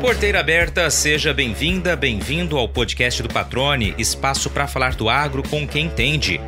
Porteira 0.00 0.40
aberta, 0.40 0.88
seja 0.88 1.34
bem-vinda, 1.34 1.94
bem-vindo 1.94 2.56
ao 2.56 2.66
podcast 2.66 3.22
do 3.22 3.28
Patrone, 3.28 3.94
espaço 3.98 4.48
para 4.48 4.66
falar 4.66 4.94
do 4.94 5.10
agro 5.10 5.42
com 5.42 5.68
quem 5.68 5.86
entende. 5.86 6.40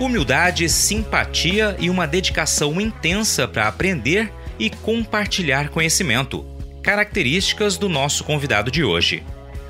Humildade, 0.00 0.66
simpatia 0.70 1.76
e 1.78 1.90
uma 1.90 2.06
dedicação 2.06 2.80
intensa 2.80 3.46
para 3.46 3.68
aprender 3.68 4.32
e 4.58 4.70
compartilhar 4.70 5.68
conhecimento. 5.68 6.42
Características 6.82 7.76
do 7.76 7.90
nosso 7.90 8.24
convidado 8.24 8.70
de 8.70 8.82
hoje. 8.82 9.22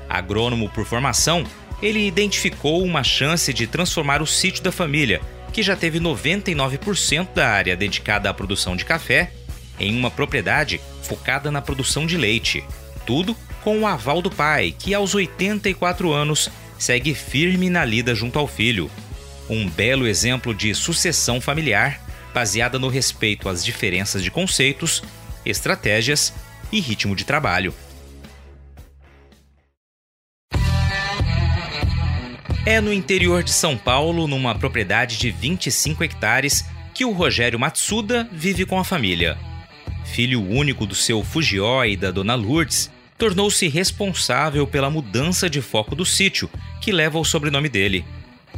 Agrônomo 0.07 0.69
por 0.69 0.85
formação, 0.85 1.43
ele 1.81 2.07
identificou 2.07 2.81
uma 2.81 3.03
chance 3.03 3.53
de 3.53 3.67
transformar 3.67 4.21
o 4.21 4.25
sítio 4.25 4.63
da 4.63 4.71
família, 4.71 5.19
que 5.51 5.61
já 5.61 5.75
teve 5.75 5.99
99% 5.99 7.27
da 7.35 7.49
área 7.49 7.75
dedicada 7.75 8.29
à 8.29 8.33
produção 8.33 8.73
de 8.73 8.85
café, 8.85 9.31
em 9.79 9.97
uma 9.97 10.11
propriedade 10.11 10.79
focada 11.01 11.51
na 11.51 11.61
produção 11.61 12.05
de 12.05 12.17
leite. 12.17 12.63
Tudo 13.05 13.35
com 13.63 13.79
o 13.79 13.87
aval 13.87 14.21
do 14.21 14.29
pai, 14.29 14.73
que 14.77 14.93
aos 14.93 15.15
84 15.15 16.11
anos 16.11 16.49
segue 16.77 17.13
firme 17.13 17.69
na 17.69 17.85
lida 17.85 18.13
junto 18.13 18.37
ao 18.37 18.47
filho. 18.47 18.89
Um 19.49 19.69
belo 19.69 20.07
exemplo 20.07 20.53
de 20.53 20.73
sucessão 20.73 21.39
familiar 21.39 21.99
baseada 22.33 22.79
no 22.79 22.87
respeito 22.87 23.47
às 23.47 23.63
diferenças 23.63 24.23
de 24.23 24.31
conceitos, 24.31 25.03
estratégias 25.45 26.33
e 26.71 26.79
ritmo 26.79 27.15
de 27.15 27.23
trabalho. 27.23 27.73
É 32.65 32.79
no 32.79 32.93
interior 32.93 33.43
de 33.43 33.51
São 33.51 33.77
Paulo, 33.77 34.25
numa 34.25 34.55
propriedade 34.55 35.17
de 35.17 35.29
25 35.29 36.03
hectares, 36.03 36.65
que 36.93 37.03
o 37.03 37.11
Rogério 37.11 37.59
Matsuda 37.59 38.27
vive 38.31 38.65
com 38.65 38.79
a 38.79 38.85
família. 38.85 39.37
Filho 40.13 40.47
único 40.47 40.85
do 40.85 40.93
seu 40.93 41.23
Fujió 41.23 41.83
e 41.85 41.97
da 41.97 42.11
dona 42.11 42.35
Lourdes, 42.35 42.91
tornou-se 43.17 43.67
responsável 43.67 44.67
pela 44.67 44.87
mudança 44.87 45.49
de 45.49 45.59
foco 45.59 45.95
do 45.95 46.05
sítio, 46.05 46.47
que 46.79 46.91
leva 46.91 47.17
o 47.17 47.25
sobrenome 47.25 47.67
dele. 47.67 48.05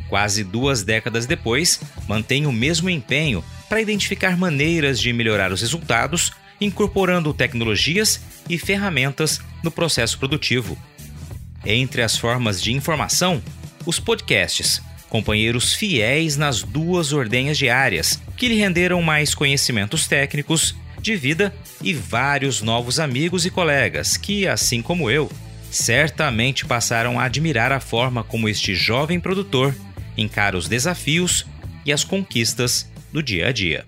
Quase 0.09 0.43
duas 0.43 0.83
décadas 0.83 1.25
depois, 1.25 1.79
mantém 2.09 2.45
o 2.45 2.51
mesmo 2.51 2.89
empenho 2.89 3.41
para 3.69 3.79
identificar 3.79 4.35
maneiras 4.37 4.99
de 4.99 5.13
melhorar 5.13 5.53
os 5.53 5.61
resultados, 5.61 6.33
incorporando 6.59 7.33
tecnologias 7.33 8.19
e 8.49 8.57
ferramentas 8.57 9.39
no 9.63 9.71
processo 9.71 10.19
produtivo. 10.19 10.77
Entre 11.65 12.01
as 12.01 12.17
formas 12.17 12.61
de 12.61 12.73
informação, 12.73 13.41
os 13.85 13.97
podcasts, 13.97 14.81
companheiros 15.07 15.73
fiéis 15.73 16.35
nas 16.35 16.63
duas 16.63 17.13
ordenhas 17.13 17.57
diárias, 17.57 18.21
que 18.35 18.49
lhe 18.49 18.55
renderam 18.55 19.01
mais 19.01 19.33
conhecimentos 19.33 20.05
técnicos, 20.05 20.75
de 21.05 21.15
vida 21.15 21.53
e 21.81 21.93
vários 21.93 22.61
novos 22.61 22.99
amigos 22.99 23.45
e 23.45 23.51
colegas 23.51 24.17
que, 24.17 24.47
assim 24.47 24.81
como 24.81 25.09
eu, 25.09 25.31
certamente 25.69 26.65
passaram 26.65 27.19
a 27.19 27.25
admirar 27.25 27.71
a 27.71 27.79
forma 27.79 28.23
como 28.23 28.49
este 28.49 28.73
jovem 28.73 29.19
produtor 29.19 29.75
encara 30.17 30.57
os 30.57 30.67
desafios 30.67 31.45
e 31.85 31.93
as 31.93 32.03
conquistas 32.03 32.89
do 33.13 33.21
dia 33.21 33.49
a 33.49 33.51
dia. 33.51 33.85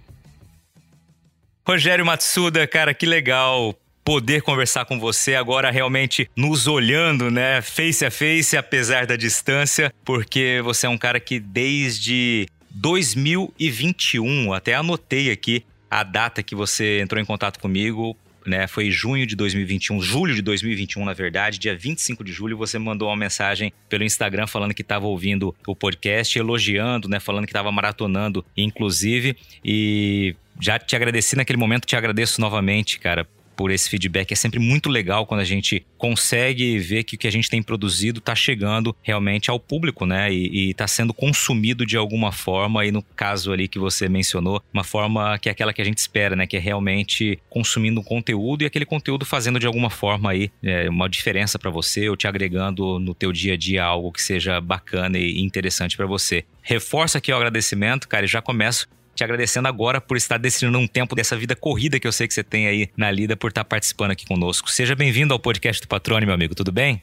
Rogério 1.68 2.06
Matsuda, 2.06 2.66
cara, 2.68 2.94
que 2.94 3.06
legal 3.06 3.76
poder 4.04 4.42
conversar 4.42 4.86
com 4.86 5.00
você 5.00 5.36
agora 5.36 5.72
realmente 5.72 6.30
nos 6.36 6.68
olhando, 6.68 7.32
né, 7.32 7.62
face 7.62 8.06
a 8.06 8.12
face, 8.12 8.56
apesar 8.56 9.06
da 9.06 9.18
distância, 9.18 9.92
porque 10.06 10.62
você 10.64 10.86
é 10.86 10.90
um 10.90 10.98
cara 10.98 11.20
que 11.20 11.40
desde 11.40 12.48
2021, 12.70 14.54
até 14.54 14.76
anotei 14.76 15.32
aqui 15.32 15.66
a 15.90 16.04
data 16.04 16.44
que 16.44 16.56
você 16.56 17.00
entrou 17.00 17.22
em 17.22 17.26
contato 17.26 17.60
comigo, 17.60 18.18
né? 18.46 18.66
Foi 18.66 18.90
junho 18.90 19.28
de 19.28 19.36
2021, 19.36 20.02
julho 20.02 20.34
de 20.34 20.42
2021, 20.42 21.04
na 21.04 21.14
verdade, 21.14 21.60
dia 21.60 21.76
25 21.76 22.24
de 22.24 22.32
julho, 22.32 22.58
você 22.58 22.80
mandou 22.80 23.10
uma 23.10 23.18
mensagem 23.18 23.74
pelo 23.90 24.04
Instagram 24.04 24.48
falando 24.48 24.74
que 24.74 24.82
estava 24.82 25.06
ouvindo 25.06 25.54
o 25.68 25.76
podcast, 25.76 26.40
elogiando, 26.40 27.10
né? 27.10 27.20
Falando 27.20 27.46
que 27.46 27.52
estava 27.52 27.72
maratonando, 27.72 28.46
inclusive. 28.56 29.36
E 29.64 30.36
já 30.60 30.80
te 30.80 30.96
agradeci 30.96 31.36
naquele 31.36 31.58
momento, 31.58 31.86
te 31.86 31.96
agradeço 31.96 32.40
novamente, 32.40 33.00
cara, 33.00 33.28
por 33.58 33.72
esse 33.72 33.90
feedback. 33.90 34.32
É 34.32 34.36
sempre 34.36 34.60
muito 34.60 34.88
legal 34.88 35.26
quando 35.26 35.42
a 35.42 35.46
gente 35.46 35.84
consegue 35.98 36.78
ver 36.78 37.04
que 37.04 37.16
o 37.16 37.18
que 37.18 37.28
a 37.28 37.32
gente 37.32 37.50
tem 37.50 37.62
produzido 37.62 38.20
está 38.20 38.36
chegando 38.36 38.96
realmente 39.02 39.50
ao 39.50 39.60
público, 39.60 40.06
né? 40.06 40.32
E 40.32 40.70
está 40.70 40.88
sendo 40.88 41.12
consumido 41.14 41.86
de 41.86 41.98
alguma 41.98 42.32
forma. 42.32 42.86
E 42.86 42.92
no 42.92 43.02
caso 43.02 43.52
ali 43.52 43.68
que 43.68 43.80
você 43.80 44.08
mencionou, 44.08 44.62
uma 44.72 44.84
forma 44.84 45.38
que 45.40 45.50
é 45.50 45.52
aquela 45.52 45.74
que 45.74 45.82
a 45.82 45.86
gente 45.86 45.98
espera, 45.98 46.36
né? 46.36 46.46
Que 46.46 46.56
é 46.56 46.60
realmente 46.60 47.40
consumindo 47.50 48.00
um 48.00 48.04
conteúdo 48.04 48.62
e 48.62 48.66
aquele 48.68 48.86
conteúdo 48.86 49.26
fazendo 49.26 49.60
de 49.60 49.66
alguma 49.66 49.90
forma 49.90 50.30
aí 50.30 50.52
é, 50.64 50.88
uma 50.88 51.10
diferença 51.10 51.58
para 51.58 51.72
você 51.72 52.08
ou 52.08 52.16
te 52.16 52.28
agregando 52.28 53.00
no 53.00 53.16
teu 53.16 53.34
dia 53.34 53.56
a 53.56 53.58
dia 53.58 53.84
algo 53.84 54.12
que 54.12 54.22
seja 54.22 54.62
bacana 54.62 55.18
e 55.18 55.42
interessante 55.42 55.98
para 55.98 56.06
você. 56.06 56.46
Reforça 56.62 57.18
aqui 57.18 57.32
o 57.32 57.36
agradecimento, 57.36 58.08
cara, 58.08 58.26
e 58.26 58.28
já 58.28 58.42
começo 58.42 58.88
te 59.18 59.24
agradecendo 59.24 59.68
agora 59.68 60.00
por 60.00 60.16
estar 60.16 60.38
destinando 60.38 60.78
um 60.78 60.88
tempo 60.88 61.16
dessa 61.16 61.36
vida 61.36 61.56
corrida 61.56 62.00
que 62.00 62.08
eu 62.08 62.12
sei 62.12 62.28
que 62.28 62.34
você 62.34 62.44
tem 62.44 62.68
aí 62.68 62.88
na 62.96 63.10
lida 63.10 63.36
por 63.36 63.50
estar 63.50 63.66
participando 63.66 64.12
aqui 64.12 64.26
conosco. 64.26 64.70
Seja 64.70 64.96
bem-vindo 64.96 65.34
ao 65.34 65.40
podcast 65.40 65.82
do 65.82 65.88
Patrone, 65.88 66.26
meu 66.26 66.36
amigo, 66.36 66.54
tudo 66.54 66.72
bem? 66.72 67.02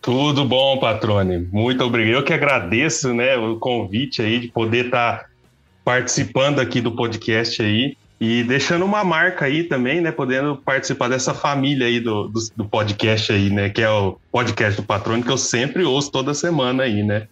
Tudo 0.00 0.44
bom, 0.44 0.78
Patrone. 0.78 1.48
Muito 1.52 1.84
obrigado. 1.84 2.14
Eu 2.14 2.24
que 2.24 2.32
agradeço, 2.32 3.12
né, 3.12 3.36
o 3.36 3.56
convite 3.56 4.22
aí 4.22 4.38
de 4.38 4.48
poder 4.48 4.86
estar 4.86 5.28
participando 5.84 6.60
aqui 6.60 6.80
do 6.80 6.92
podcast 6.92 7.60
aí 7.60 7.96
e 8.20 8.44
deixando 8.44 8.84
uma 8.84 9.02
marca 9.02 9.46
aí 9.46 9.64
também, 9.64 10.00
né, 10.00 10.12
podendo 10.12 10.56
participar 10.56 11.08
dessa 11.08 11.34
família 11.34 11.86
aí 11.86 11.98
do, 11.98 12.28
do, 12.28 12.40
do 12.56 12.64
podcast 12.64 13.32
aí, 13.32 13.50
né, 13.50 13.68
que 13.70 13.82
é 13.82 13.90
o 13.90 14.18
podcast 14.30 14.80
do 14.80 14.86
Patrone 14.86 15.22
que 15.22 15.30
eu 15.30 15.38
sempre 15.38 15.82
ouço 15.82 16.12
toda 16.12 16.32
semana 16.32 16.84
aí, 16.84 17.02
né. 17.02 17.26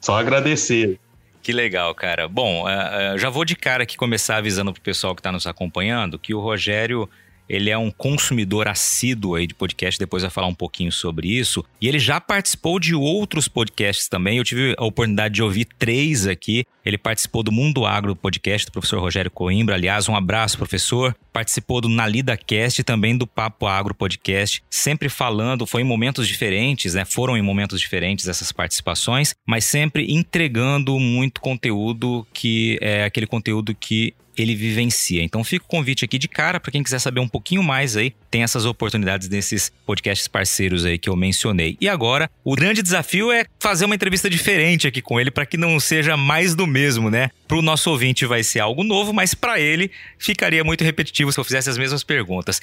Só 0.00 0.16
agradecer. 0.16 1.00
Que 1.44 1.52
legal, 1.52 1.94
cara. 1.94 2.26
Bom, 2.26 2.64
uh, 2.64 3.14
uh, 3.14 3.18
já 3.18 3.28
vou 3.28 3.44
de 3.44 3.54
cara 3.54 3.82
aqui 3.82 3.98
começar 3.98 4.38
avisando 4.38 4.72
pro 4.72 4.80
pessoal 4.80 5.14
que 5.14 5.20
está 5.20 5.30
nos 5.30 5.46
acompanhando 5.46 6.18
que 6.18 6.32
o 6.32 6.40
Rogério 6.40 7.06
ele 7.46 7.68
é 7.68 7.76
um 7.76 7.90
consumidor 7.90 8.66
assíduo 8.66 9.34
aí 9.34 9.46
de 9.46 9.52
podcast, 9.52 10.00
depois 10.00 10.22
vai 10.22 10.30
falar 10.30 10.46
um 10.46 10.54
pouquinho 10.54 10.90
sobre 10.90 11.28
isso. 11.28 11.62
E 11.78 11.86
ele 11.86 11.98
já 11.98 12.18
participou 12.18 12.80
de 12.80 12.94
outros 12.94 13.46
podcasts 13.46 14.08
também. 14.08 14.38
Eu 14.38 14.44
tive 14.44 14.74
a 14.78 14.84
oportunidade 14.86 15.34
de 15.34 15.42
ouvir 15.42 15.66
três 15.66 16.26
aqui. 16.26 16.64
Ele 16.84 16.98
participou 16.98 17.42
do 17.42 17.50
Mundo 17.50 17.86
Agro 17.86 18.14
podcast 18.14 18.66
do 18.66 18.72
professor 18.72 19.00
Rogério 19.00 19.30
Coimbra. 19.30 19.74
Aliás, 19.74 20.08
um 20.08 20.14
abraço, 20.14 20.58
professor. 20.58 21.16
Participou 21.32 21.80
do 21.80 21.88
Nalida 21.88 22.36
Cast 22.36 22.80
e 22.80 22.84
também 22.84 23.16
do 23.16 23.26
Papo 23.26 23.66
Agro 23.66 23.94
podcast, 23.94 24.62
sempre 24.70 25.08
falando, 25.08 25.66
foi 25.66 25.82
em 25.82 25.84
momentos 25.84 26.28
diferentes, 26.28 26.94
né? 26.94 27.04
Foram 27.04 27.36
em 27.36 27.42
momentos 27.42 27.80
diferentes 27.80 28.28
essas 28.28 28.52
participações, 28.52 29.34
mas 29.46 29.64
sempre 29.64 30.12
entregando 30.12 30.98
muito 30.98 31.40
conteúdo 31.40 32.26
que 32.32 32.78
é 32.80 33.04
aquele 33.04 33.26
conteúdo 33.26 33.74
que 33.74 34.14
ele 34.36 34.54
vivencia. 34.54 35.22
Então 35.22 35.44
fica 35.44 35.64
o 35.64 35.68
convite 35.68 36.04
aqui 36.04 36.18
de 36.18 36.28
cara 36.28 36.58
para 36.58 36.72
quem 36.72 36.82
quiser 36.82 36.98
saber 36.98 37.20
um 37.20 37.28
pouquinho 37.28 37.62
mais 37.62 37.96
aí, 37.96 38.12
tem 38.30 38.42
essas 38.42 38.64
oportunidades 38.64 39.28
desses 39.28 39.72
podcasts 39.86 40.26
parceiros 40.26 40.84
aí 40.84 40.98
que 40.98 41.08
eu 41.08 41.16
mencionei. 41.16 41.76
E 41.80 41.88
agora, 41.88 42.30
o 42.42 42.54
grande 42.54 42.82
desafio 42.82 43.30
é 43.30 43.44
fazer 43.58 43.84
uma 43.84 43.94
entrevista 43.94 44.28
diferente 44.28 44.86
aqui 44.86 45.00
com 45.00 45.20
ele 45.20 45.30
para 45.30 45.46
que 45.46 45.56
não 45.56 45.78
seja 45.78 46.16
mais 46.16 46.54
do 46.54 46.66
mesmo, 46.74 47.08
né? 47.08 47.30
Para 47.46 47.56
o 47.56 47.62
nosso 47.62 47.88
ouvinte 47.88 48.26
vai 48.26 48.42
ser 48.42 48.58
algo 48.58 48.82
novo, 48.82 49.12
mas 49.12 49.32
para 49.32 49.60
ele 49.60 49.92
ficaria 50.18 50.64
muito 50.64 50.82
repetitivo 50.82 51.30
se 51.30 51.38
eu 51.38 51.44
fizesse 51.44 51.70
as 51.70 51.78
mesmas 51.78 52.02
perguntas. 52.02 52.60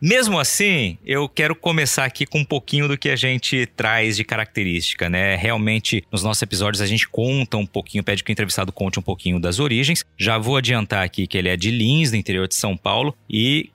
Mesmo 0.00 0.38
assim, 0.38 0.98
eu 1.06 1.26
quero 1.26 1.54
começar 1.54 2.04
aqui 2.04 2.26
com 2.26 2.40
um 2.40 2.44
pouquinho 2.44 2.86
do 2.86 2.98
que 2.98 3.08
a 3.08 3.16
gente 3.16 3.64
traz 3.74 4.16
de 4.16 4.24
característica, 4.24 5.08
né? 5.08 5.36
Realmente, 5.36 6.04
nos 6.12 6.22
nossos 6.22 6.42
episódios 6.42 6.82
a 6.82 6.86
gente 6.86 7.08
conta 7.08 7.56
um 7.56 7.64
pouquinho, 7.64 8.04
pede 8.04 8.22
que 8.22 8.30
o 8.30 8.32
entrevistado 8.32 8.72
conte 8.72 8.98
um 8.98 9.02
pouquinho 9.02 9.40
das 9.40 9.58
origens. 9.58 10.04
Já 10.18 10.36
vou 10.36 10.56
adiantar 10.56 11.02
aqui 11.02 11.26
que 11.26 11.38
ele 11.38 11.48
é 11.48 11.56
de 11.56 11.70
Lins, 11.70 12.10
do 12.10 12.16
interior 12.16 12.46
de 12.46 12.54
São 12.56 12.76
Paulo, 12.76 13.16
e 13.30 13.70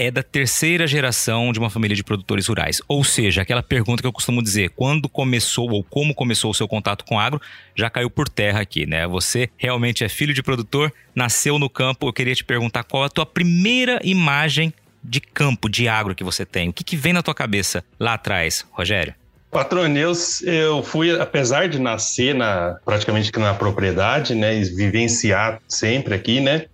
é 0.00 0.10
da 0.10 0.22
terceira 0.22 0.86
geração 0.86 1.52
de 1.52 1.58
uma 1.58 1.68
família 1.68 1.94
de 1.94 2.02
produtores 2.02 2.46
rurais. 2.46 2.80
Ou 2.88 3.04
seja, 3.04 3.42
aquela 3.42 3.62
pergunta 3.62 4.00
que 4.00 4.06
eu 4.06 4.12
costumo 4.12 4.42
dizer, 4.42 4.70
quando 4.70 5.10
começou 5.10 5.70
ou 5.70 5.84
como 5.84 6.14
começou 6.14 6.50
o 6.50 6.54
seu 6.54 6.66
contato 6.66 7.04
com 7.04 7.20
agro, 7.20 7.38
já 7.76 7.90
caiu 7.90 8.08
por 8.08 8.26
terra 8.26 8.62
aqui, 8.62 8.86
né? 8.86 9.06
Você 9.06 9.50
realmente 9.58 10.02
é 10.02 10.08
filho 10.08 10.32
de 10.32 10.42
produtor, 10.42 10.90
nasceu 11.14 11.58
no 11.58 11.68
campo. 11.68 12.08
Eu 12.08 12.14
queria 12.14 12.34
te 12.34 12.42
perguntar 12.42 12.82
qual 12.84 13.04
a 13.04 13.10
tua 13.10 13.26
primeira 13.26 14.00
imagem 14.02 14.72
de 15.04 15.20
campo, 15.20 15.68
de 15.68 15.86
agro 15.86 16.14
que 16.14 16.24
você 16.24 16.46
tem? 16.46 16.70
O 16.70 16.72
que, 16.72 16.82
que 16.82 16.96
vem 16.96 17.12
na 17.12 17.22
tua 17.22 17.34
cabeça 17.34 17.84
lá 17.98 18.14
atrás, 18.14 18.64
Rogério? 18.70 19.14
Patroneus, 19.50 20.40
eu 20.42 20.82
fui, 20.82 21.10
apesar 21.20 21.68
de 21.68 21.78
nascer 21.78 22.34
na, 22.34 22.78
praticamente 22.86 23.36
na 23.38 23.52
propriedade, 23.52 24.34
né, 24.34 24.56
e 24.56 24.64
vivenciar 24.64 25.60
sempre 25.68 26.14
aqui, 26.14 26.40
né, 26.40 26.66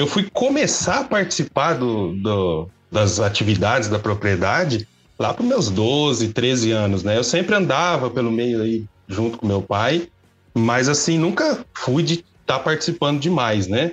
eu 0.00 0.06
fui 0.06 0.26
começar 0.32 1.00
a 1.00 1.04
participar 1.04 1.74
do, 1.74 2.14
do 2.14 2.68
das 2.90 3.20
atividades 3.20 3.88
da 3.88 3.98
propriedade 3.98 4.88
lá 5.18 5.32
para 5.34 5.44
meus 5.44 5.68
12, 5.68 6.32
13 6.32 6.72
anos, 6.72 7.02
né? 7.04 7.16
Eu 7.16 7.22
sempre 7.22 7.54
andava 7.54 8.08
pelo 8.08 8.32
meio 8.32 8.62
aí 8.62 8.84
junto 9.06 9.36
com 9.36 9.46
meu 9.46 9.60
pai, 9.60 10.08
mas 10.54 10.88
assim, 10.88 11.18
nunca 11.18 11.64
fui 11.74 12.02
de 12.02 12.14
estar 12.14 12.56
tá 12.56 12.58
participando 12.58 13.20
demais, 13.20 13.66
né? 13.66 13.92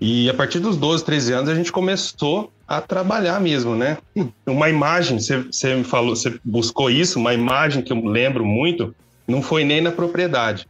E 0.00 0.28
a 0.28 0.34
partir 0.34 0.58
dos 0.58 0.76
12, 0.76 1.04
13 1.04 1.32
anos 1.34 1.50
a 1.50 1.54
gente 1.54 1.70
começou 1.70 2.50
a 2.66 2.80
trabalhar 2.80 3.38
mesmo, 3.38 3.76
né? 3.76 3.98
Uma 4.46 4.70
imagem, 4.70 5.20
você 5.20 5.74
me 5.74 5.84
falou, 5.84 6.16
você 6.16 6.40
buscou 6.42 6.90
isso, 6.90 7.20
uma 7.20 7.34
imagem 7.34 7.82
que 7.82 7.92
eu 7.92 8.02
lembro 8.04 8.44
muito, 8.44 8.94
não 9.28 9.42
foi 9.42 9.64
nem 9.64 9.82
na 9.82 9.92
propriedade, 9.92 10.66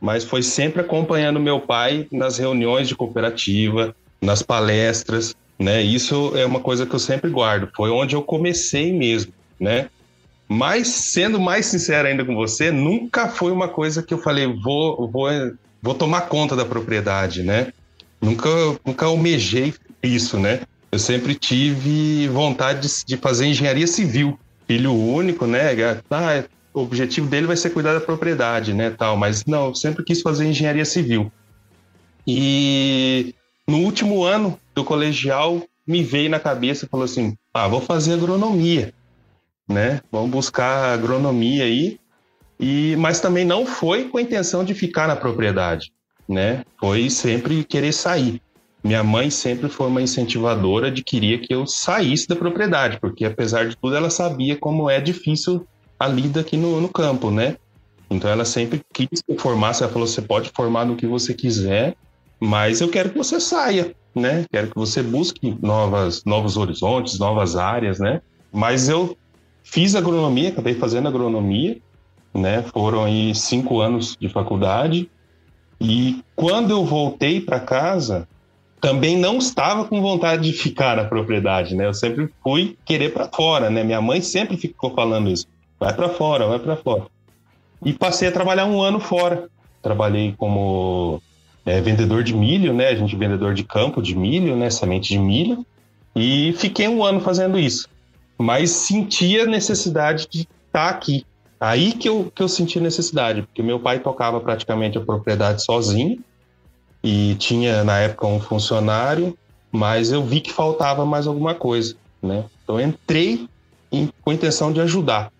mas 0.00 0.24
foi 0.24 0.42
sempre 0.42 0.80
acompanhando 0.80 1.38
meu 1.38 1.60
pai 1.60 2.08
nas 2.10 2.38
reuniões 2.38 2.88
de 2.88 2.96
cooperativa, 2.96 3.94
nas 4.20 4.42
palestras, 4.42 5.34
né? 5.58 5.82
Isso 5.82 6.32
é 6.36 6.44
uma 6.44 6.60
coisa 6.60 6.86
que 6.86 6.94
eu 6.94 6.98
sempre 6.98 7.30
guardo. 7.30 7.70
Foi 7.74 7.90
onde 7.90 8.14
eu 8.14 8.22
comecei 8.22 8.92
mesmo, 8.92 9.32
né? 9.58 9.88
Mas 10.48 10.88
sendo 10.88 11.40
mais 11.40 11.66
sincero 11.66 12.08
ainda 12.08 12.24
com 12.24 12.34
você, 12.34 12.70
nunca 12.70 13.28
foi 13.28 13.50
uma 13.50 13.68
coisa 13.68 14.02
que 14.02 14.12
eu 14.12 14.18
falei 14.18 14.46
vou 14.46 15.10
vou 15.10 15.28
vou 15.82 15.94
tomar 15.94 16.22
conta 16.22 16.54
da 16.54 16.64
propriedade, 16.64 17.42
né? 17.42 17.72
Nunca 18.20 18.48
nunca 18.84 19.06
almejei 19.06 19.74
isso, 20.02 20.38
né? 20.38 20.60
Eu 20.92 20.98
sempre 20.98 21.34
tive 21.34 22.28
vontade 22.28 22.88
de 23.04 23.16
fazer 23.16 23.46
engenharia 23.46 23.86
civil, 23.86 24.38
filho 24.66 24.92
único, 24.92 25.46
né? 25.46 25.70
Ah, 26.10 26.44
o 26.74 26.80
objetivo 26.82 27.28
dele 27.28 27.46
vai 27.46 27.56
ser 27.56 27.70
cuidar 27.70 27.94
da 27.94 28.00
propriedade, 28.00 28.74
né, 28.74 28.90
tal. 28.90 29.16
Mas 29.16 29.44
não, 29.44 29.68
eu 29.68 29.74
sempre 29.74 30.04
quis 30.04 30.20
fazer 30.20 30.46
engenharia 30.46 30.84
civil. 30.84 31.32
E 32.26 33.34
no 33.66 33.78
último 33.78 34.24
ano 34.24 34.58
do 34.74 34.84
colegial 34.84 35.62
me 35.86 36.02
veio 36.02 36.30
na 36.30 36.40
cabeça 36.40 36.84
e 36.84 36.88
falou 36.88 37.04
assim: 37.04 37.36
ah, 37.52 37.68
vou 37.68 37.80
fazer 37.80 38.14
agronomia, 38.14 38.92
né? 39.68 40.00
Vamos 40.10 40.30
buscar 40.30 40.94
agronomia 40.94 41.64
aí. 41.64 41.98
E, 42.58 42.94
mas 42.96 43.20
também 43.20 43.44
não 43.44 43.66
foi 43.66 44.08
com 44.08 44.18
a 44.18 44.22
intenção 44.22 44.64
de 44.64 44.74
ficar 44.74 45.08
na 45.08 45.16
propriedade, 45.16 45.92
né? 46.28 46.64
Foi 46.78 47.10
sempre 47.10 47.64
querer 47.64 47.92
sair. 47.92 48.40
Minha 48.82 49.02
mãe 49.02 49.30
sempre 49.30 49.68
foi 49.68 49.86
uma 49.86 50.02
incentivadora 50.02 50.90
de 50.90 51.02
queria 51.02 51.38
que 51.38 51.52
eu 51.52 51.66
saísse 51.66 52.28
da 52.28 52.36
propriedade, 52.36 53.00
porque 53.00 53.24
apesar 53.24 53.66
de 53.66 53.76
tudo 53.76 53.96
ela 53.96 54.10
sabia 54.10 54.56
como 54.56 54.90
é 54.90 55.00
difícil 55.00 55.66
a 55.98 56.06
lida 56.06 56.40
aqui 56.40 56.56
no, 56.56 56.80
no 56.80 56.88
campo, 56.88 57.30
né? 57.30 57.56
Então 58.10 58.30
ela 58.30 58.44
sempre 58.44 58.82
quis 58.92 59.22
que 59.22 59.32
eu 59.32 59.38
formasse, 59.38 59.82
ela 59.82 59.92
falou: 59.92 60.06
você 60.06 60.22
pode 60.22 60.50
formar 60.54 60.84
no 60.84 60.96
que 60.96 61.06
você 61.06 61.32
quiser, 61.34 61.96
mas 62.44 62.82
eu 62.82 62.88
quero 62.88 63.08
que 63.08 63.16
você 63.16 63.40
saia, 63.40 63.94
né? 64.14 64.44
Quero 64.52 64.68
que 64.68 64.76
você 64.76 65.02
busque 65.02 65.56
novas, 65.62 66.22
novos 66.24 66.58
horizontes, 66.58 67.18
novas 67.18 67.56
áreas, 67.56 67.98
né? 67.98 68.20
Mas 68.52 68.88
eu 68.88 69.16
fiz 69.62 69.94
agronomia, 69.94 70.50
acabei 70.50 70.74
fazendo 70.74 71.08
agronomia, 71.08 71.78
né? 72.34 72.62
Foram 72.64 73.04
aí 73.04 73.34
cinco 73.34 73.80
anos 73.80 74.14
de 74.20 74.28
faculdade. 74.28 75.10
E 75.80 76.22
quando 76.36 76.70
eu 76.70 76.84
voltei 76.84 77.40
para 77.40 77.58
casa, 77.58 78.28
também 78.78 79.16
não 79.16 79.38
estava 79.38 79.86
com 79.86 80.02
vontade 80.02 80.42
de 80.42 80.52
ficar 80.52 80.98
na 80.98 81.04
propriedade, 81.04 81.74
né? 81.74 81.86
Eu 81.86 81.94
sempre 81.94 82.28
fui 82.42 82.76
querer 82.84 83.12
para 83.14 83.26
fora, 83.26 83.70
né? 83.70 83.82
Minha 83.82 84.02
mãe 84.02 84.20
sempre 84.20 84.58
ficou 84.58 84.94
falando 84.94 85.30
isso: 85.30 85.46
vai 85.80 85.94
para 85.94 86.10
fora, 86.10 86.46
vai 86.46 86.58
para 86.58 86.76
fora. 86.76 87.06
E 87.82 87.94
passei 87.94 88.28
a 88.28 88.32
trabalhar 88.32 88.66
um 88.66 88.82
ano 88.82 89.00
fora. 89.00 89.48
Trabalhei 89.80 90.34
como 90.36 91.22
é, 91.64 91.80
vendedor 91.80 92.22
de 92.22 92.34
milho, 92.34 92.72
né? 92.72 92.88
A 92.88 92.94
gente 92.94 93.16
vendedor 93.16 93.54
de 93.54 93.64
campo 93.64 94.02
de 94.02 94.16
milho, 94.16 94.56
né? 94.56 94.70
Semente 94.70 95.08
de 95.08 95.18
milho. 95.18 95.64
E 96.14 96.54
fiquei 96.58 96.86
um 96.86 97.04
ano 97.04 97.20
fazendo 97.20 97.58
isso. 97.58 97.88
Mas 98.38 98.70
sentia 98.70 99.46
necessidade 99.46 100.26
de 100.30 100.48
estar 100.66 100.88
aqui. 100.88 101.24
Aí 101.58 101.92
que 101.92 102.08
eu, 102.08 102.30
que 102.34 102.42
eu 102.42 102.48
senti 102.48 102.78
necessidade, 102.78 103.42
porque 103.42 103.62
meu 103.62 103.80
pai 103.80 103.98
tocava 103.98 104.40
praticamente 104.40 104.98
a 104.98 105.00
propriedade 105.00 105.64
sozinho 105.64 106.18
e 107.02 107.36
tinha 107.36 107.82
na 107.84 108.00
época 108.00 108.26
um 108.26 108.40
funcionário, 108.40 109.36
mas 109.70 110.12
eu 110.12 110.22
vi 110.22 110.40
que 110.40 110.52
faltava 110.52 111.06
mais 111.06 111.26
alguma 111.26 111.54
coisa, 111.54 111.96
né? 112.22 112.44
Então 112.62 112.80
entrei 112.80 113.48
em, 113.90 114.10
com 114.22 114.30
a 114.30 114.34
intenção 114.34 114.72
de 114.72 114.80
ajudar. 114.80 115.32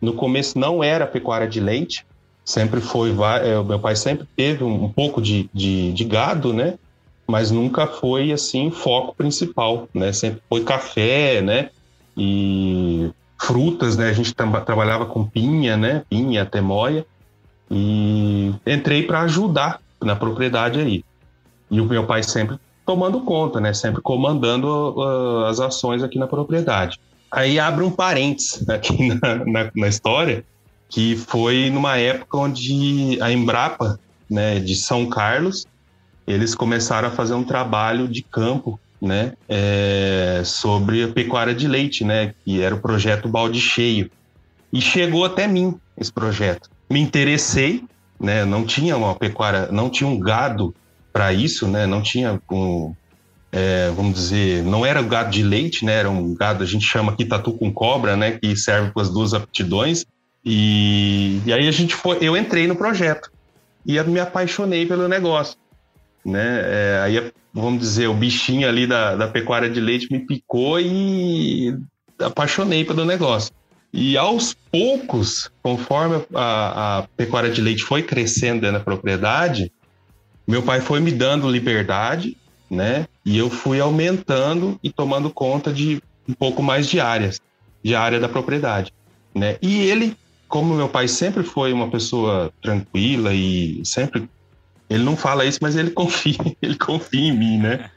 No 0.00 0.12
começo 0.12 0.58
não 0.58 0.84
era 0.84 1.06
pecuária 1.06 1.48
de 1.48 1.60
leite, 1.60 2.06
sempre 2.44 2.80
foi, 2.80 3.14
é, 3.42 3.58
o 3.58 3.64
meu 3.64 3.78
pai 3.78 3.96
sempre 3.96 4.26
teve 4.36 4.62
um, 4.62 4.88
pouco 4.88 5.22
de, 5.22 5.48
de, 5.52 5.92
de, 5.92 6.04
gado, 6.04 6.52
né? 6.52 6.74
Mas 7.26 7.50
nunca 7.50 7.86
foi 7.86 8.32
assim 8.32 8.70
foco 8.70 9.14
principal, 9.14 9.88
né? 9.94 10.12
Sempre 10.12 10.42
foi 10.48 10.62
café, 10.62 11.40
né? 11.40 11.70
E 12.16 13.10
frutas, 13.40 13.96
né? 13.96 14.10
A 14.10 14.12
gente 14.12 14.34
tra 14.34 14.60
trabalhava 14.60 15.06
com 15.06 15.24
pinha, 15.24 15.76
né? 15.76 16.02
Pinha, 16.08 16.44
temoia. 16.44 17.06
E 17.70 18.52
entrei 18.66 19.04
para 19.04 19.22
ajudar 19.22 19.80
na 20.02 20.14
propriedade 20.14 20.80
aí. 20.80 21.02
E 21.70 21.80
o 21.80 21.86
meu 21.86 22.04
pai 22.04 22.22
sempre 22.22 22.58
tomando 22.84 23.22
conta, 23.22 23.58
né? 23.58 23.72
Sempre 23.72 24.02
comandando 24.02 24.68
uh, 24.68 25.44
as 25.46 25.60
ações 25.60 26.02
aqui 26.02 26.18
na 26.18 26.26
propriedade. 26.26 27.00
Aí 27.32 27.58
abre 27.58 27.82
um 27.84 27.90
parênteses 27.90 28.68
aqui 28.68 29.08
na, 29.20 29.44
na, 29.44 29.70
na 29.74 29.88
história, 29.88 30.44
que 30.88 31.16
foi 31.16 31.70
numa 31.70 31.96
época 31.96 32.38
onde 32.38 33.18
a 33.20 33.32
Embrapa, 33.32 33.98
né, 34.30 34.58
de 34.58 34.74
São 34.74 35.06
Carlos, 35.06 35.66
eles 36.26 36.54
começaram 36.54 37.08
a 37.08 37.10
fazer 37.10 37.34
um 37.34 37.44
trabalho 37.44 38.08
de 38.08 38.22
campo, 38.22 38.78
né, 39.00 39.34
é, 39.48 40.42
sobre 40.44 41.04
a 41.04 41.08
pecuária 41.08 41.54
de 41.54 41.68
leite, 41.68 42.04
né, 42.04 42.34
que 42.44 42.62
era 42.62 42.74
o 42.74 42.80
projeto 42.80 43.28
Balde 43.28 43.60
Cheio. 43.60 44.10
E 44.72 44.80
chegou 44.80 45.24
até 45.24 45.46
mim 45.46 45.78
esse 45.96 46.12
projeto. 46.12 46.70
Me 46.88 47.00
interessei, 47.00 47.84
né, 48.18 48.44
não 48.44 48.64
tinha 48.64 48.96
uma 48.96 49.14
pecuária, 49.14 49.68
não 49.70 49.90
tinha 49.90 50.08
um 50.08 50.18
gado 50.18 50.74
para 51.12 51.32
isso, 51.32 51.68
né, 51.68 51.86
não 51.86 52.02
tinha 52.02 52.40
um, 52.50 52.94
é, 53.52 53.90
vamos 53.94 54.14
dizer, 54.14 54.64
não 54.64 54.84
era 54.84 55.00
gado 55.02 55.30
de 55.30 55.42
leite, 55.42 55.84
né, 55.84 55.92
era 55.92 56.10
um 56.10 56.34
gado, 56.34 56.64
a 56.64 56.66
gente 56.66 56.84
chama 56.84 57.12
aqui 57.12 57.24
tatu 57.24 57.52
com 57.52 57.72
cobra, 57.72 58.16
né, 58.16 58.32
que 58.32 58.56
serve 58.56 58.90
para 58.90 59.02
as 59.02 59.10
duas 59.10 59.34
aptidões, 59.34 60.04
e, 60.44 61.40
e 61.46 61.52
aí 61.52 61.66
a 61.66 61.70
gente 61.72 61.94
foi, 61.94 62.18
eu 62.20 62.36
entrei 62.36 62.66
no 62.66 62.76
projeto 62.76 63.30
e 63.86 63.96
eu 63.96 64.06
me 64.06 64.20
apaixonei 64.20 64.84
pelo 64.84 65.08
negócio, 65.08 65.56
né? 66.24 66.60
É, 66.64 67.00
aí, 67.02 67.32
vamos 67.52 67.80
dizer, 67.80 68.08
o 68.08 68.14
bichinho 68.14 68.68
ali 68.68 68.86
da, 68.86 69.16
da 69.16 69.28
pecuária 69.28 69.70
de 69.70 69.80
leite 69.80 70.10
me 70.10 70.18
picou 70.18 70.78
e 70.80 71.76
apaixonei 72.18 72.84
pelo 72.84 73.04
negócio. 73.04 73.52
E 73.92 74.16
aos 74.16 74.54
poucos, 74.72 75.50
conforme 75.62 76.24
a, 76.34 76.98
a 76.98 77.02
pecuária 77.16 77.50
de 77.50 77.60
leite 77.60 77.82
foi 77.82 78.02
crescendo 78.02 78.60
da 78.60 78.80
propriedade, 78.80 79.72
meu 80.46 80.62
pai 80.62 80.80
foi 80.80 81.00
me 81.00 81.12
dando 81.12 81.48
liberdade, 81.48 82.36
né? 82.70 83.06
E 83.24 83.38
eu 83.38 83.48
fui 83.48 83.80
aumentando 83.80 84.78
e 84.82 84.90
tomando 84.90 85.30
conta 85.30 85.72
de 85.72 86.02
um 86.28 86.34
pouco 86.34 86.62
mais 86.62 86.88
de 86.88 87.00
áreas, 87.00 87.40
de 87.82 87.94
área 87.94 88.18
da 88.18 88.28
propriedade, 88.28 88.92
né? 89.34 89.56
E 89.62 89.82
ele 89.82 90.16
como 90.54 90.72
meu 90.72 90.88
pai 90.88 91.08
sempre 91.08 91.42
foi 91.42 91.72
uma 91.72 91.90
pessoa 91.90 92.52
tranquila 92.62 93.34
e 93.34 93.84
sempre 93.84 94.30
ele 94.88 95.02
não 95.02 95.16
fala 95.16 95.44
isso, 95.44 95.58
mas 95.60 95.74
ele 95.74 95.90
confia, 95.90 96.38
ele 96.62 96.76
confia 96.76 97.28
em 97.28 97.36
mim, 97.36 97.58
né? 97.58 97.90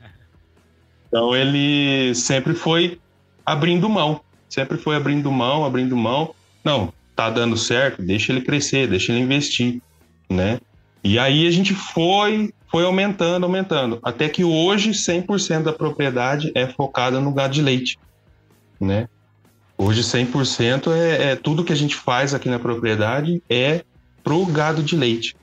Então 1.08 1.36
ele 1.36 2.16
sempre 2.16 2.56
foi 2.56 3.00
abrindo 3.46 3.88
mão, 3.88 4.22
sempre 4.50 4.76
foi 4.76 4.96
abrindo 4.96 5.32
mão, 5.32 5.66
abrindo 5.66 5.96
mão. 5.96 6.34
Não, 6.64 6.92
tá 7.16 7.30
dando 7.30 7.56
certo, 7.56 8.02
deixa 8.02 8.32
ele 8.32 8.42
crescer, 8.42 8.88
deixa 8.88 9.12
ele 9.12 9.22
investir, 9.22 9.80
né? 10.28 10.60
E 11.04 11.20
aí 11.20 11.46
a 11.46 11.52
gente 11.52 11.76
foi 11.76 12.52
foi 12.72 12.86
aumentando, 12.86 13.44
aumentando, 13.44 14.00
até 14.02 14.28
que 14.28 14.44
hoje 14.44 14.94
100% 14.94 15.62
da 15.62 15.74
propriedade 15.74 16.52
é 16.56 16.66
focada 16.66 17.22
no 17.22 17.32
gado 17.32 17.54
de 17.54 17.62
leite, 17.62 18.00
né? 18.82 19.08
Hoje 19.78 20.02
100% 20.02 20.92
é, 20.92 21.32
é 21.32 21.36
tudo 21.36 21.64
que 21.64 21.72
a 21.72 21.76
gente 21.76 21.96
faz 21.96 22.34
aqui 22.34 22.50
na 22.50 22.58
propriedade 22.58 23.42
é 23.50 23.84
pro 24.24 24.46
gado 24.46 24.82
de 24.82 24.96
leite. 24.96 25.36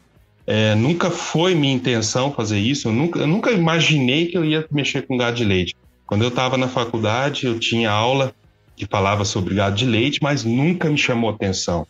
É, 0.46 0.74
nunca 0.74 1.10
foi 1.10 1.54
minha 1.54 1.72
intenção 1.72 2.32
fazer 2.32 2.58
isso, 2.58 2.88
eu 2.88 2.92
nunca, 2.92 3.20
eu 3.20 3.26
nunca 3.26 3.50
imaginei 3.50 4.26
que 4.26 4.36
eu 4.36 4.44
ia 4.44 4.66
mexer 4.70 5.06
com 5.06 5.16
gado 5.16 5.36
de 5.36 5.44
leite. 5.44 5.74
Quando 6.06 6.22
eu 6.22 6.28
estava 6.28 6.58
na 6.58 6.68
faculdade, 6.68 7.46
eu 7.46 7.58
tinha 7.58 7.90
aula 7.90 8.34
que 8.76 8.86
falava 8.86 9.24
sobre 9.24 9.54
gado 9.54 9.76
de 9.76 9.86
leite, 9.86 10.18
mas 10.20 10.44
nunca 10.44 10.90
me 10.90 10.98
chamou 10.98 11.30
atenção, 11.30 11.86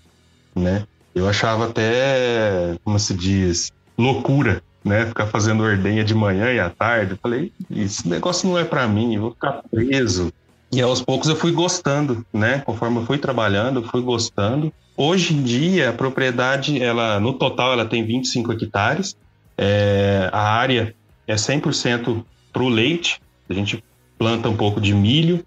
né? 0.55 0.85
Eu 1.15 1.29
achava 1.29 1.67
até, 1.67 2.77
como 2.85 2.99
se 2.99 3.15
diz, 3.15 3.73
loucura, 3.97 4.63
né? 4.85 5.07
Ficar 5.07 5.27
fazendo 5.27 5.63
ordenha 5.63 6.05
de 6.05 6.15
manhã 6.15 6.53
e 6.53 6.61
à 6.61 6.69
tarde. 6.69 7.13
Eu 7.13 7.19
falei, 7.19 7.53
esse 7.75 8.07
negócio 8.09 8.49
não 8.49 8.59
é 8.59 8.65
para 8.65 8.87
mim, 8.87 9.15
eu 9.15 9.23
vou 9.23 9.31
ficar 9.33 9.63
preso. 9.71 10.33
E 10.75 10.83
aos 10.83 11.01
poucos 11.01 11.29
eu 11.29 11.37
fui 11.37 11.53
gostando, 11.53 12.27
né? 12.33 12.59
Conforme 12.67 12.99
eu 12.99 13.07
fui 13.07 13.17
trabalhando, 13.17 13.81
fui 13.85 14.03
gostando. 14.03 14.73
Hoje 14.97 15.33
em 15.33 15.41
dia, 15.41 15.91
a 15.91 15.93
propriedade, 15.93 16.83
ela 16.83 17.21
no 17.21 17.33
total, 17.35 17.75
ela 17.75 17.87
tem 17.87 18.05
25 18.05 18.53
hectares. 18.55 19.17
É, 19.57 20.29
a 20.33 20.41
área 20.41 20.93
é 21.29 21.37
100% 21.37 22.25
para 22.53 22.63
o 22.65 22.69
leite. 22.69 23.21
A 23.49 23.55
gente 23.55 23.85
planta 24.19 24.49
um 24.49 24.57
pouco 24.57 24.81
de 24.81 24.93
milho 24.93 25.47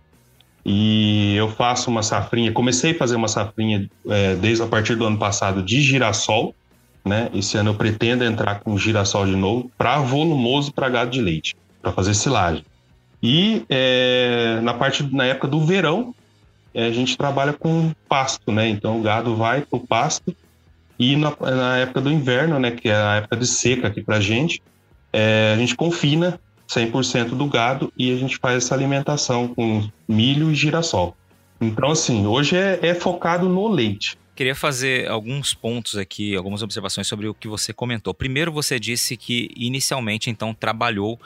e 0.65 1.35
eu 1.35 1.49
faço 1.49 1.89
uma 1.89 2.03
safrinha. 2.03 2.53
Comecei 2.53 2.91
a 2.91 2.97
fazer 2.97 3.17
uma 3.17 3.27
safrinha 3.27 3.89
é, 4.07 4.33
desde 4.35 4.63
a 4.63 4.67
partir 4.67 4.95
do 4.95 5.05
ano 5.05 5.17
passado 5.17 5.61
de 5.61 5.81
girassol. 5.81 6.55
Né? 7.03 7.29
Esse 7.33 7.57
ano 7.57 7.71
eu 7.71 7.75
pretendo 7.75 8.23
entrar 8.23 8.61
com 8.61 8.77
girassol 8.77 9.25
de 9.25 9.35
novo 9.35 9.69
para 9.77 9.99
volumoso 9.99 10.71
para 10.71 10.87
gado 10.87 11.11
de 11.11 11.19
leite, 11.19 11.53
para 11.81 11.91
fazer 11.91 12.13
silagem. 12.13 12.63
E 13.21 13.65
é, 13.69 14.59
na 14.61 14.73
parte 14.73 15.03
na 15.13 15.25
época 15.25 15.47
do 15.47 15.65
verão, 15.65 16.13
é, 16.73 16.85
a 16.85 16.91
gente 16.91 17.17
trabalha 17.17 17.53
com 17.53 17.91
pasto, 18.07 18.51
né? 18.51 18.69
Então 18.69 18.99
o 18.99 19.01
gado 19.01 19.35
vai 19.35 19.61
para 19.61 19.77
o 19.77 19.85
pasto 19.85 20.35
e 20.99 21.15
na, 21.15 21.35
na, 21.39 21.77
época 21.77 22.01
do 22.01 22.11
inverno, 22.11 22.59
né, 22.59 22.71
que 22.71 22.89
é 22.89 22.95
a 22.95 23.15
época 23.15 23.37
de 23.37 23.45
seca 23.45 23.87
aqui 23.87 24.01
para 24.01 24.17
a 24.17 24.19
gente, 24.19 24.61
é, 25.13 25.53
a 25.55 25.57
gente 25.57 25.75
confina 25.75 26.39
100% 26.67 27.29
do 27.29 27.45
gado 27.45 27.93
e 27.97 28.11
a 28.11 28.17
gente 28.17 28.37
faz 28.37 28.63
essa 28.63 28.73
alimentação 28.73 29.47
com 29.47 29.87
milho 30.07 30.51
e 30.51 30.55
girassol. 30.55 31.15
Então, 31.61 31.91
assim, 31.91 32.25
hoje 32.25 32.55
é, 32.55 32.79
é 32.81 32.93
focado 32.93 33.47
no 33.47 33.67
leite. 33.67 34.17
Queria 34.35 34.53
fazer 34.53 35.09
alguns 35.09 35.53
pontos 35.55 35.97
aqui, 35.97 36.35
algumas 36.35 36.61
observações 36.61 37.07
sobre 37.07 37.27
o 37.27 37.33
que 37.33 37.47
você 37.47 37.73
comentou. 37.73 38.13
Primeiro, 38.13 38.51
você 38.51 38.79
disse 38.79 39.17
que 39.17 39.49
inicialmente, 39.55 40.29
então, 40.29 40.53
trabalhou 40.53 41.19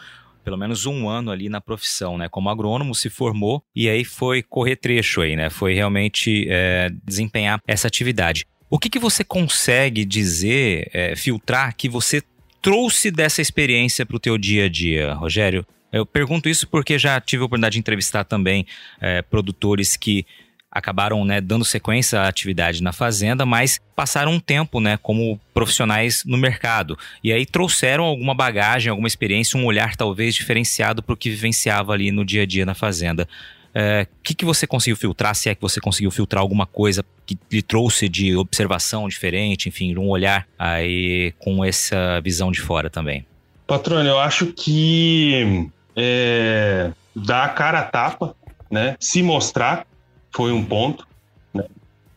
pelo 0.43 0.57
menos 0.57 0.85
um 0.85 1.07
ano 1.07 1.31
ali 1.31 1.49
na 1.49 1.61
profissão, 1.61 2.17
né? 2.17 2.27
Como 2.29 2.49
agrônomo, 2.49 2.93
se 2.95 3.09
formou 3.09 3.63
e 3.75 3.89
aí 3.89 4.03
foi 4.03 4.41
correr 4.41 4.75
trecho 4.75 5.21
aí, 5.21 5.35
né? 5.35 5.49
Foi 5.49 5.73
realmente 5.73 6.47
é, 6.49 6.89
desempenhar 7.03 7.61
essa 7.67 7.87
atividade. 7.87 8.45
O 8.69 8.79
que, 8.79 8.89
que 8.89 8.99
você 8.99 9.23
consegue 9.23 10.05
dizer, 10.05 10.89
é, 10.93 11.15
filtrar, 11.15 11.75
que 11.75 11.89
você 11.89 12.23
trouxe 12.61 13.11
dessa 13.11 13.41
experiência 13.41 14.05
para 14.05 14.15
o 14.15 14.19
teu 14.19 14.37
dia 14.37 14.65
a 14.65 14.69
dia, 14.69 15.13
Rogério? 15.13 15.65
Eu 15.91 16.05
pergunto 16.05 16.47
isso 16.47 16.67
porque 16.67 16.97
já 16.97 17.19
tive 17.19 17.43
a 17.43 17.45
oportunidade 17.45 17.73
de 17.73 17.79
entrevistar 17.79 18.23
também 18.23 18.65
é, 19.01 19.21
produtores 19.21 19.97
que 19.97 20.25
acabaram 20.71 21.25
né, 21.25 21.41
dando 21.41 21.65
sequência 21.65 22.21
à 22.21 22.27
atividade 22.27 22.81
na 22.81 22.93
fazenda, 22.93 23.45
mas 23.45 23.79
passaram 23.95 24.31
um 24.31 24.39
tempo 24.39 24.79
né, 24.79 24.97
como 24.97 25.39
profissionais 25.53 26.23
no 26.25 26.37
mercado. 26.37 26.97
E 27.23 27.33
aí 27.33 27.45
trouxeram 27.45 28.05
alguma 28.05 28.33
bagagem, 28.33 28.89
alguma 28.89 29.07
experiência, 29.07 29.59
um 29.59 29.65
olhar 29.65 29.95
talvez 29.95 30.33
diferenciado 30.33 31.03
para 31.03 31.13
o 31.13 31.17
que 31.17 31.29
vivenciava 31.29 31.91
ali 31.91 32.11
no 32.11 32.23
dia 32.23 32.43
a 32.43 32.45
dia 32.45 32.65
na 32.65 32.73
fazenda. 32.73 33.27
O 33.73 33.79
é, 33.79 34.07
que, 34.23 34.33
que 34.33 34.45
você 34.45 34.65
conseguiu 34.65 34.97
filtrar, 34.97 35.35
se 35.35 35.49
é 35.49 35.55
que 35.55 35.61
você 35.61 35.79
conseguiu 35.79 36.11
filtrar 36.11 36.41
alguma 36.41 36.65
coisa 36.65 37.03
que 37.25 37.37
lhe 37.51 37.61
trouxe 37.61 38.07
de 38.07 38.35
observação 38.35 39.07
diferente, 39.07 39.69
enfim, 39.69 39.95
um 39.97 40.09
olhar 40.09 40.47
aí 40.57 41.33
com 41.39 41.63
essa 41.63 42.19
visão 42.21 42.51
de 42.51 42.61
fora 42.61 42.89
também? 42.89 43.25
Patrônio, 43.65 44.09
eu 44.09 44.19
acho 44.19 44.47
que 44.47 45.69
é, 45.95 46.91
dar 47.15 47.45
a 47.45 47.49
cara 47.49 47.79
a 47.79 47.83
tapa, 47.83 48.35
né? 48.69 48.97
Se 48.99 49.23
mostrar 49.23 49.85
foi 50.31 50.51
um 50.51 50.63
ponto, 50.63 51.07
né? 51.53 51.65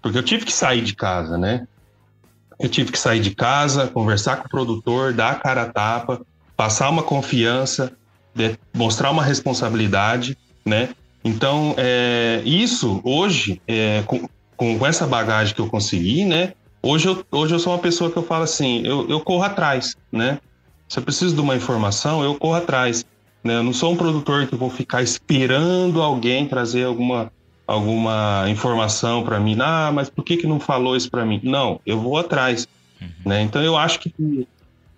Porque 0.03 0.19
eu 0.19 0.23
tive 0.23 0.45
que 0.45 0.53
sair 0.53 0.83
de 0.83 0.95
casa, 0.95 1.39
né? 1.39 1.67
Eu 2.59 2.69
tive 2.69 2.93
que 2.93 2.99
sair 2.99 3.21
de 3.21 3.35
casa, 3.35 3.89
conversar 3.89 4.37
com 4.37 4.47
o 4.47 4.51
produtor, 4.51 5.13
dar 5.13 5.33
a 5.33 5.35
cara 5.35 5.63
a 5.63 5.73
tapa, 5.73 6.21
passar 6.57 6.89
uma 6.89 7.03
confiança, 7.03 7.93
mostrar 8.73 9.11
uma 9.11 9.23
responsabilidade, 9.23 10.37
né? 10.65 10.91
Então, 11.25 11.75
é, 11.79 12.43
isso 12.45 13.01
hoje, 13.03 13.61
é, 13.67 14.03
com, 14.07 14.29
com, 14.57 14.87
essa 14.87 15.07
bagagem 15.07 15.55
que 15.55 15.61
eu 15.61 15.69
consegui, 15.69 16.25
né? 16.25 16.53
Hoje 16.83 17.09
eu, 17.09 17.25
hoje 17.33 17.55
eu 17.55 17.59
sou 17.59 17.73
uma 17.73 17.79
pessoa 17.79 18.11
que 18.11 18.17
eu 18.17 18.23
falo 18.23 18.45
assim, 18.45 18.87
eu, 18.87 19.09
eu 19.09 19.21
corro 19.21 19.43
atrás, 19.43 19.97
né? 20.13 20.39
Se 20.87 20.99
eu 20.99 21.03
preciso 21.03 21.35
de 21.35 21.41
uma 21.41 21.57
informação, 21.57 22.23
eu 22.23 22.35
corro 22.35 22.55
atrás. 22.55 23.07
Né? 23.43 23.57
Eu 23.57 23.63
não 23.63 23.73
sou 23.73 23.93
um 23.93 23.97
produtor 23.97 24.47
que 24.47 24.55
vou 24.55 24.71
ficar 24.71 25.03
esperando 25.03 26.01
alguém 26.03 26.47
trazer 26.47 26.85
alguma, 26.85 27.33
alguma 27.67 28.45
informação 28.49 29.23
para 29.23 29.41
mim. 29.41 29.57
Ah, 29.61 29.91
mas 29.93 30.11
por 30.11 30.25
que, 30.25 30.37
que 30.37 30.47
não 30.47 30.61
falou 30.61 30.97
isso 30.97 31.11
para 31.11 31.25
mim? 31.25 31.41
Não, 31.43 31.81
eu 31.87 31.99
vou 31.99 32.19
atrás. 32.19 32.69
Uhum. 33.01 33.09
Né? 33.27 33.43
Então 33.43 33.63
eu 33.63 33.77
acho 33.77 34.01
que 34.01 34.47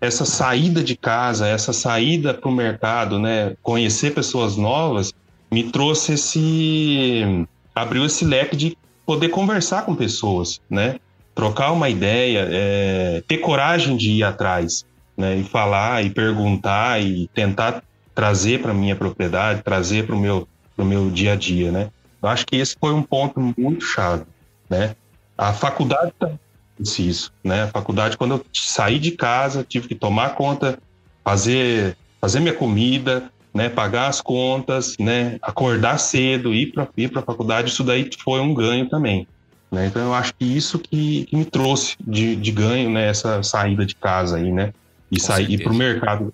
essa 0.01 0.25
saída 0.25 0.83
de 0.83 0.97
casa, 0.97 1.47
essa 1.47 1.73
saída 1.73 2.35
para 2.35 2.49
o 2.49 2.53
mercado, 2.53 3.19
né? 3.19 3.57
conhecer 3.63 4.15
pessoas 4.15 4.57
novas, 4.57 5.13
me 5.51 5.65
trouxe 5.65 6.15
esse. 6.15 7.47
abriu 7.75 8.05
esse 8.05 8.25
leque 8.25 8.57
de 8.57 8.77
poder 9.05 9.29
conversar 9.29 9.85
com 9.85 9.95
pessoas, 9.95 10.61
né? 10.69 10.97
Trocar 11.35 11.71
uma 11.71 11.89
ideia, 11.89 12.49
é, 12.51 13.23
ter 13.29 13.39
coragem 13.39 13.97
de 13.97 14.11
ir 14.11 14.25
atrás, 14.25 14.85
né? 15.17 15.37
E 15.37 15.45
falar 15.45 16.05
e 16.05 16.11
perguntar 16.11 17.01
e 17.01 17.29
tentar 17.29 17.83
trazer 18.15 18.61
para 18.61 18.75
minha 18.75 18.97
propriedade, 18.97 19.63
trazer 19.63 20.07
para 20.07 20.17
o 20.17 20.19
meu, 20.19 20.49
meu 20.77 21.11
dia 21.11 21.35
a 21.35 21.37
dia, 21.37 21.71
né? 21.71 21.91
Eu 22.23 22.29
acho 22.29 22.47
que 22.47 22.57
esse 22.57 22.77
foi 22.79 22.93
um 22.93 23.03
ponto 23.03 23.41
muito 23.57 23.85
chave, 23.85 24.25
né? 24.69 24.97
A 25.37 25.53
faculdade 25.53 26.13
também 26.19 26.39
disse 26.79 27.09
isso, 27.09 27.33
né? 27.43 27.65
A 27.65 27.69
faculdade, 27.69 28.17
quando 28.17 28.35
eu 28.35 28.47
saí 28.53 28.99
de 28.99 29.13
casa, 29.13 29.65
tive 29.65 29.89
que 29.89 29.95
tomar 29.95 30.35
conta, 30.35 30.79
fazer, 31.25 31.97
fazer 32.21 32.41
minha 32.41 32.55
comida, 32.55 33.31
né, 33.57 33.71
pagar 33.71 34.09
as 34.09 34.21
contas, 34.21 34.97
né, 34.99 35.39
acordar 35.41 35.99
cedo, 35.99 36.53
ir 36.53 36.73
para 36.73 36.87
ir 36.95 37.11
a 37.17 37.23
faculdade, 37.23 37.71
isso 37.71 37.83
daí 37.83 38.09
foi 38.23 38.39
um 38.39 38.53
ganho 38.53 38.87
também. 38.87 39.27
Né? 39.73 39.87
Então 39.87 40.03
eu 40.03 40.15
acho 40.15 40.35
que 40.35 40.45
isso 40.45 40.79
que, 40.79 41.25
que 41.25 41.35
me 41.35 41.45
trouxe 41.45 41.97
de, 42.01 42.37
de 42.37 42.53
ganho, 42.53 42.91
né, 42.91 43.09
essa 43.09 43.43
saída 43.43 43.87
de 43.87 43.95
casa 43.95 44.37
aí, 44.37 44.53
né, 44.53 44.75
e 45.11 45.21
sair 45.21 45.63
para 45.63 45.73
o 45.73 45.75
mercado. 45.75 46.33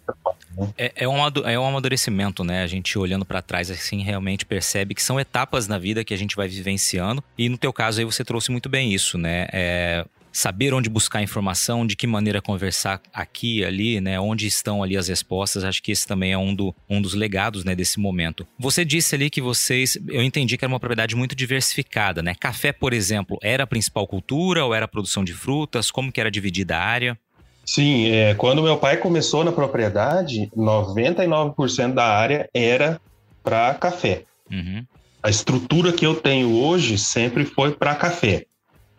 Né? 0.57 0.73
É, 0.77 0.93
é, 0.97 1.09
um, 1.09 1.17
é 1.45 1.59
um 1.59 1.67
amadurecimento, 1.67 2.45
né? 2.45 2.63
A 2.63 2.67
gente 2.67 2.99
olhando 2.99 3.25
para 3.25 3.43
trás 3.43 3.71
assim 3.71 4.03
realmente 4.03 4.45
percebe 4.45 4.95
que 4.95 5.03
são 5.03 5.19
etapas 5.19 5.67
na 5.67 5.79
vida 5.79 6.05
que 6.05 6.15
a 6.15 6.19
gente 6.19 6.37
vai 6.37 6.49
vivenciando. 6.49 7.23
E 7.37 7.49
no 7.49 7.57
teu 7.57 7.73
caso 7.73 8.01
aí 8.01 8.05
você 8.05 8.25
trouxe 8.25 8.51
muito 8.51 8.69
bem 8.69 8.93
isso, 8.93 9.17
né? 9.17 9.47
É, 9.53 10.05
saber 10.33 10.73
onde 10.73 10.89
buscar 10.89 11.23
informação, 11.23 11.87
de 11.87 11.95
que 11.95 12.07
maneira 12.07 12.41
conversar 12.41 13.01
aqui 13.13 13.59
e 13.59 13.65
ali, 13.65 14.01
né? 14.01 14.19
Onde 14.19 14.47
estão 14.47 14.83
ali 14.83 14.97
as 14.97 15.09
respostas. 15.09 15.63
Acho 15.63 15.83
que 15.83 15.93
esse 15.93 16.07
também 16.07 16.33
é 16.33 16.39
um, 16.39 16.55
do, 16.55 16.75
um 16.89 17.01
dos 17.01 17.15
legados, 17.15 17.65
né, 17.65 17.75
desse 17.75 18.01
momento. 18.01 18.47
Você 18.59 18.85
disse 18.85 19.15
ali 19.15 19.29
que 19.29 19.41
vocês, 19.41 19.99
eu 20.09 20.23
entendi 20.23 20.57
que 20.57 20.65
era 20.65 20.73
uma 20.73 20.81
propriedade 20.81 21.15
muito 21.15 21.37
diversificada, 21.37 22.23
né? 22.23 22.35
Café, 22.35 22.73
por 22.73 22.93
exemplo, 22.93 23.39
era 23.43 23.65
a 23.65 23.67
principal 23.67 24.07
cultura 24.07 24.65
ou 24.65 24.75
era 24.75 24.87
a 24.87 24.89
produção 24.89 25.23
de 25.23 25.35
frutas? 25.35 25.91
Como 25.91 26.11
que 26.11 26.21
era 26.21 26.31
dividida 26.31 26.77
a 26.77 26.83
área? 26.83 27.19
Sim, 27.65 28.09
é, 28.09 28.35
quando 28.35 28.63
meu 28.63 28.77
pai 28.77 28.97
começou 28.97 29.45
na 29.45 29.53
propriedade, 29.53 30.51
99% 30.57 31.95
da 31.95 32.05
área 32.05 32.49
era 32.53 33.01
para 33.43 33.75
café. 33.75 34.25
Uhum. 34.51 34.85
A 35.23 35.31
estrutura 35.31 35.93
que 35.93 36.05
eu 36.05 36.15
tenho 36.15 36.53
hoje 36.53 36.99
sempre 36.99 37.45
foi 37.45 37.73
para 37.73 37.95
café. 37.95 38.47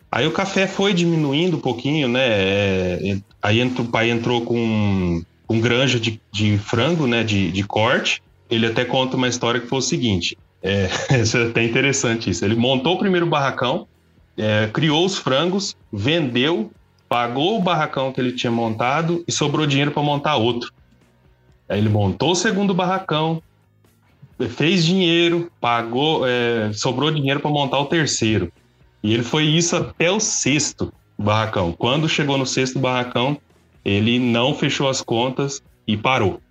Aí 0.09 0.25
o 0.27 0.31
café 0.31 0.67
foi 0.67 0.93
diminuindo 0.93 1.57
um 1.57 1.59
pouquinho, 1.59 2.07
né? 2.07 2.21
É, 2.23 3.17
aí 3.41 3.59
entrou, 3.59 3.87
o 3.87 3.89
pai 3.89 4.09
entrou 4.09 4.41
com 4.41 5.21
um 5.49 5.59
granja 5.59 5.99
de, 5.99 6.21
de 6.31 6.57
frango, 6.57 7.07
né? 7.07 7.23
De, 7.23 7.51
de 7.51 7.63
corte. 7.63 8.21
Ele 8.49 8.67
até 8.67 8.85
conta 8.85 9.17
uma 9.17 9.27
história 9.27 9.59
que 9.59 9.67
foi 9.67 9.79
o 9.79 9.81
seguinte: 9.81 10.37
é, 10.61 10.87
isso 11.19 11.37
é 11.37 11.47
até 11.47 11.63
interessante 11.63 12.29
isso. 12.29 12.45
Ele 12.45 12.55
montou 12.55 12.93
o 12.93 12.99
primeiro 12.99 13.25
barracão, 13.25 13.87
é, 14.37 14.69
criou 14.71 15.05
os 15.05 15.17
frangos, 15.17 15.75
vendeu, 15.91 16.71
pagou 17.13 17.59
o 17.59 17.61
barracão 17.61 18.11
que 18.11 18.19
ele 18.19 18.31
tinha 18.31 18.51
montado 18.51 19.23
e 19.27 19.31
sobrou 19.31 19.67
dinheiro 19.67 19.91
para 19.91 20.01
montar 20.01 20.35
outro. 20.35 20.73
Aí 21.69 21.77
ele 21.77 21.87
montou 21.87 22.31
o 22.31 22.35
segundo 22.35 22.73
barracão, 22.73 23.39
fez 24.49 24.83
dinheiro, 24.83 25.51
pagou, 25.61 26.27
é, 26.27 26.73
sobrou 26.73 27.11
dinheiro 27.11 27.39
para 27.39 27.51
montar 27.51 27.77
o 27.77 27.85
terceiro. 27.85 28.51
E 29.03 29.13
ele 29.13 29.21
foi 29.21 29.43
isso 29.43 29.75
até 29.75 30.09
o 30.09 30.19
sexto 30.19 30.91
barracão. 31.15 31.71
Quando 31.71 32.09
chegou 32.09 32.35
no 32.35 32.47
sexto 32.47 32.79
barracão, 32.79 33.37
ele 33.85 34.17
não 34.17 34.55
fechou 34.55 34.89
as 34.89 34.99
contas 34.99 35.61
e 35.85 35.95
parou. 35.95 36.41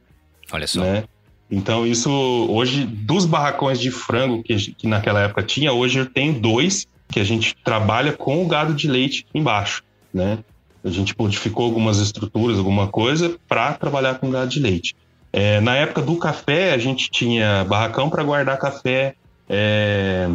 Olha 0.52 0.68
só. 0.68 0.80
Né? 0.80 1.02
Então, 1.50 1.84
isso 1.84 2.08
hoje, 2.48 2.84
dos 2.84 3.26
barracões 3.26 3.80
de 3.80 3.90
frango 3.90 4.44
que, 4.44 4.54
que 4.74 4.86
naquela 4.86 5.22
época 5.22 5.42
tinha, 5.42 5.72
hoje 5.72 5.98
eu 5.98 6.06
tenho 6.06 6.38
dois 6.38 6.86
que 7.08 7.18
a 7.18 7.24
gente 7.24 7.52
trabalha 7.64 8.12
com 8.12 8.44
o 8.44 8.46
gado 8.46 8.72
de 8.72 8.86
leite 8.86 9.26
embaixo, 9.34 9.82
né? 10.14 10.38
A 10.84 10.90
gente 10.90 11.14
modificou 11.18 11.64
algumas 11.64 11.98
estruturas, 11.98 12.58
alguma 12.58 12.88
coisa, 12.88 13.36
para 13.48 13.72
trabalhar 13.74 14.18
com 14.18 14.30
gado 14.30 14.50
de 14.50 14.60
leite. 14.60 14.96
É, 15.32 15.60
na 15.60 15.76
época 15.76 16.02
do 16.02 16.16
café, 16.16 16.72
a 16.72 16.78
gente 16.78 17.10
tinha 17.10 17.64
barracão 17.64 18.10
para 18.10 18.22
guardar 18.22 18.58
café, 18.58 19.14
é, 19.48 20.28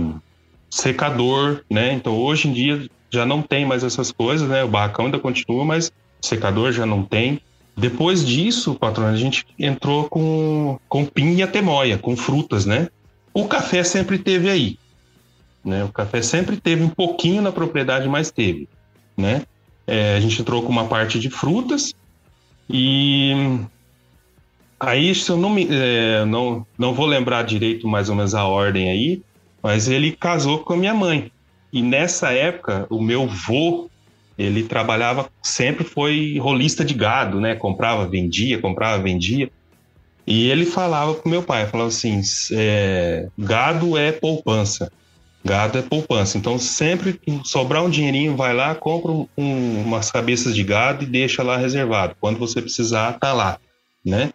secador, 0.70 1.62
né? 1.70 1.94
Então 1.94 2.18
hoje 2.18 2.48
em 2.48 2.54
dia 2.54 2.90
já 3.10 3.26
não 3.26 3.42
tem 3.42 3.66
mais 3.66 3.84
essas 3.84 4.12
coisas, 4.12 4.48
né? 4.48 4.64
O 4.64 4.68
barracão 4.68 5.06
ainda 5.06 5.20
continua, 5.20 5.64
mas 5.64 5.92
secador 6.22 6.72
já 6.72 6.86
não 6.86 7.04
tem. 7.04 7.40
Depois 7.76 8.26
disso, 8.26 8.74
patrão, 8.74 9.06
a 9.06 9.16
gente 9.16 9.46
entrou 9.60 10.10
com, 10.10 10.80
com 10.90 11.06
pinha 11.06 11.46
temoia, 11.46 11.98
com 11.98 12.18
frutas, 12.18 12.66
né? 12.66 12.90
O 13.34 13.46
café 13.48 13.84
sempre 13.84 14.18
teve 14.18 14.50
aí, 14.50 14.80
né? 15.64 15.84
O 15.84 15.90
café 15.90 16.24
sempre 16.24 16.58
teve 16.58 16.84
um 16.84 16.90
pouquinho 16.90 17.42
na 17.42 17.52
propriedade, 17.52 18.10
mas 18.10 18.32
teve, 18.32 18.68
né? 19.16 19.44
É, 19.88 20.18
a 20.18 20.20
gente 20.20 20.42
entrou 20.42 20.62
com 20.62 20.70
uma 20.70 20.86
parte 20.86 21.18
de 21.18 21.30
frutas 21.30 21.96
e 22.70 23.32
aí, 24.80 25.16
se 25.16 25.30
eu 25.30 25.38
não 25.38 25.50
me, 25.50 25.68
é, 25.70 26.26
não, 26.26 26.66
não 26.78 26.94
vou 26.94 27.06
lembrar 27.06 27.44
direito 27.44 27.88
mais 27.88 28.10
ou 28.10 28.16
menos 28.16 28.36
a 28.36 28.46
ordem 28.46 28.92
aí, 28.92 29.22
mas 29.64 29.88
ele 29.88 30.12
casou 30.12 30.60
com 30.60 30.74
a 30.74 30.78
minha 30.78 30.94
mãe. 30.94 31.32
E 31.72 31.82
nessa 31.82 32.32
época, 32.32 32.86
o 32.90 33.02
meu 33.02 33.28
vô, 33.28 33.90
ele 34.38 34.64
trabalhava, 34.64 35.30
sempre 35.42 35.84
foi 35.84 36.38
rolista 36.40 36.84
de 36.84 36.94
gado, 36.94 37.40
né? 37.40 37.56
Comprava, 37.56 38.08
vendia, 38.08 38.60
comprava, 38.60 39.02
vendia. 39.02 39.50
E 40.26 40.50
ele 40.50 40.66
falava 40.66 41.14
pro 41.14 41.30
meu 41.30 41.42
pai, 41.42 41.66
falava 41.68 41.90
assim, 41.90 42.22
é, 42.52 43.28
gado 43.38 43.98
é 43.98 44.12
poupança. 44.12 44.92
Gado 45.48 45.78
é 45.78 45.82
poupança. 45.82 46.38
Então, 46.38 46.60
sempre 46.60 47.22
sobrar 47.46 47.82
um 47.82 47.90
dinheirinho, 47.90 48.36
vai 48.36 48.54
lá, 48.54 48.76
compra 48.76 49.12
um, 49.12 49.28
umas 49.82 50.12
cabeças 50.12 50.54
de 50.54 50.62
gado 50.62 51.06
e 51.06 51.08
deixa 51.08 51.42
lá 51.42 51.56
reservado. 51.56 52.18
Quando 52.20 52.38
você 52.38 52.62
precisar, 52.62 53.14
tá 53.14 53.32
lá, 53.32 53.58
né? 54.06 54.34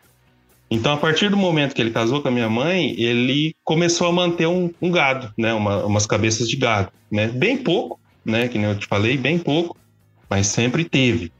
Então, 0.70 0.94
a 0.94 0.96
partir 0.96 1.28
do 1.28 1.36
momento 1.36 1.74
que 1.74 1.82
ele 1.82 1.90
casou 1.90 2.22
com 2.22 2.28
a 2.28 2.30
minha 2.30 2.48
mãe, 2.48 2.98
ele 2.98 3.54
começou 3.62 4.08
a 4.08 4.12
manter 4.12 4.46
um, 4.46 4.70
um 4.80 4.90
gado, 4.90 5.30
né? 5.36 5.52
Uma, 5.52 5.84
umas 5.84 6.06
cabeças 6.06 6.48
de 6.48 6.56
gado, 6.56 6.90
né? 7.10 7.26
Bem 7.28 7.58
pouco, 7.58 8.00
né? 8.24 8.48
Que 8.48 8.56
nem 8.56 8.70
eu 8.70 8.78
te 8.78 8.86
falei, 8.86 9.18
bem 9.18 9.38
pouco, 9.38 9.76
mas 10.30 10.46
sempre 10.46 10.82
teve. 10.82 11.30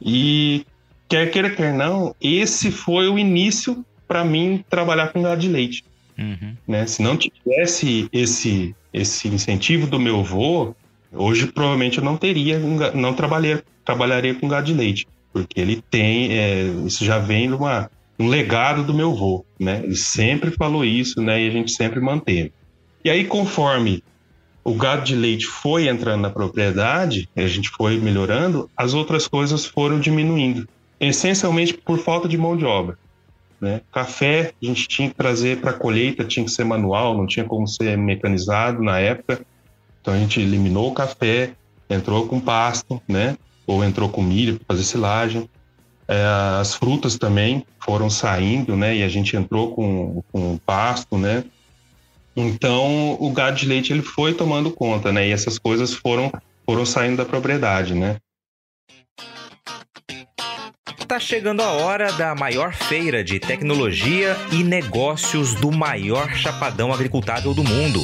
E 0.00 0.64
quer 1.06 1.30
queira, 1.30 1.50
quer 1.50 1.74
não, 1.74 2.16
esse 2.18 2.70
foi 2.70 3.10
o 3.10 3.18
início 3.18 3.84
para 4.08 4.24
mim 4.24 4.64
trabalhar 4.70 5.08
com 5.08 5.20
gado 5.20 5.42
de 5.42 5.48
leite. 5.48 5.84
Uhum. 6.18 6.56
Né? 6.66 6.86
Se 6.86 7.02
não 7.02 7.16
tivesse 7.16 8.08
esse, 8.10 8.74
esse 8.96 9.28
incentivo 9.28 9.86
do 9.86 10.00
meu 10.00 10.20
avô, 10.20 10.74
hoje 11.12 11.46
provavelmente 11.46 11.98
eu 11.98 12.04
não 12.04 12.16
teria, 12.16 12.58
não 12.94 13.12
trabalharia, 13.12 13.62
trabalharia 13.84 14.34
com 14.34 14.48
gado 14.48 14.66
de 14.66 14.72
leite, 14.72 15.06
porque 15.32 15.60
ele 15.60 15.82
tem, 15.90 16.32
é, 16.32 16.62
isso 16.86 17.04
já 17.04 17.18
vem 17.18 17.48
de 17.48 17.54
uma, 17.54 17.90
um 18.18 18.26
legado 18.28 18.82
do 18.82 18.94
meu 18.94 19.12
avô, 19.12 19.44
né? 19.60 19.82
Ele 19.84 19.94
sempre 19.94 20.50
falou 20.50 20.84
isso, 20.84 21.20
né? 21.20 21.42
E 21.42 21.48
a 21.48 21.50
gente 21.50 21.70
sempre 21.72 22.00
manteve. 22.00 22.52
E 23.04 23.10
aí, 23.10 23.24
conforme 23.24 24.02
o 24.64 24.74
gado 24.74 25.04
de 25.04 25.14
leite 25.14 25.46
foi 25.46 25.86
entrando 25.86 26.22
na 26.22 26.30
propriedade, 26.30 27.28
a 27.36 27.46
gente 27.46 27.68
foi 27.68 27.98
melhorando, 27.98 28.68
as 28.76 28.94
outras 28.94 29.28
coisas 29.28 29.66
foram 29.66 30.00
diminuindo, 30.00 30.66
essencialmente 30.98 31.74
por 31.74 31.98
falta 31.98 32.26
de 32.26 32.38
mão 32.38 32.56
de 32.56 32.64
obra. 32.64 32.98
Né? 33.60 33.80
Café 33.92 34.52
a 34.62 34.66
gente 34.66 34.86
tinha 34.86 35.08
que 35.08 35.14
trazer 35.14 35.60
para 35.60 35.72
colheita, 35.72 36.24
tinha 36.24 36.44
que 36.44 36.50
ser 36.50 36.64
manual, 36.64 37.16
não 37.16 37.26
tinha 37.26 37.44
como 37.44 37.66
ser 37.66 37.96
mecanizado 37.96 38.82
na 38.82 38.98
época. 38.98 39.40
Então 40.00 40.14
a 40.14 40.18
gente 40.18 40.40
eliminou 40.40 40.90
o 40.90 40.94
café, 40.94 41.52
entrou 41.88 42.26
com 42.26 42.38
pasto, 42.38 43.00
né? 43.08 43.36
Ou 43.66 43.82
entrou 43.82 44.08
com 44.08 44.22
milho 44.22 44.56
para 44.58 44.76
fazer 44.76 44.84
silagem. 44.84 45.48
É, 46.06 46.24
as 46.60 46.74
frutas 46.74 47.18
também 47.18 47.64
foram 47.80 48.08
saindo, 48.08 48.76
né? 48.76 48.96
E 48.96 49.02
a 49.02 49.08
gente 49.08 49.36
entrou 49.36 49.74
com, 49.74 50.22
com 50.30 50.58
pasto, 50.58 51.18
né? 51.18 51.44
Então, 52.36 53.16
o 53.18 53.30
gado 53.32 53.56
de 53.56 53.66
leite 53.66 53.92
ele 53.92 54.02
foi 54.02 54.34
tomando 54.34 54.70
conta, 54.70 55.10
né? 55.10 55.26
E 55.26 55.32
essas 55.32 55.58
coisas 55.58 55.94
foram 55.94 56.30
foram 56.66 56.84
saindo 56.84 57.16
da 57.16 57.24
propriedade, 57.24 57.94
né? 57.94 58.16
Tá 61.06 61.20
chegando 61.20 61.62
a 61.62 61.70
hora 61.70 62.12
da 62.14 62.34
maior 62.34 62.74
feira 62.74 63.22
de 63.22 63.38
tecnologia 63.38 64.36
e 64.50 64.64
negócios 64.64 65.54
do 65.54 65.70
maior 65.70 66.34
chapadão 66.34 66.92
agricultável 66.92 67.54
do 67.54 67.62
mundo. 67.62 68.02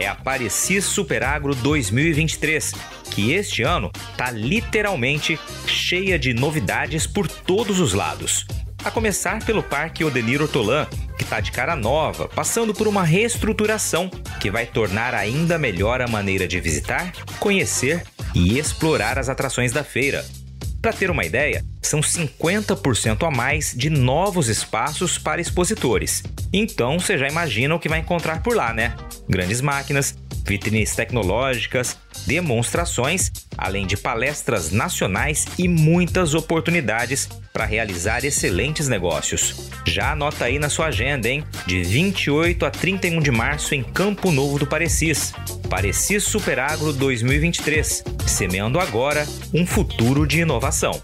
É 0.00 0.08
a 0.08 0.16
Parecis 0.16 0.84
Superagro 0.84 1.54
2023, 1.54 2.72
que 3.12 3.32
este 3.32 3.62
ano 3.62 3.92
tá 4.16 4.32
literalmente 4.32 5.38
cheia 5.64 6.18
de 6.18 6.34
novidades 6.34 7.06
por 7.06 7.28
todos 7.28 7.78
os 7.78 7.94
lados. 7.94 8.44
A 8.82 8.90
começar 8.90 9.44
pelo 9.44 9.62
Parque 9.62 10.02
Odenir 10.02 10.42
Ortolan, 10.42 10.88
que 11.16 11.22
está 11.22 11.38
de 11.38 11.52
cara 11.52 11.76
nova, 11.76 12.26
passando 12.26 12.74
por 12.74 12.88
uma 12.88 13.04
reestruturação 13.04 14.10
que 14.40 14.50
vai 14.50 14.66
tornar 14.66 15.14
ainda 15.14 15.56
melhor 15.56 16.00
a 16.00 16.08
maneira 16.08 16.48
de 16.48 16.58
visitar, 16.60 17.12
conhecer 17.38 18.02
e 18.34 18.58
explorar 18.58 19.20
as 19.20 19.28
atrações 19.28 19.70
da 19.70 19.84
feira. 19.84 20.24
Para 20.80 20.94
ter 20.94 21.10
uma 21.10 21.26
ideia, 21.26 21.62
são 21.82 22.00
50% 22.00 23.26
a 23.26 23.30
mais 23.30 23.74
de 23.76 23.90
novos 23.90 24.48
espaços 24.48 25.18
para 25.18 25.40
expositores. 25.40 26.22
Então 26.50 26.98
você 26.98 27.18
já 27.18 27.28
imagina 27.28 27.74
o 27.74 27.78
que 27.78 27.88
vai 27.88 27.98
encontrar 27.98 28.42
por 28.42 28.56
lá, 28.56 28.72
né? 28.72 28.94
Grandes 29.28 29.60
máquinas, 29.60 30.16
vitrines 30.46 30.96
tecnológicas, 30.96 31.98
demonstrações, 32.26 33.30
além 33.56 33.86
de 33.86 33.96
palestras 33.96 34.70
nacionais 34.70 35.46
e 35.58 35.68
muitas 35.68 36.34
oportunidades 36.34 37.28
para 37.52 37.64
realizar 37.64 38.24
excelentes 38.24 38.88
negócios. 38.88 39.70
Já 39.86 40.12
anota 40.12 40.44
aí 40.44 40.58
na 40.58 40.68
sua 40.68 40.86
agenda, 40.86 41.28
hein? 41.28 41.44
De 41.66 41.82
28 41.82 42.64
a 42.64 42.70
31 42.70 43.20
de 43.20 43.30
março 43.30 43.74
em 43.74 43.82
Campo 43.82 44.30
Novo 44.30 44.58
do 44.58 44.66
Parecis. 44.66 45.32
Parecis 45.68 46.24
Superagro 46.24 46.92
2023, 46.92 48.04
semeando 48.26 48.78
agora 48.78 49.26
um 49.52 49.66
futuro 49.66 50.26
de 50.26 50.40
inovação. 50.40 51.00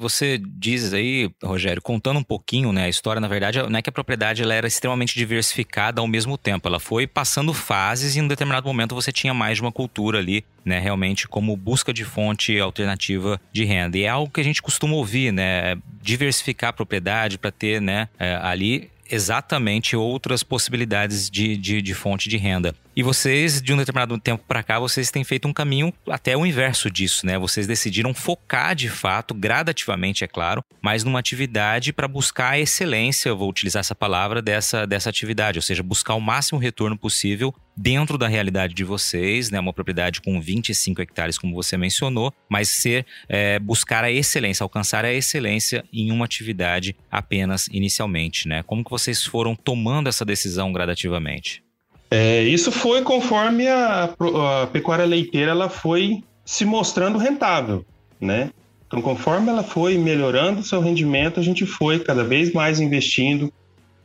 Você 0.00 0.38
diz 0.38 0.94
aí, 0.94 1.28
Rogério, 1.42 1.82
contando 1.82 2.20
um 2.20 2.22
pouquinho, 2.22 2.72
né, 2.72 2.84
a 2.84 2.88
história, 2.88 3.20
na 3.20 3.26
verdade, 3.26 3.60
não 3.68 3.76
é 3.76 3.82
que 3.82 3.90
a 3.90 3.92
propriedade 3.92 4.44
ela 4.44 4.54
era 4.54 4.68
extremamente 4.68 5.16
diversificada 5.16 6.00
ao 6.00 6.06
mesmo 6.06 6.38
tempo. 6.38 6.68
Ela 6.68 6.78
foi 6.78 7.04
passando 7.04 7.52
fases 7.52 8.14
e 8.14 8.20
em 8.20 8.22
um 8.22 8.28
determinado 8.28 8.64
momento 8.64 8.94
você 8.94 9.10
tinha 9.10 9.34
mais 9.34 9.56
de 9.56 9.62
uma 9.62 9.72
cultura 9.72 10.18
ali, 10.18 10.44
né, 10.64 10.78
realmente 10.78 11.26
como 11.26 11.56
busca 11.56 11.92
de 11.92 12.04
fonte 12.04 12.60
alternativa 12.60 13.40
de 13.52 13.64
renda. 13.64 13.98
E 13.98 14.04
é 14.04 14.08
algo 14.08 14.30
que 14.30 14.40
a 14.40 14.44
gente 14.44 14.62
costuma 14.62 14.94
ouvir, 14.94 15.32
né, 15.32 15.76
diversificar 16.00 16.70
a 16.70 16.72
propriedade 16.72 17.36
para 17.36 17.50
ter, 17.50 17.80
né, 17.80 18.08
é, 18.20 18.36
ali 18.36 18.88
exatamente 19.10 19.96
outras 19.96 20.42
possibilidades 20.42 21.30
de, 21.30 21.56
de, 21.56 21.82
de, 21.82 21.94
fonte 21.94 22.28
de 22.28 22.36
renda. 22.36 22.74
E 22.94 23.02
vocês, 23.02 23.62
de 23.62 23.72
um 23.72 23.76
determinado 23.76 24.18
tempo 24.18 24.44
para 24.46 24.62
cá, 24.62 24.78
vocês 24.78 25.10
têm 25.10 25.22
feito 25.24 25.46
um 25.46 25.52
caminho 25.52 25.92
até 26.08 26.36
o 26.36 26.44
inverso 26.44 26.90
disso, 26.90 27.24
né? 27.24 27.38
Vocês 27.38 27.66
decidiram 27.66 28.12
focar 28.12 28.74
de 28.74 28.88
fato, 28.88 29.34
gradativamente, 29.34 30.24
é 30.24 30.26
claro, 30.26 30.64
mas 30.82 31.04
numa 31.04 31.18
atividade 31.18 31.92
para 31.92 32.08
buscar 32.08 32.50
a 32.50 32.58
excelência, 32.58 33.34
vou 33.34 33.48
utilizar 33.48 33.80
essa 33.80 33.94
palavra, 33.94 34.42
dessa, 34.42 34.86
dessa 34.86 35.10
atividade, 35.10 35.58
ou 35.58 35.62
seja, 35.62 35.82
buscar 35.82 36.14
o 36.14 36.20
máximo 36.20 36.58
retorno 36.58 36.98
possível 36.98 37.54
dentro 37.78 38.18
da 38.18 38.26
realidade 38.26 38.74
de 38.74 38.82
vocês, 38.82 39.50
né? 39.50 39.60
Uma 39.60 39.72
propriedade 39.72 40.20
com 40.20 40.40
25 40.40 41.00
hectares, 41.00 41.38
como 41.38 41.54
você 41.54 41.76
mencionou, 41.76 42.32
mas 42.48 42.68
ser 42.68 43.06
é, 43.28 43.58
buscar 43.60 44.02
a 44.02 44.10
excelência, 44.10 44.64
alcançar 44.64 45.04
a 45.04 45.14
excelência 45.14 45.84
em 45.92 46.10
uma 46.10 46.24
atividade 46.24 46.96
apenas 47.10 47.68
inicialmente, 47.68 48.48
né? 48.48 48.64
Como 48.64 48.84
que 48.84 48.90
vocês 48.90 49.24
foram 49.24 49.54
tomando 49.54 50.08
essa 50.08 50.24
decisão 50.24 50.72
gradativamente? 50.72 51.62
É, 52.10 52.42
isso 52.42 52.72
foi 52.72 53.02
conforme 53.02 53.68
a, 53.68 54.04
a, 54.04 54.66
pecuária 54.66 55.04
leiteira 55.04 55.52
ela 55.52 55.68
foi 55.68 56.22
se 56.44 56.64
mostrando 56.64 57.18
rentável, 57.18 57.84
né? 58.20 58.50
Então, 58.86 59.02
conforme 59.02 59.50
ela 59.50 59.62
foi 59.62 59.98
melhorando 59.98 60.62
seu 60.62 60.80
rendimento, 60.80 61.38
a 61.38 61.42
gente 61.42 61.66
foi 61.66 62.00
cada 62.00 62.24
vez 62.24 62.52
mais 62.54 62.80
investindo, 62.80 63.52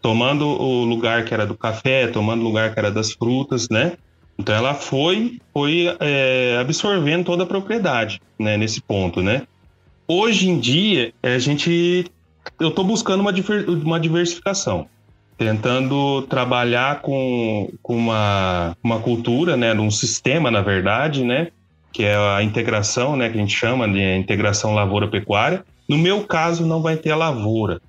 tomando 0.04 0.46
o 0.46 0.84
lugar 0.84 1.24
que 1.24 1.34
era 1.34 1.48
do 1.48 1.56
café, 1.56 2.08
tomando 2.08 2.42
o 2.42 2.44
lugar 2.44 2.74
que 2.74 2.78
era 2.78 2.92
das 2.92 3.14
frutas, 3.14 3.70
né? 3.70 3.94
Então, 4.38 4.54
ela 4.54 4.74
foi, 4.74 5.40
foi 5.54 5.96
é, 6.02 6.58
absorvendo 6.60 7.24
toda 7.24 7.44
a 7.44 7.48
propriedade, 7.48 8.22
né? 8.38 8.58
Nesse 8.58 8.82
ponto, 8.82 9.22
né? 9.22 9.44
Hoje 10.06 10.50
em 10.50 10.60
dia, 10.60 11.14
a 11.24 11.40
gente, 11.40 12.06
eu 12.60 12.68
estou 12.68 12.84
buscando 12.84 13.22
uma, 13.22 13.32
uma 13.84 14.00
diversificação 14.00 14.88
tentando 15.38 16.22
trabalhar 16.24 17.02
com, 17.02 17.72
com 17.82 17.96
uma, 17.96 18.78
uma 18.84 19.00
cultura, 19.00 19.58
né, 19.58 19.74
um 19.74 19.90
sistema, 19.90 20.52
na 20.52 20.62
verdade, 20.62 21.24
né, 21.24 21.48
que 21.92 22.04
é 22.04 22.16
a 22.16 22.44
integração, 22.44 23.16
né, 23.16 23.30
que 23.30 23.38
a 23.38 23.42
gente 23.42 23.56
chama 23.56 23.88
de 23.90 24.16
integração 24.16 24.76
lavoura-pecuária. 24.76 25.66
No 25.90 25.98
meu 25.98 26.24
caso, 26.24 26.66
não 26.66 26.82
vai 26.82 26.98
ter 26.98 27.12
a 27.12 27.16
lavoura. 27.16 27.82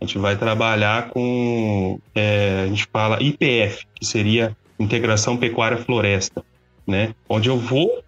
A 0.00 0.04
gente 0.04 0.18
vai 0.18 0.36
trabalhar 0.36 1.08
com, 1.10 1.98
é, 2.14 2.64
a 2.64 2.66
gente 2.66 2.86
fala 2.92 3.22
IPF, 3.22 3.86
que 3.94 4.04
seria 4.04 4.56
integração 4.78 5.36
pecuária-floresta, 5.36 6.44
né, 6.86 7.14
onde 7.28 7.48
eu 7.48 7.58
vou 7.58 8.02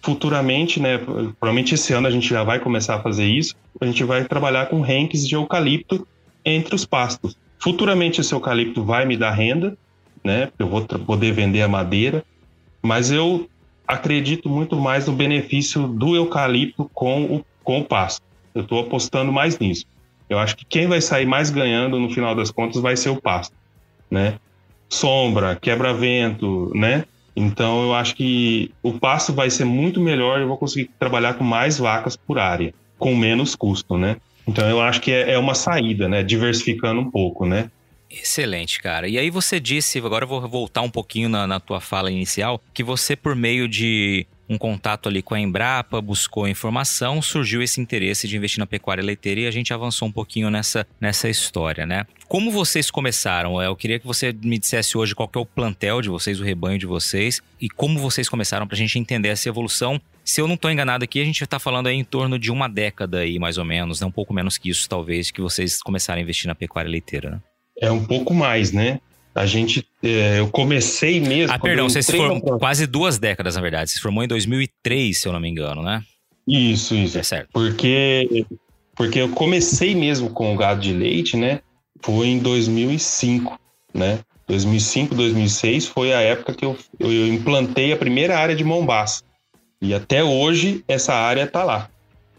futuramente, 0.00 0.80
né, 0.80 0.98
provavelmente 0.98 1.74
esse 1.74 1.92
ano 1.92 2.06
a 2.06 2.10
gente 2.10 2.28
já 2.28 2.42
vai 2.42 2.58
começar 2.58 2.96
a 2.96 3.00
fazer 3.00 3.26
isso, 3.26 3.54
a 3.80 3.86
gente 3.86 4.02
vai 4.04 4.24
trabalhar 4.24 4.66
com 4.66 4.80
ranks 4.80 5.26
de 5.26 5.34
eucalipto 5.34 6.06
entre 6.44 6.74
os 6.74 6.84
pastos. 6.84 7.36
Futuramente 7.58 8.20
esse 8.20 8.34
eucalipto 8.34 8.82
vai 8.82 9.04
me 9.04 9.16
dar 9.16 9.30
renda, 9.30 9.76
né? 10.24 10.50
Eu 10.58 10.68
vou 10.68 10.82
poder 10.84 11.32
vender 11.32 11.62
a 11.62 11.68
madeira, 11.68 12.24
mas 12.82 13.10
eu 13.10 13.48
acredito 13.86 14.48
muito 14.48 14.76
mais 14.76 15.06
no 15.06 15.12
benefício 15.12 15.86
do 15.86 16.16
eucalipto 16.16 16.90
com 16.92 17.24
o, 17.24 17.44
com 17.62 17.80
o 17.80 17.84
pasto. 17.84 18.22
Eu 18.54 18.62
estou 18.62 18.80
apostando 18.80 19.32
mais 19.32 19.58
nisso. 19.58 19.86
Eu 20.32 20.38
acho 20.38 20.56
que 20.56 20.64
quem 20.64 20.86
vai 20.86 21.00
sair 21.00 21.26
mais 21.26 21.50
ganhando 21.50 21.98
no 21.98 22.10
final 22.10 22.34
das 22.34 22.50
contas 22.50 22.80
vai 22.80 22.96
ser 22.96 23.10
o 23.10 23.20
pasto, 23.20 23.54
né? 24.10 24.38
Sombra, 24.88 25.56
quebra-vento, 25.56 26.72
né? 26.74 27.04
Então 27.36 27.82
eu 27.82 27.94
acho 27.94 28.14
que 28.14 28.72
o 28.82 28.92
pasto 28.92 29.32
vai 29.32 29.50
ser 29.50 29.64
muito 29.64 30.00
melhor. 30.00 30.40
Eu 30.40 30.48
vou 30.48 30.56
conseguir 30.56 30.90
trabalhar 30.98 31.34
com 31.34 31.44
mais 31.44 31.78
vacas 31.78 32.16
por 32.16 32.38
área, 32.38 32.72
com 32.98 33.14
menos 33.14 33.54
custo, 33.54 33.96
né? 33.98 34.16
Então 34.46 34.68
eu 34.68 34.80
acho 34.80 35.00
que 35.00 35.12
é, 35.12 35.32
é 35.32 35.38
uma 35.38 35.54
saída, 35.54 36.08
né? 36.08 36.22
Diversificando 36.22 37.00
um 37.00 37.10
pouco, 37.10 37.46
né? 37.46 37.70
Excelente, 38.10 38.80
cara. 38.80 39.08
E 39.08 39.18
aí 39.18 39.30
você 39.30 39.58
disse, 39.58 39.98
agora 39.98 40.24
eu 40.24 40.28
vou 40.28 40.46
voltar 40.46 40.82
um 40.82 40.90
pouquinho 40.90 41.28
na, 41.28 41.46
na 41.46 41.58
tua 41.58 41.80
fala 41.80 42.10
inicial, 42.10 42.62
que 42.74 42.82
você, 42.82 43.16
por 43.16 43.34
meio 43.34 43.66
de 43.66 44.26
um 44.52 44.58
contato 44.58 45.08
ali 45.08 45.22
com 45.22 45.34
a 45.34 45.40
Embrapa, 45.40 46.00
buscou 46.00 46.46
informação, 46.46 47.22
surgiu 47.22 47.62
esse 47.62 47.80
interesse 47.80 48.28
de 48.28 48.36
investir 48.36 48.58
na 48.58 48.66
pecuária 48.66 49.02
leiteira 49.02 49.40
e 49.40 49.46
a 49.46 49.50
gente 49.50 49.72
avançou 49.72 50.06
um 50.06 50.12
pouquinho 50.12 50.50
nessa, 50.50 50.86
nessa 51.00 51.28
história, 51.28 51.86
né? 51.86 52.06
Como 52.28 52.50
vocês 52.50 52.90
começaram? 52.90 53.60
Eu 53.62 53.76
queria 53.76 53.98
que 53.98 54.06
você 54.06 54.32
me 54.32 54.58
dissesse 54.58 54.96
hoje 54.96 55.14
qual 55.14 55.30
é 55.34 55.38
o 55.38 55.46
plantel 55.46 56.00
de 56.00 56.08
vocês, 56.08 56.40
o 56.40 56.44
rebanho 56.44 56.78
de 56.78 56.86
vocês, 56.86 57.42
e 57.60 57.68
como 57.68 57.98
vocês 57.98 58.28
começaram 58.28 58.66
para 58.66 58.74
a 58.74 58.78
gente 58.78 58.98
entender 58.98 59.28
essa 59.28 59.48
evolução. 59.48 60.00
Se 60.24 60.40
eu 60.40 60.46
não 60.46 60.54
estou 60.54 60.70
enganado 60.70 61.04
aqui, 61.04 61.20
a 61.20 61.24
gente 61.24 61.42
está 61.42 61.58
falando 61.58 61.88
aí 61.88 61.96
em 61.96 62.04
torno 62.04 62.38
de 62.38 62.50
uma 62.50 62.68
década 62.68 63.18
aí, 63.18 63.38
mais 63.38 63.58
ou 63.58 63.64
menos, 63.64 64.00
né? 64.00 64.06
um 64.06 64.10
pouco 64.10 64.32
menos 64.32 64.56
que 64.56 64.70
isso, 64.70 64.88
talvez, 64.88 65.30
que 65.30 65.40
vocês 65.40 65.82
começaram 65.82 66.20
a 66.20 66.22
investir 66.22 66.46
na 66.46 66.54
pecuária 66.54 66.90
leiteira, 66.90 67.30
né? 67.30 67.40
É 67.80 67.90
um 67.90 68.04
pouco 68.04 68.32
mais, 68.32 68.70
né? 68.70 69.00
A 69.34 69.46
gente, 69.46 69.86
é, 70.02 70.40
eu 70.40 70.48
comecei 70.48 71.20
mesmo. 71.20 71.54
Ah, 71.54 71.58
perdão, 71.58 71.88
você 71.88 72.02
se 72.02 72.16
formou 72.16 72.58
quase 72.58 72.86
duas 72.86 73.18
décadas, 73.18 73.56
na 73.56 73.62
verdade. 73.62 73.90
Você 73.90 73.96
se 73.96 74.02
formou 74.02 74.22
em 74.22 74.28
2003, 74.28 75.16
se 75.16 75.26
eu 75.26 75.32
não 75.32 75.40
me 75.40 75.48
engano, 75.48 75.82
né? 75.82 76.02
Isso, 76.46 76.94
isso. 76.94 77.18
É 77.18 77.22
certo. 77.22 77.48
Porque, 77.52 78.44
porque 78.94 79.20
eu 79.20 79.30
comecei 79.30 79.94
mesmo 79.94 80.30
com 80.30 80.52
o 80.52 80.56
gado 80.56 80.80
de 80.80 80.92
leite, 80.92 81.36
né? 81.36 81.60
foi 82.02 82.28
em 82.28 82.38
2005, 82.38 83.58
né? 83.94 84.18
2005, 84.48 85.14
2006 85.14 85.86
foi 85.86 86.12
a 86.12 86.20
época 86.20 86.52
que 86.52 86.64
eu, 86.64 86.76
eu 86.98 87.28
implantei 87.28 87.92
a 87.92 87.96
primeira 87.96 88.36
área 88.36 88.54
de 88.54 88.64
Mombasa. 88.64 89.22
E 89.80 89.94
até 89.94 90.22
hoje 90.22 90.84
essa 90.86 91.14
área 91.14 91.44
está 91.44 91.64
lá, 91.64 91.88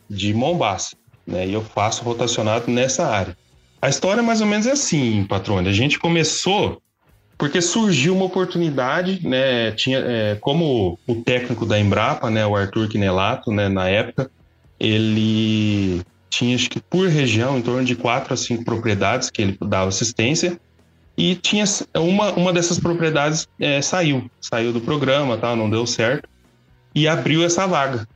de 0.10 0.34
Mombasa. 0.34 0.90
Né? 1.26 1.48
E 1.48 1.54
eu 1.54 1.64
faço 1.64 2.04
rotacionado 2.04 2.70
nessa 2.70 3.08
área. 3.08 3.36
A 3.84 3.90
história 3.90 4.24
mais 4.24 4.40
ou 4.40 4.48
menos 4.48 4.66
é 4.66 4.72
assim, 4.72 5.26
patrônio. 5.26 5.70
A 5.70 5.74
gente 5.74 6.00
começou 6.00 6.82
porque 7.38 7.62
surgiu 7.62 8.16
uma 8.16 8.24
oportunidade, 8.24 9.28
né? 9.28 9.72
Tinha, 9.72 10.00
é, 10.00 10.38
como 10.40 10.98
o 11.06 11.16
técnico 11.16 11.66
da 11.66 11.78
Embrapa, 11.78 12.30
né, 12.30 12.48
o 12.48 12.56
Arthur 12.56 12.88
Quinelato, 12.88 13.52
né, 13.52 13.68
na 13.68 13.90
época, 13.90 14.32
ele 14.80 16.02
tinha 16.30 16.56
acho 16.56 16.70
que 16.70 16.80
por 16.80 17.10
região 17.10 17.58
em 17.58 17.62
torno 17.62 17.84
de 17.84 17.94
quatro 17.94 18.34
a 18.34 18.38
cinco 18.38 18.64
propriedades 18.64 19.30
que 19.30 19.42
ele 19.42 19.58
dava 19.60 19.90
assistência 19.90 20.58
e 21.18 21.36
tinha 21.36 21.66
uma, 21.94 22.32
uma 22.32 22.54
dessas 22.54 22.80
propriedades 22.80 23.50
é, 23.60 23.82
saiu, 23.82 24.32
saiu 24.40 24.72
do 24.72 24.80
programa, 24.80 25.36
tal, 25.36 25.58
não 25.58 25.70
deu 25.70 25.86
certo 25.86 26.30
e 26.96 27.06
abriu 27.06 27.44
essa 27.44 27.68
vaga. 27.68 28.08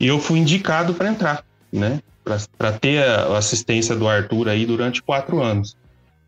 E 0.00 0.06
eu 0.06 0.18
fui 0.18 0.38
indicado 0.38 0.94
para 0.94 1.10
entrar, 1.10 1.44
né? 1.70 2.00
Para 2.24 2.72
ter 2.72 3.02
a 3.02 3.36
assistência 3.36 3.96
do 3.96 4.08
Arthur 4.08 4.48
aí 4.48 4.66
durante 4.66 5.02
quatro 5.02 5.42
anos. 5.42 5.76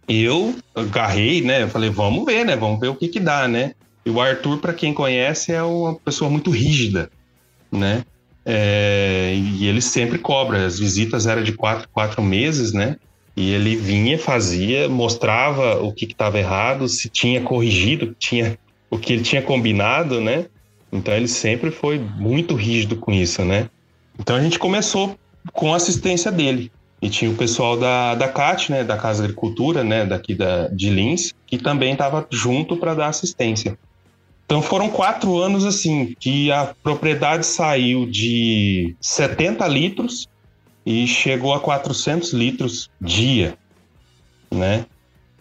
Eu 0.09 0.55
agarrei, 0.75 1.41
né? 1.43 1.63
Eu 1.63 1.69
falei, 1.69 1.91
vamos 1.91 2.25
ver, 2.25 2.45
né? 2.45 2.57
Vamos 2.57 2.81
ver 2.81 2.89
o 2.89 2.95
que 2.95 3.09
que 3.09 3.21
dá, 3.21 3.47
né? 3.47 3.73
E 4.05 4.11
o 4.11 4.21
Arthur, 4.21 4.59
para 4.59 4.73
quem 4.73 4.93
conhece, 4.93 5.53
é 5.53 5.63
uma 5.63 5.95
pessoa 5.95 6.29
muito 6.29 6.51
rígida, 6.51 7.11
né? 7.71 8.05
É, 8.45 9.35
e 9.37 9.67
ele 9.67 9.81
sempre 9.81 10.19
cobra. 10.19 10.67
As 10.67 10.79
visitas 10.79 11.27
eram 11.27 11.43
de 11.43 11.53
quatro, 11.53 11.89
quatro 11.93 12.23
meses, 12.23 12.73
né? 12.73 12.97
E 13.37 13.53
ele 13.53 13.77
vinha, 13.77 14.19
fazia, 14.19 14.89
mostrava 14.89 15.81
o 15.83 15.93
que 15.93 16.05
estava 16.05 16.39
errado, 16.39 16.89
se 16.89 17.09
tinha 17.09 17.41
corrigido, 17.41 18.15
tinha 18.19 18.59
o 18.91 18.99
que 18.99 19.13
ele 19.13 19.23
tinha 19.23 19.41
combinado, 19.41 20.21
né? 20.21 20.47
Então 20.93 21.15
ele 21.15 21.29
sempre 21.29 21.71
foi 21.71 21.99
muito 21.99 22.55
rígido 22.55 22.97
com 22.97 23.11
isso, 23.13 23.43
né? 23.45 23.71
Então 24.19 24.37
a 24.37 24.43
gente 24.43 24.59
começou 24.59 25.17
com 25.53 25.75
assistência 25.75 26.31
dele. 26.31 26.71
E 27.01 27.09
tinha 27.09 27.31
o 27.31 27.35
pessoal 27.35 27.77
da, 27.77 28.15
da 28.15 28.29
CAT, 28.29 28.71
né, 28.71 28.85
da 28.85 28.97
Casa 28.97 29.25
Agricultura, 29.25 29.83
né, 29.83 30.07
daqui 30.07 30.35
da, 30.35 30.69
de 30.69 30.89
Lins, 30.89 31.33
que 31.47 31.59
também 31.59 31.93
estava 31.93 32.27
junto 32.31 32.77
para 32.77 32.95
dar 32.95 33.09
assistência. 33.09 33.77
Então 34.47 34.63
foram 34.63 34.89
quatro 34.89 35.39
anos 35.39 35.65
assim 35.65 36.15
que 36.21 36.53
a 36.53 36.75
propriedade 36.83 37.47
saiu 37.47 38.07
de 38.07 38.95
70 39.01 39.67
litros 39.67 40.29
e 40.85 41.07
chegou 41.07 41.55
a 41.55 41.61
400 41.61 42.33
litros 42.33 42.91
dia, 43.01 43.57
né? 44.51 44.85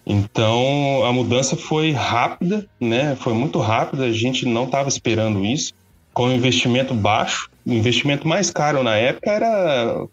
Então 0.05 1.03
a 1.05 1.11
mudança 1.11 1.57
foi 1.57 1.91
rápida, 1.91 2.65
né? 2.79 3.15
Foi 3.17 3.33
muito 3.33 3.59
rápida. 3.59 4.05
A 4.05 4.11
gente 4.13 4.45
não 4.45 4.63
estava 4.63 4.87
esperando 4.87 5.43
isso. 5.43 5.73
Com 6.13 6.27
um 6.27 6.33
investimento 6.33 6.93
baixo, 6.93 7.50
o 7.65 7.73
investimento 7.73 8.27
mais 8.27 8.49
caro 8.49 8.83
na 8.83 8.95
época 8.95 9.29
era 9.31 10.05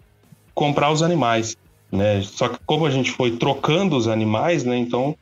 comprar 0.54 0.90
os 0.90 1.02
animais, 1.02 1.56
né? 1.90 2.20
Só 2.22 2.48
que 2.48 2.58
como 2.66 2.86
a 2.86 2.90
gente 2.90 3.10
foi 3.10 3.36
trocando 3.36 3.96
os 3.96 4.08
animais, 4.08 4.64
né? 4.64 4.76
Então 4.76 5.16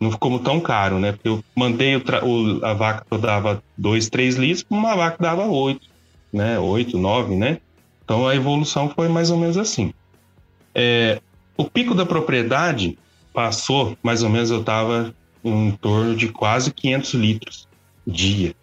não 0.00 0.10
ficou 0.10 0.38
tão 0.38 0.60
caro, 0.60 0.98
né? 0.98 1.12
Porque 1.12 1.28
eu 1.28 1.44
mandei 1.54 1.96
o, 1.96 2.02
o 2.24 2.64
a 2.64 2.74
vaca 2.74 3.04
que 3.08 3.14
eu 3.14 3.18
dava 3.18 3.62
2, 3.76 4.08
3 4.08 4.36
litros, 4.36 4.66
uma 4.70 4.96
vaca 4.96 5.16
dava 5.20 5.46
8, 5.46 5.80
né? 6.32 6.58
8, 6.58 6.98
9, 6.98 7.36
né? 7.36 7.58
Então 8.04 8.26
a 8.26 8.34
evolução 8.34 8.88
foi 8.88 9.08
mais 9.08 9.30
ou 9.30 9.38
menos 9.38 9.56
assim. 9.56 9.92
É, 10.74 11.20
o 11.56 11.64
pico 11.64 11.94
da 11.94 12.06
propriedade 12.06 12.98
passou, 13.32 13.96
mais 14.02 14.22
ou 14.22 14.30
menos 14.30 14.50
eu 14.50 14.60
estava 14.60 15.14
em 15.44 15.70
torno 15.72 16.16
de 16.16 16.28
quase 16.28 16.72
500 16.72 17.14
litros 17.14 17.68
dia. 18.06 18.54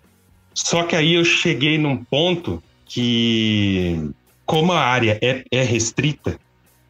Só 0.53 0.83
que 0.83 0.95
aí 0.95 1.13
eu 1.13 1.23
cheguei 1.23 1.77
num 1.77 1.95
ponto 2.03 2.61
que, 2.87 4.11
como 4.45 4.71
a 4.71 4.79
área 4.79 5.19
é, 5.21 5.43
é 5.51 5.63
restrita, 5.63 6.39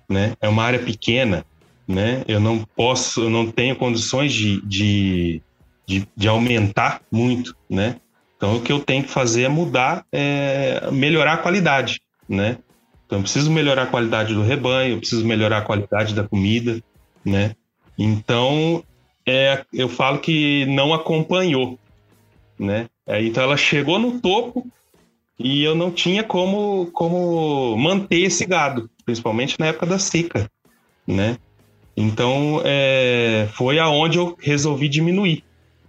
né? 0.08 0.34
É 0.40 0.48
uma 0.48 0.64
área 0.64 0.80
pequena, 0.80 1.46
né? 1.88 2.24
Eu 2.28 2.40
não 2.40 2.64
posso, 2.76 3.24
eu 3.24 3.30
não 3.30 3.50
tenho 3.52 3.76
condições 3.76 4.34
de, 4.34 4.62
de, 4.62 5.42
de, 5.86 6.08
de 6.16 6.28
aumentar 6.28 7.02
muito, 7.12 7.56
né? 7.70 7.98
Então 8.36 8.58
o 8.58 8.62
que 8.62 8.72
eu 8.72 8.80
tenho 8.80 9.04
que 9.04 9.10
fazer 9.10 9.44
é 9.44 9.50
mudar, 9.50 10.06
é, 10.12 10.90
melhorar 10.92 11.34
a 11.34 11.38
qualidade, 11.38 12.02
né? 12.30 12.58
Então 13.06 13.20
eu 13.20 13.24
preciso 13.24 13.50
melhorar 13.50 13.84
a 13.84 13.88
qualidade 13.88 14.34
do 14.34 14.44
rebanho, 14.44 14.94
eu 14.94 15.00
preciso 15.00 15.26
melhorar 15.26 15.60
a 15.60 15.62
qualidade 15.62 16.14
da 16.14 16.24
comida, 16.24 16.82
né? 17.26 17.56
Então 17.98 18.84
é, 19.26 19.66
eu 19.74 19.90
falo 19.90 20.20
que 20.20 20.66
não 20.68 20.94
acompanhou, 20.94 21.80
né? 22.60 22.88
Então 23.08 23.44
ela 23.44 23.58
chegou 23.58 23.98
no 23.98 24.20
topo 24.20 24.68
e 25.40 25.64
eu 25.64 25.76
não 25.76 25.92
tinha 25.92 26.24
como, 26.24 26.90
como 26.94 27.78
manter 27.78 28.22
esse 28.22 28.46
gado, 28.46 28.90
principalmente 29.06 29.56
na 29.60 29.68
época 29.68 29.86
da 29.86 30.00
seca, 30.00 30.50
né? 31.06 31.38
Então, 31.96 32.62
é, 32.64 33.48
foi 33.54 33.80
aonde 33.80 34.18
eu 34.18 34.38
resolvi 34.40 34.88
diminuir. 34.88 35.44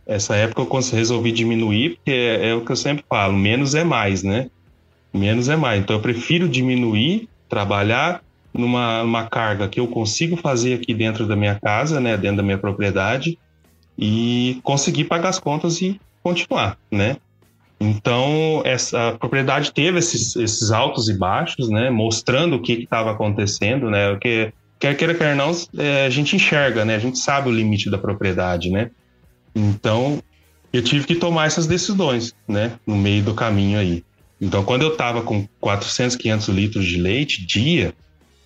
Essa 0.07 0.37
época 0.37 0.63
eu 0.63 0.81
resolvi 0.97 1.33
diminuir, 1.33 1.97
porque 1.97 2.11
é, 2.11 2.49
é, 2.49 2.55
o 2.55 2.65
que 2.65 2.73
eu 2.73 2.77
sempre 2.77 3.05
falo: 3.09 3.35
menos 3.37 3.75
é 3.75 3.85
mais, 3.85 4.23
né? 4.23 4.51
Menos 5.13 5.49
é 5.49 5.57
mais. 5.57 5.81
Então, 5.81 5.97
eu 5.97 6.01
prefiro 6.01 6.49
diminuir, 6.49 7.29
trabalhar 7.49 8.23
numa, 8.55 9.03
numa 9.03 9.27
carga 9.27 9.69
que 9.69 9.79
eu 9.79 9.87
consigo 9.87 10.37
fazer 10.37 10.75
aqui 10.75 10.95
dentro 10.95 11.27
da 11.27 11.37
minha 11.37 11.59
casa, 11.61 12.01
né? 12.01 12.17
Dentro 12.17 12.39
da 12.39 12.43
minha 12.43 12.59
propriedade, 12.59 13.39
e 13.99 14.59
conseguir 14.63 15.05
pagar 15.05 15.29
as 15.29 15.39
contas 15.39 15.83
e 15.83 16.01
continuar, 16.23 16.79
né? 16.91 17.19
Então, 17.81 18.61
essa 18.65 19.17
propriedade 19.19 19.73
teve 19.73 19.99
esses, 19.99 20.35
esses 20.35 20.71
altos 20.71 21.09
e 21.09 21.17
baixos, 21.17 21.69
né? 21.69 21.91
Mostrando 21.91 22.57
o 22.57 22.63
que 22.63 22.73
estava 22.73 23.13
acontecendo, 23.13 23.89
né? 23.89 24.11
Porque 24.11 24.53
quer 24.79 24.97
queira, 24.97 25.15
quer 25.15 25.37
não, 25.37 25.53
é, 25.77 26.07
a 26.07 26.11
gente 26.11 26.35
enxerga, 26.35 26.85
né? 26.85 26.97
A 26.97 26.99
gente 26.99 27.19
sabe 27.19 27.49
o 27.49 27.53
limite 27.53 27.89
da 27.89 27.97
propriedade, 27.97 28.71
né? 28.71 28.91
Então, 29.55 30.21
eu 30.73 30.83
tive 30.83 31.07
que 31.07 31.15
tomar 31.15 31.47
essas 31.47 31.67
decisões, 31.67 32.35
né? 32.49 32.73
No 32.85 32.97
meio 32.97 33.23
do 33.23 33.35
caminho 33.35 33.79
aí. 33.79 34.05
Então, 34.41 34.65
quando 34.65 34.83
eu 34.83 34.93
estava 34.93 35.23
com 35.23 35.47
400, 35.61 36.17
500 36.17 36.49
litros 36.49 36.85
de 36.85 36.97
leite 36.97 37.45
dia, 37.45 37.95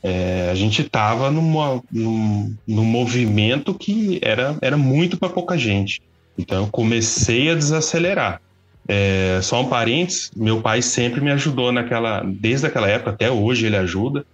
é, 0.02 0.48
a 0.50 0.54
gente 0.54 0.82
estava 0.82 1.30
num, 1.30 2.54
num 2.66 2.84
movimento 2.84 3.72
que 3.72 4.18
era, 4.22 4.56
era 4.60 4.76
muito 4.76 5.16
para 5.16 5.28
pouca 5.28 5.56
gente. 5.56 6.02
Então, 6.36 6.64
eu 6.64 6.68
comecei 6.68 7.50
a 7.50 7.54
desacelerar. 7.54 8.40
É, 8.88 9.38
só 9.42 9.62
um 9.62 9.68
parênteses, 9.68 10.30
meu 10.36 10.60
pai 10.60 10.82
sempre 10.82 11.20
me 11.20 11.30
ajudou 11.30 11.70
naquela, 11.70 12.22
desde 12.24 12.66
aquela 12.66 12.88
época 12.88 13.10
até 13.10 13.30
hoje 13.30 13.66
ele 13.66 13.76
ajuda. 13.76 14.26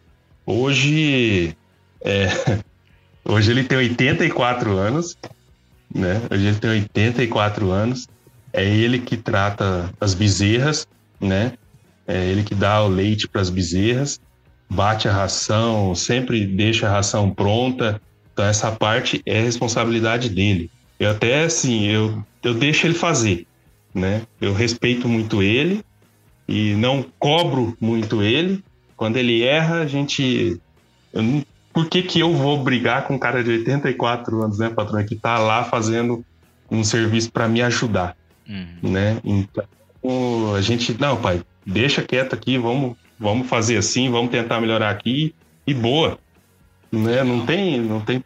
Hoje 0.47 1.55
é, 2.01 2.29
hoje 3.25 3.51
ele 3.51 3.65
tem 3.65 3.79
84 3.79 4.77
anos, 4.77 5.17
né? 5.95 6.23
Hoje 6.31 6.47
ele 6.47 6.57
tem 6.57 6.71
84 6.71 7.71
anos. 7.71 8.09
É 8.53 8.65
ele 8.65 8.99
que 8.99 9.17
trata 9.17 9.91
as 10.01 10.15
bezerras, 10.15 10.87
né? 11.21 11.53
É 12.07 12.25
ele 12.25 12.43
que 12.43 12.55
dá 12.55 12.83
o 12.83 12.89
leite 12.89 13.29
para 13.29 13.43
as 13.43 13.51
bezerras, 13.51 14.19
bate 14.69 15.07
a 15.07 15.13
ração, 15.13 15.95
sempre 15.95 16.47
deixa 16.47 16.89
a 16.89 16.91
ração 16.91 17.31
pronta. 17.31 18.01
Então 18.33 18.47
essa 18.47 18.73
parte 18.73 19.21
é 19.27 19.43
responsabilidade 19.43 20.31
dele. 20.31 20.71
Eu 20.99 21.11
até 21.11 21.45
assim, 21.45 21.85
eu, 21.85 22.25
eu 22.43 22.55
deixo 22.55 22.87
ele 22.87 22.95
fazer, 22.95 23.47
né? 23.99 24.23
Eu 24.41 24.53
respeito 24.53 25.09
muito 25.09 25.43
ele 25.43 25.85
e 26.47 26.75
não 26.75 27.05
cobro 27.19 27.77
muito 27.81 28.23
ele. 28.23 28.63
Quando 28.97 29.17
ele 29.17 29.43
erra, 29.43 29.81
a 29.81 29.87
gente 29.87 30.61
não 31.13 31.43
por 31.79 31.89
que, 31.89 32.03
que 32.03 32.19
eu 32.19 32.35
vou 32.35 32.59
brigar 32.59 33.07
com 33.07 33.15
um 33.15 33.19
cara 33.19 33.45
de 33.45 33.51
84 33.51 34.43
anos, 34.43 34.59
né, 34.59 34.69
patrão, 34.69 35.05
que 35.05 35.15
tá 35.15 35.39
lá 35.39 35.63
fazendo 35.63 36.25
um 36.69 36.83
serviço 36.83 37.31
para 37.31 37.47
me 37.47 37.63
ajudar, 37.63 38.17
uhum. 38.49 38.91
né? 38.91 39.21
Então, 39.23 39.65
a 40.57 40.61
gente, 40.61 41.01
não, 41.01 41.17
pai, 41.17 41.41
deixa 41.65 42.03
quieto 42.03 42.35
aqui, 42.35 42.59
vamos, 42.59 42.97
vamos 43.17 43.47
fazer 43.47 43.77
assim, 43.77 44.11
vamos 44.11 44.33
tentar 44.33 44.61
melhorar 44.61 44.91
aqui 44.91 45.33
e 45.65 45.73
boa, 45.73 46.19
né? 46.91 47.23
Não 47.23 47.47
tem, 47.47 47.81
não 47.81 48.01
tem, 48.01 48.25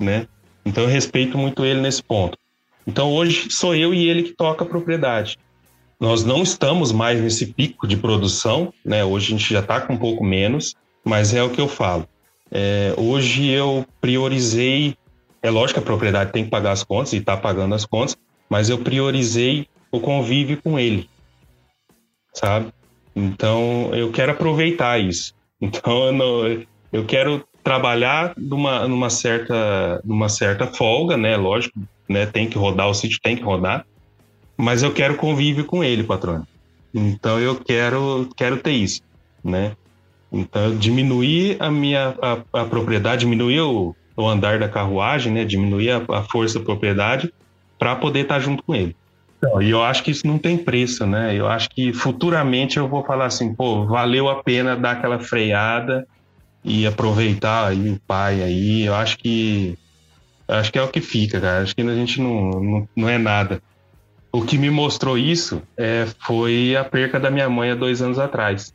né? 0.00 0.26
Então 0.64 0.84
eu 0.84 0.88
respeito 0.88 1.36
muito 1.36 1.62
ele 1.62 1.82
nesse 1.82 2.02
ponto. 2.02 2.38
Então 2.86 3.12
hoje 3.12 3.50
sou 3.50 3.74
eu 3.74 3.92
e 3.92 4.08
ele 4.08 4.22
que 4.22 4.32
toca 4.32 4.64
a 4.64 4.66
propriedade. 4.66 5.38
Nós 5.98 6.24
não 6.24 6.42
estamos 6.42 6.92
mais 6.92 7.20
nesse 7.20 7.46
pico 7.46 7.86
de 7.86 7.96
produção, 7.96 8.72
né? 8.84 9.04
Hoje 9.04 9.26
a 9.26 9.38
gente 9.38 9.52
já 9.52 9.60
está 9.60 9.80
com 9.80 9.94
um 9.94 9.98
pouco 9.98 10.22
menos, 10.22 10.74
mas 11.04 11.34
é 11.34 11.42
o 11.42 11.50
que 11.50 11.60
eu 11.60 11.68
falo. 11.68 12.06
É, 12.50 12.94
hoje 12.96 13.48
eu 13.48 13.84
priorizei, 14.00 14.96
é 15.42 15.50
lógico 15.50 15.80
que 15.80 15.84
a 15.84 15.86
propriedade 15.86 16.32
tem 16.32 16.44
que 16.44 16.50
pagar 16.50 16.72
as 16.72 16.84
contas 16.84 17.12
e 17.12 17.16
está 17.16 17.36
pagando 17.36 17.74
as 17.74 17.84
contas, 17.84 18.16
mas 18.48 18.68
eu 18.68 18.78
priorizei 18.78 19.66
o 19.90 19.98
convívio 19.98 20.60
com 20.62 20.78
ele, 20.78 21.08
sabe? 22.32 22.72
Então 23.14 23.90
eu 23.94 24.12
quero 24.12 24.32
aproveitar 24.32 25.00
isso. 25.00 25.34
Então 25.60 26.06
eu, 26.06 26.12
não, 26.12 26.66
eu 26.92 27.04
quero 27.06 27.42
trabalhar 27.64 28.34
numa, 28.36 28.86
numa, 28.86 29.10
certa, 29.10 30.00
numa 30.04 30.28
certa 30.28 30.66
folga, 30.66 31.16
né? 31.16 31.36
Lógico, 31.36 31.80
né? 32.08 32.26
Tem 32.26 32.48
que 32.48 32.58
rodar, 32.58 32.88
o 32.88 32.94
sítio 32.94 33.18
tem 33.22 33.36
que 33.36 33.42
rodar, 33.42 33.84
mas 34.56 34.82
eu 34.82 34.92
quero 34.92 35.16
convívio 35.16 35.64
com 35.64 35.82
ele, 35.82 36.02
patrão. 36.02 36.46
Então 36.94 37.38
eu 37.38 37.56
quero, 37.56 38.28
quero 38.36 38.56
ter 38.56 38.72
isso, 38.72 39.02
né? 39.44 39.72
Então 40.32 40.76
diminuir 40.76 41.56
a 41.60 41.70
minha 41.70 42.14
a, 42.22 42.60
a 42.60 42.64
propriedade, 42.64 43.20
diminuir 43.20 43.60
o, 43.60 43.94
o, 44.16 44.26
andar 44.26 44.58
da 44.58 44.68
carruagem, 44.68 45.32
né? 45.32 45.44
Diminuir 45.44 45.90
a, 45.90 46.02
a 46.08 46.22
força 46.22 46.58
da 46.58 46.64
propriedade 46.64 47.32
para 47.78 47.94
poder 47.96 48.20
estar 48.20 48.40
junto 48.40 48.62
com 48.62 48.74
ele. 48.74 48.96
Então, 49.38 49.60
e 49.60 49.70
eu 49.70 49.82
acho 49.82 50.02
que 50.02 50.10
isso 50.10 50.26
não 50.26 50.38
tem 50.38 50.56
preço, 50.56 51.06
né? 51.06 51.34
Eu 51.34 51.46
acho 51.46 51.68
que 51.68 51.92
futuramente 51.92 52.78
eu 52.78 52.88
vou 52.88 53.04
falar 53.04 53.26
assim, 53.26 53.54
pô, 53.54 53.84
valeu 53.84 54.28
a 54.28 54.42
pena 54.42 54.74
dar 54.74 54.92
aquela 54.92 55.18
freada 55.18 56.06
e 56.64 56.86
aproveitar 56.86 57.68
aí 57.68 57.90
o 57.90 58.00
pai 58.06 58.42
aí. 58.42 58.82
Eu 58.84 58.94
acho 58.94 59.18
que 59.18 59.78
acho 60.48 60.72
que 60.72 60.78
é 60.78 60.82
o 60.82 60.88
que 60.88 61.00
fica, 61.00 61.40
cara. 61.40 61.62
Acho 61.62 61.74
que 61.74 61.82
a 61.82 61.94
gente 61.94 62.20
não, 62.20 62.50
não, 62.50 62.88
não 62.94 63.08
é 63.08 63.18
nada. 63.18 63.62
O 64.32 64.42
que 64.42 64.58
me 64.58 64.70
mostrou 64.70 65.16
isso 65.16 65.62
é, 65.76 66.06
foi 66.26 66.76
a 66.76 66.84
perca 66.84 67.18
da 67.18 67.30
minha 67.30 67.48
mãe 67.48 67.70
há 67.70 67.74
dois 67.74 68.02
anos 68.02 68.18
atrás. 68.18 68.72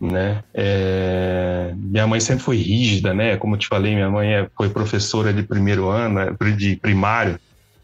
Né? 0.00 0.42
É, 0.54 1.72
minha 1.76 2.06
mãe 2.06 2.20
sempre 2.20 2.42
foi 2.42 2.56
rígida, 2.56 3.12
né? 3.12 3.36
Como 3.36 3.54
eu 3.54 3.58
te 3.58 3.66
falei, 3.66 3.94
minha 3.94 4.08
mãe 4.08 4.32
é, 4.32 4.48
foi 4.56 4.70
professora 4.70 5.32
de 5.32 5.42
primeiro 5.42 5.88
ano, 5.88 6.36
de 6.56 6.76
primário 6.76 7.38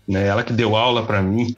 né? 0.06 0.26
Ela 0.26 0.44
que 0.44 0.52
deu 0.52 0.76
aula 0.76 1.04
para 1.04 1.20
mim. 1.20 1.54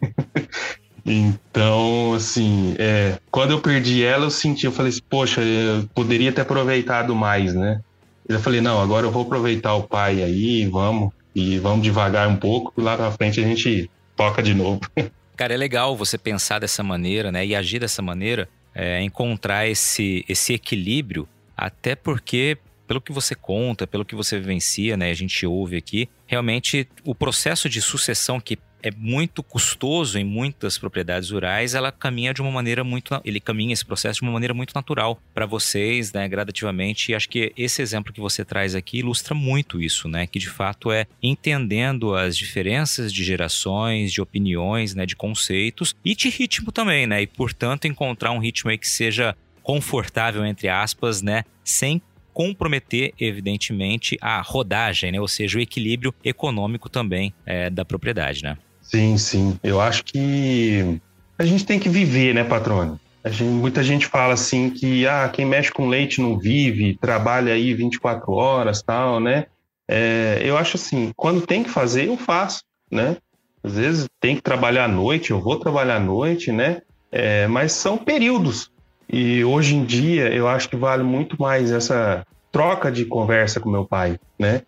então, 1.05 2.15
assim, 2.15 2.75
é, 2.79 3.19
quando 3.31 3.51
eu 3.51 3.61
perdi 3.61 4.03
ela, 4.03 4.25
eu 4.25 4.31
senti, 4.31 4.67
eu 4.67 4.73
falei 4.73 4.91
assim, 4.91 5.03
poxa, 5.09 5.43
eu 5.43 5.87
poderia 5.95 6.33
ter 6.33 6.41
aproveitado 6.41 7.15
mais, 7.15 7.55
né? 7.55 7.81
Eu 8.29 8.41
falei, 8.41 8.61
não, 8.61 8.81
agora 8.81 9.07
eu 9.07 9.11
vou 9.11 9.23
aproveitar 9.23 9.75
o 9.75 9.83
pai 9.83 10.23
aí, 10.23 10.67
vamos, 10.67 11.13
e 11.35 11.59
vamos 11.59 11.83
devagar 11.83 12.29
um 12.29 12.37
pouco, 12.37 12.81
lá 12.81 12.97
pra 12.97 13.11
frente 13.13 13.41
a 13.41 13.47
gente 13.47 13.91
toca 14.17 14.43
de 14.43 14.55
novo. 14.55 14.81
Cara, 15.37 15.55
é 15.55 15.57
legal 15.57 15.97
você 15.97 16.19
pensar 16.19 16.59
dessa 16.59 16.83
maneira, 16.83 17.31
né? 17.31 17.47
E 17.47 17.55
agir 17.55 17.79
dessa 17.79 18.03
maneira, 18.03 18.49
é, 18.75 19.01
encontrar 19.03 19.69
esse, 19.69 20.25
esse 20.29 20.53
equilíbrio, 20.53 21.29
até 21.57 21.95
porque 21.95 22.59
pelo 22.89 23.01
que 23.03 23.13
você 23.13 23.35
conta, 23.35 23.87
pelo 23.87 24.05
que 24.05 24.15
você 24.15 24.39
vivencia, 24.39 24.97
né, 24.97 25.11
a 25.11 25.15
gente 25.15 25.47
ouve 25.47 25.77
aqui, 25.77 26.09
realmente 26.27 26.89
o 27.05 27.15
processo 27.15 27.69
de 27.69 27.83
sucessão 27.83 28.41
que 28.41 28.59
é 28.83 28.91
muito 28.91 29.43
custoso 29.43 30.19
em 30.19 30.25
muitas 30.25 30.79
propriedades 30.79 31.31
rurais, 31.31 31.75
ela 31.75 31.91
caminha 31.91 32.33
de 32.33 32.41
uma 32.41 32.51
maneira 32.51 32.85
muito, 32.85 33.21
ele 33.25 33.41
caminha 33.41 33.73
esse 33.73 33.85
processo 33.85 34.21
de 34.21 34.27
uma 34.27 34.33
maneira 34.33 34.55
muito 34.55 34.73
natural 34.75 35.21
para 35.35 35.47
vocês, 35.47 36.13
né, 36.13 36.29
gradativamente. 36.29 37.13
E 37.13 37.15
acho 37.15 37.29
que 37.29 37.53
esse 37.57 37.83
exemplo 37.83 38.13
que 38.13 38.21
você 38.21 38.45
traz 38.45 38.75
aqui 38.75 38.99
ilustra 38.99 39.35
muito 39.35 39.81
isso, 39.81 40.09
né, 40.09 40.27
que 40.27 40.39
de 40.39 40.49
fato 40.49 40.93
é 40.93 41.07
entendendo 41.23 42.15
as 42.15 42.37
diferenças 42.37 43.13
de 43.13 43.25
gerações, 43.25 44.13
de 44.13 44.21
opiniões, 44.21 44.95
né, 44.95 45.05
de 45.07 45.17
conceitos 45.17 45.95
e 46.05 46.15
de 46.15 46.29
ritmo 46.29 46.73
também, 46.73 47.07
né, 47.07 47.23
e 47.23 47.27
portanto 47.27 47.87
encontrar 47.87 48.33
um 48.33 48.39
ritmo 48.39 48.71
aí 48.71 48.79
que 48.79 48.89
seja 48.89 49.37
confortável 49.63 50.47
entre 50.47 50.69
aspas, 50.69 51.21
né, 51.21 51.45
sem 51.65 52.01
comprometer, 52.39 53.13
evidentemente, 53.19 54.17
a 54.21 54.41
rodagem, 54.41 55.11
né? 55.11 55.21
ou 55.21 55.27
seja, 55.27 55.59
o 55.59 55.61
equilíbrio 55.61 56.15
econômico 56.25 56.89
também 56.89 57.35
é, 57.45 57.69
da 57.69 57.85
propriedade. 57.85 58.45
Né? 58.45 58.57
Sim, 58.91 59.19
sim. 59.19 59.59
Eu 59.63 59.81
acho 59.81 60.03
que 60.05 61.01
a 61.39 61.45
gente 61.45 61.67
tem 61.67 61.79
que 61.79 61.91
viver, 61.91 62.35
né, 62.35 62.43
patrônio? 62.43 62.99
Gente, 63.27 63.51
muita 63.51 63.83
gente 63.83 64.07
fala 64.07 64.33
assim 64.33 64.71
que 64.71 65.07
ah, 65.07 65.29
quem 65.31 65.45
mexe 65.45 65.71
com 65.71 65.89
leite 65.89 66.23
não 66.23 66.39
vive, 66.39 66.97
trabalha 66.99 67.53
aí 67.53 67.75
24 67.75 68.33
horas, 68.33 68.83
tal, 68.83 69.21
né? 69.21 69.45
É, 69.87 70.41
eu 70.43 70.57
acho 70.57 70.77
assim, 70.77 71.13
quando 71.15 71.47
tem 71.47 71.63
que 71.63 71.69
fazer, 71.69 72.09
eu 72.09 72.17
faço, 72.17 72.63
né? 72.91 73.19
Às 73.63 73.77
vezes 73.77 74.09
tem 74.21 74.37
que 74.37 74.43
trabalhar 74.43 74.85
à 74.85 74.89
noite, 74.89 75.33
eu 75.33 75.41
vou 75.41 75.59
trabalhar 75.59 75.97
à 75.97 76.01
noite, 76.01 76.51
né? 76.51 76.81
É, 77.13 77.47
mas 77.47 77.73
são 77.73 77.99
períodos. 77.99 78.71
E 79.11 79.45
hoje 79.45 79.75
em 79.75 79.85
dia 79.85 80.33
eu 80.33 80.49
acho 80.49 80.69
que 80.69 80.77
vale 80.77 81.03
muito 81.03 81.41
mais 81.41 81.71
essa 81.71 82.27
troca 82.51 82.91
de 82.91 83.05
conversa 83.05 83.61
com 83.61 83.71
meu 83.71 83.85
pai, 83.85 84.19
né? 84.39 84.63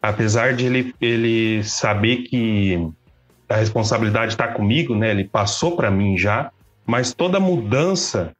Apesar 0.00 0.54
de 0.54 0.66
ele, 0.66 0.94
ele 1.00 1.64
saber 1.64 2.18
que 2.24 2.88
a 3.54 3.56
responsabilidade 3.56 4.32
está 4.32 4.48
comigo, 4.48 4.96
né? 4.96 5.10
Ele 5.12 5.24
passou 5.24 5.76
para 5.76 5.90
mim 5.90 6.18
já, 6.18 6.50
mas 6.84 7.14
toda 7.14 7.38
mudança 7.38 8.32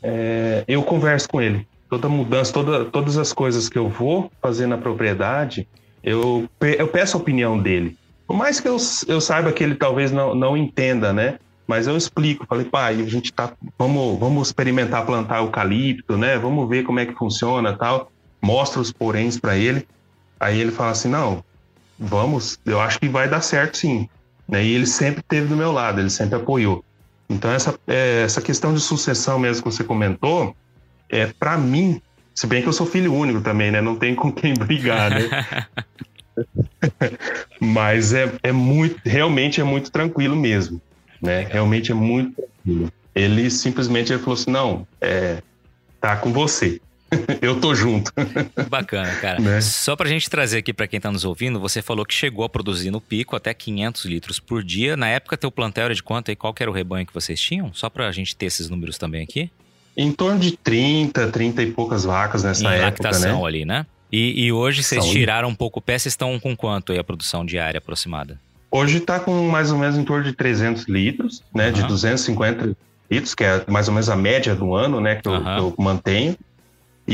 é, 0.00 0.64
eu 0.68 0.82
converso 0.84 1.28
com 1.28 1.40
ele. 1.40 1.66
Toda 1.90 2.08
mudança, 2.08 2.52
toda, 2.52 2.84
todas 2.84 3.18
as 3.18 3.32
coisas 3.32 3.68
que 3.68 3.76
eu 3.76 3.88
vou 3.88 4.30
fazer 4.40 4.66
na 4.66 4.78
propriedade, 4.78 5.68
eu, 6.02 6.48
eu 6.60 6.86
peço 6.88 7.16
a 7.16 7.20
opinião 7.20 7.58
dele. 7.58 7.98
Por 8.26 8.36
mais 8.36 8.60
que 8.60 8.68
eu, 8.68 8.76
eu 9.08 9.20
saiba 9.20 9.52
que 9.52 9.64
ele 9.64 9.74
talvez 9.74 10.12
não, 10.12 10.32
não 10.34 10.56
entenda, 10.56 11.12
né? 11.12 11.38
Mas 11.66 11.88
eu 11.88 11.96
explico, 11.96 12.46
falei, 12.46 12.64
pai, 12.64 13.00
a 13.00 13.06
gente 13.08 13.32
tá, 13.32 13.52
vamos, 13.76 14.18
vamos 14.18 14.48
experimentar 14.48 15.04
plantar 15.04 15.38
eucalipto, 15.38 16.16
né? 16.16 16.38
Vamos 16.38 16.68
ver 16.68 16.84
como 16.84 17.00
é 17.00 17.06
que 17.06 17.14
funciona, 17.14 17.76
tal. 17.76 18.12
Mostra 18.40 18.80
os 18.80 18.92
poréns 18.92 19.38
para 19.38 19.56
ele. 19.56 19.86
Aí 20.38 20.60
ele 20.60 20.70
fala 20.70 20.92
assim, 20.92 21.08
não, 21.08 21.44
vamos, 21.98 22.58
eu 22.64 22.80
acho 22.80 22.98
que 23.00 23.08
vai 23.08 23.28
dar 23.28 23.40
certo, 23.40 23.76
sim. 23.76 24.08
Né? 24.48 24.64
E 24.64 24.74
ele 24.74 24.86
sempre 24.86 25.20
esteve 25.20 25.46
do 25.46 25.56
meu 25.56 25.72
lado, 25.72 26.00
ele 26.00 26.10
sempre 26.10 26.36
apoiou. 26.36 26.84
Então 27.28 27.50
essa 27.50 27.78
é, 27.86 28.22
essa 28.22 28.40
questão 28.40 28.74
de 28.74 28.80
sucessão 28.80 29.38
mesmo 29.38 29.62
que 29.62 29.70
você 29.70 29.84
comentou, 29.84 30.54
é 31.08 31.26
para 31.26 31.56
mim, 31.56 32.00
se 32.34 32.46
bem 32.46 32.62
que 32.62 32.68
eu 32.68 32.72
sou 32.72 32.86
filho 32.86 33.14
único 33.14 33.40
também, 33.40 33.70
né? 33.70 33.80
Não 33.80 33.96
tem 33.96 34.14
com 34.14 34.30
quem 34.32 34.54
brigar, 34.54 35.10
né? 35.10 35.66
Mas 37.60 38.12
é, 38.12 38.32
é 38.42 38.52
muito, 38.52 39.00
realmente 39.04 39.60
é 39.60 39.64
muito 39.64 39.90
tranquilo 39.90 40.36
mesmo 40.36 40.80
né? 41.22 41.46
Realmente 41.48 41.92
é 41.92 41.94
muito 41.94 42.34
tranquilo. 42.34 42.92
Ele 43.14 43.48
simplesmente 43.48 44.12
ele 44.12 44.20
falou 44.20 44.34
assim: 44.34 44.50
não, 44.50 44.86
é, 45.00 45.40
tá 46.00 46.16
com 46.16 46.32
você. 46.32 46.80
Eu 47.40 47.60
tô 47.60 47.74
junto. 47.74 48.12
Bacana, 48.68 49.14
cara. 49.16 49.40
Né? 49.40 49.60
Só 49.60 49.94
pra 49.96 50.08
gente 50.08 50.28
trazer 50.28 50.58
aqui 50.58 50.72
para 50.72 50.86
quem 50.86 51.00
tá 51.00 51.10
nos 51.10 51.24
ouvindo, 51.24 51.60
você 51.60 51.82
falou 51.82 52.04
que 52.04 52.14
chegou 52.14 52.44
a 52.44 52.48
produzir 52.48 52.90
no 52.90 53.00
pico 53.00 53.36
até 53.36 53.52
500 53.52 54.04
litros 54.04 54.40
por 54.40 54.62
dia. 54.62 54.96
Na 54.96 55.08
época, 55.08 55.36
teu 55.36 55.50
plantel 55.50 55.86
era 55.86 55.94
de 55.94 56.02
quanto 56.02 56.30
e 56.30 56.36
qual 56.36 56.54
era 56.58 56.70
o 56.70 56.74
rebanho 56.74 57.06
que 57.06 57.14
vocês 57.14 57.40
tinham? 57.40 57.72
Só 57.72 57.88
pra 57.90 58.10
gente 58.12 58.34
ter 58.34 58.46
esses 58.46 58.68
números 58.68 58.98
também 58.98 59.22
aqui. 59.22 59.50
Em 59.96 60.10
torno 60.10 60.38
de 60.38 60.56
30, 60.56 61.28
30 61.28 61.62
e 61.62 61.72
poucas 61.72 62.04
vacas 62.04 62.42
nessa 62.42 62.64
em 62.64 62.78
época, 62.80 63.10
né? 63.18 63.44
ali, 63.44 63.64
né? 63.64 63.86
E, 64.10 64.46
e 64.46 64.52
hoje 64.52 64.82
vocês 64.82 65.02
Saúde. 65.02 65.18
tiraram 65.18 65.48
um 65.48 65.54
pouco 65.54 65.78
o 65.78 65.82
pé, 65.82 65.98
vocês 65.98 66.12
estão 66.12 66.38
com 66.38 66.56
quanto 66.56 66.92
aí 66.92 66.98
a 66.98 67.04
produção 67.04 67.44
diária 67.44 67.78
aproximada? 67.78 68.38
Hoje 68.70 68.98
está 68.98 69.20
com 69.20 69.48
mais 69.48 69.70
ou 69.70 69.78
menos 69.78 69.98
em 69.98 70.04
torno 70.04 70.24
de 70.24 70.32
300 70.32 70.88
litros, 70.88 71.42
né? 71.54 71.66
Uhum. 71.66 71.72
De 71.72 71.82
250 71.84 72.76
litros, 73.10 73.34
que 73.34 73.44
é 73.44 73.62
mais 73.68 73.88
ou 73.88 73.94
menos 73.94 74.08
a 74.08 74.16
média 74.16 74.54
do 74.54 74.74
ano, 74.74 74.98
né? 74.98 75.16
Que, 75.16 75.28
uhum. 75.28 75.34
eu, 75.36 75.42
que 75.42 75.78
eu 75.78 75.84
mantenho 75.84 76.36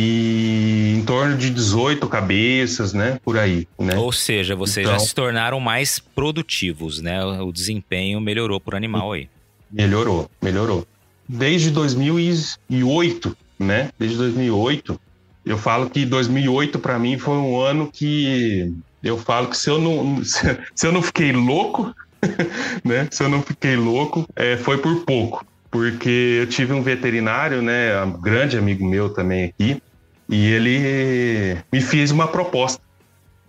e 0.01 0.95
em 0.97 1.05
torno 1.05 1.37
de 1.37 1.51
18 1.51 2.07
cabeças, 2.09 2.93
né? 2.93 3.19
Por 3.25 3.37
aí, 3.37 3.67
né? 3.77 3.97
Ou 3.97 4.13
seja, 4.13 4.55
vocês 4.55 4.87
então, 4.87 4.97
já 4.97 5.05
se 5.05 5.13
tornaram 5.13 5.59
mais 5.59 5.99
produtivos, 5.99 7.01
né? 7.01 7.21
O 7.25 7.51
desempenho 7.51 8.21
melhorou 8.21 8.61
por 8.61 8.77
animal 8.77 9.13
aí. 9.13 9.29
Melhorou, 9.69 10.31
melhorou. 10.41 10.87
Desde 11.29 11.71
2008, 11.73 13.37
né? 13.59 13.91
Desde 13.99 14.17
2008, 14.19 15.01
eu 15.45 15.59
falo 15.59 15.91
que 15.91 16.07
2008 16.07 16.79
para 16.79 16.97
mim 16.97 17.19
foi 17.19 17.37
um 17.37 17.61
ano 17.61 17.91
que 17.93 18.73
eu 19.03 19.19
falo 19.19 19.49
que 19.49 19.57
se 19.57 19.69
eu 19.69 19.81
não, 19.81 20.23
se 20.23 20.87
eu 20.87 20.93
não 20.93 21.03
fiquei 21.03 21.33
louco, 21.33 21.93
né? 22.85 23.09
Se 23.11 23.25
eu 23.25 23.29
não 23.29 23.43
fiquei 23.43 23.75
louco, 23.75 24.25
é, 24.37 24.57
foi 24.57 24.79
por 24.79 25.05
pouco. 25.05 25.45
Porque 25.73 26.39
eu 26.41 26.47
tive 26.47 26.73
um 26.73 26.83
veterinário, 26.83 27.61
né? 27.61 28.01
Um 28.03 28.13
grande 28.13 28.57
amigo 28.57 28.87
meu 28.89 29.11
também 29.11 29.45
aqui, 29.45 29.83
e 30.29 30.53
ele 30.53 31.59
me 31.73 31.81
fez 31.81 32.11
uma 32.11 32.29
proposta, 32.29 32.83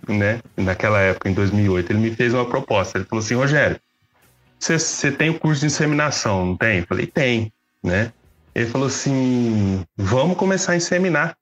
né? 0.07 0.39
Naquela 0.55 0.99
época, 0.99 1.29
em 1.29 1.33
2008, 1.33 1.91
ele 1.91 1.99
me 1.99 2.15
fez 2.15 2.33
uma 2.33 2.45
proposta. 2.45 2.97
Ele 2.97 3.05
falou 3.05 3.23
assim: 3.23 3.35
Rogério, 3.35 3.79
você 4.57 5.11
tem 5.11 5.29
o 5.29 5.39
curso 5.39 5.61
de 5.61 5.67
inseminação, 5.67 6.45
não 6.45 6.57
tem? 6.57 6.79
Eu 6.79 6.87
falei: 6.87 7.05
tem, 7.05 7.51
né? 7.83 8.13
Ele 8.55 8.65
falou 8.65 8.87
assim: 8.87 9.83
vamos 9.97 10.37
começar 10.37 10.71
a 10.71 10.77
inseminar. 10.77 11.35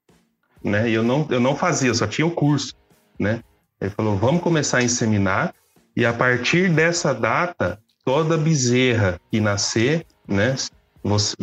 Né? 0.64 0.90
E 0.90 0.94
eu 0.94 1.04
não, 1.04 1.28
eu 1.30 1.40
não 1.40 1.56
fazia, 1.56 1.94
só 1.94 2.08
tinha 2.08 2.26
o 2.26 2.32
curso. 2.32 2.74
Né? 3.20 3.42
Ele 3.80 3.92
falou: 3.92 4.18
vamos 4.18 4.42
começar 4.42 4.80
a 4.80 4.84
inseminar, 4.84 5.54
e 5.96 6.04
a 6.04 6.14
partir 6.14 6.70
dessa 6.70 7.14
data, 7.14 7.80
toda 8.04 8.38
bezerra 8.38 9.20
que 9.32 9.40
nascer, 9.40 10.06
né, 10.28 10.56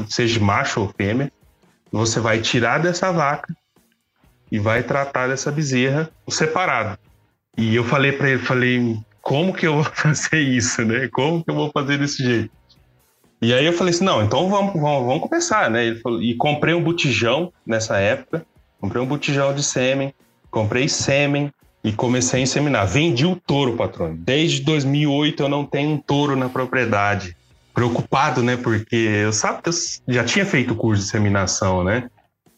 seja 0.08 0.40
macho 0.40 0.80
ou 0.80 0.94
fêmea, 0.96 1.30
você 1.92 2.18
vai 2.18 2.40
tirar 2.40 2.78
dessa 2.78 3.12
vaca 3.12 3.54
e 4.50 4.58
vai 4.58 4.82
tratar 4.82 5.28
dessa 5.28 5.50
bezerra 5.50 6.10
separado. 6.28 6.98
E 7.56 7.74
eu 7.74 7.84
falei 7.84 8.12
para 8.12 8.30
ele, 8.30 8.38
falei, 8.38 8.98
como 9.22 9.52
que 9.52 9.66
eu 9.66 9.74
vou 9.74 9.84
fazer 9.94 10.40
isso, 10.40 10.84
né? 10.84 11.08
Como 11.12 11.42
que 11.42 11.50
eu 11.50 11.54
vou 11.54 11.70
fazer 11.72 11.98
desse 11.98 12.22
jeito? 12.22 12.50
E 13.40 13.52
aí 13.52 13.66
eu 13.66 13.72
falei 13.72 13.92
assim, 13.92 14.04
não, 14.04 14.22
então 14.22 14.48
vamos, 14.48 14.72
vamos, 14.72 15.06
vamos 15.06 15.20
começar, 15.20 15.70
né? 15.70 15.84
Ele 15.86 16.00
falou, 16.00 16.22
e 16.22 16.34
comprei 16.34 16.74
um 16.74 16.82
botijão 16.82 17.52
nessa 17.66 17.98
época, 17.98 18.46
comprei 18.80 19.02
um 19.02 19.06
botijão 19.06 19.54
de 19.54 19.62
sêmen, 19.62 20.14
comprei 20.50 20.88
sêmen 20.88 21.52
e 21.82 21.92
comecei 21.92 22.40
a 22.40 22.42
inseminar. 22.42 22.86
Vendi 22.86 23.26
o 23.26 23.36
touro, 23.36 23.76
patrão. 23.76 24.14
Desde 24.16 24.62
2008 24.62 25.42
eu 25.42 25.48
não 25.48 25.66
tenho 25.66 25.90
um 25.90 25.98
touro 25.98 26.34
na 26.34 26.48
propriedade. 26.48 27.36
Preocupado, 27.74 28.42
né? 28.42 28.56
Porque 28.56 28.96
eu, 28.96 29.32
sabe, 29.32 29.60
eu 29.66 30.14
já 30.14 30.24
tinha 30.24 30.46
feito 30.46 30.74
curso 30.74 31.02
de 31.02 31.08
inseminação, 31.08 31.84
né? 31.84 32.08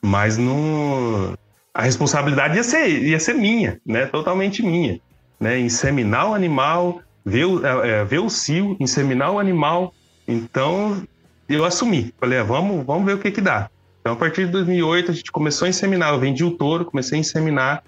Mas 0.00 0.38
não... 0.38 1.34
a 1.76 1.82
responsabilidade 1.82 2.56
ia 2.56 2.64
ser, 2.64 2.88
ia 2.88 3.20
ser 3.20 3.34
minha, 3.34 3.80
né? 3.84 4.06
Totalmente 4.06 4.62
minha 4.62 4.98
né? 5.38 5.58
Inseminar 5.58 6.30
o 6.30 6.34
animal, 6.34 7.00
ver 7.24 7.44
o, 7.44 7.64
é, 7.64 8.00
é, 8.00 8.04
ver 8.04 8.18
o 8.18 8.28
cio, 8.28 8.76
inseminar 8.80 9.32
o 9.32 9.38
animal. 9.38 9.94
Então, 10.26 11.02
eu 11.48 11.64
assumi. 11.64 12.12
Falei, 12.18 12.38
ah, 12.38 12.44
vamos, 12.44 12.84
vamos 12.84 13.04
ver 13.04 13.14
o 13.14 13.18
que 13.18 13.30
que 13.30 13.40
dá. 13.40 13.70
Então, 14.00 14.14
a 14.14 14.16
partir 14.16 14.46
de 14.46 14.52
2008, 14.52 15.10
a 15.10 15.14
gente 15.14 15.32
começou 15.32 15.66
a 15.66 15.68
inseminar. 15.68 16.12
Eu 16.12 16.20
vendi 16.20 16.44
o 16.44 16.50
touro, 16.50 16.84
comecei 16.84 17.18
a 17.18 17.20
inseminar. 17.20 17.82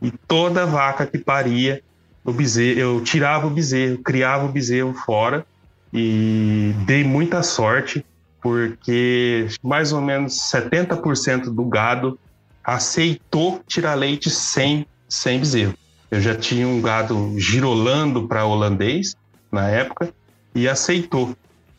E 0.00 0.10
toda 0.10 0.66
vaca 0.66 1.06
que 1.06 1.18
paria, 1.18 1.82
o 2.24 2.32
bezerro, 2.32 2.78
eu 2.78 3.00
tirava 3.02 3.46
o 3.46 3.50
bezerro, 3.50 3.98
criava 3.98 4.46
o 4.46 4.48
bezerro 4.48 4.94
fora. 4.94 5.46
E 5.92 6.74
dei 6.86 7.04
muita 7.04 7.42
sorte, 7.42 8.04
porque 8.40 9.46
mais 9.62 9.92
ou 9.92 10.00
menos 10.00 10.38
70% 10.50 11.54
do 11.54 11.64
gado 11.64 12.18
aceitou 12.64 13.62
tirar 13.66 13.94
leite 13.94 14.30
sem, 14.30 14.86
sem 15.08 15.38
bezerro. 15.38 15.74
Eu 16.10 16.20
já 16.20 16.34
tinha 16.34 16.66
um 16.68 16.80
gado 16.80 17.34
girolando 17.38 18.28
para 18.28 18.44
holandês 18.44 19.16
na 19.50 19.68
época 19.68 20.12
e 20.54 20.68
aceitou, 20.68 21.36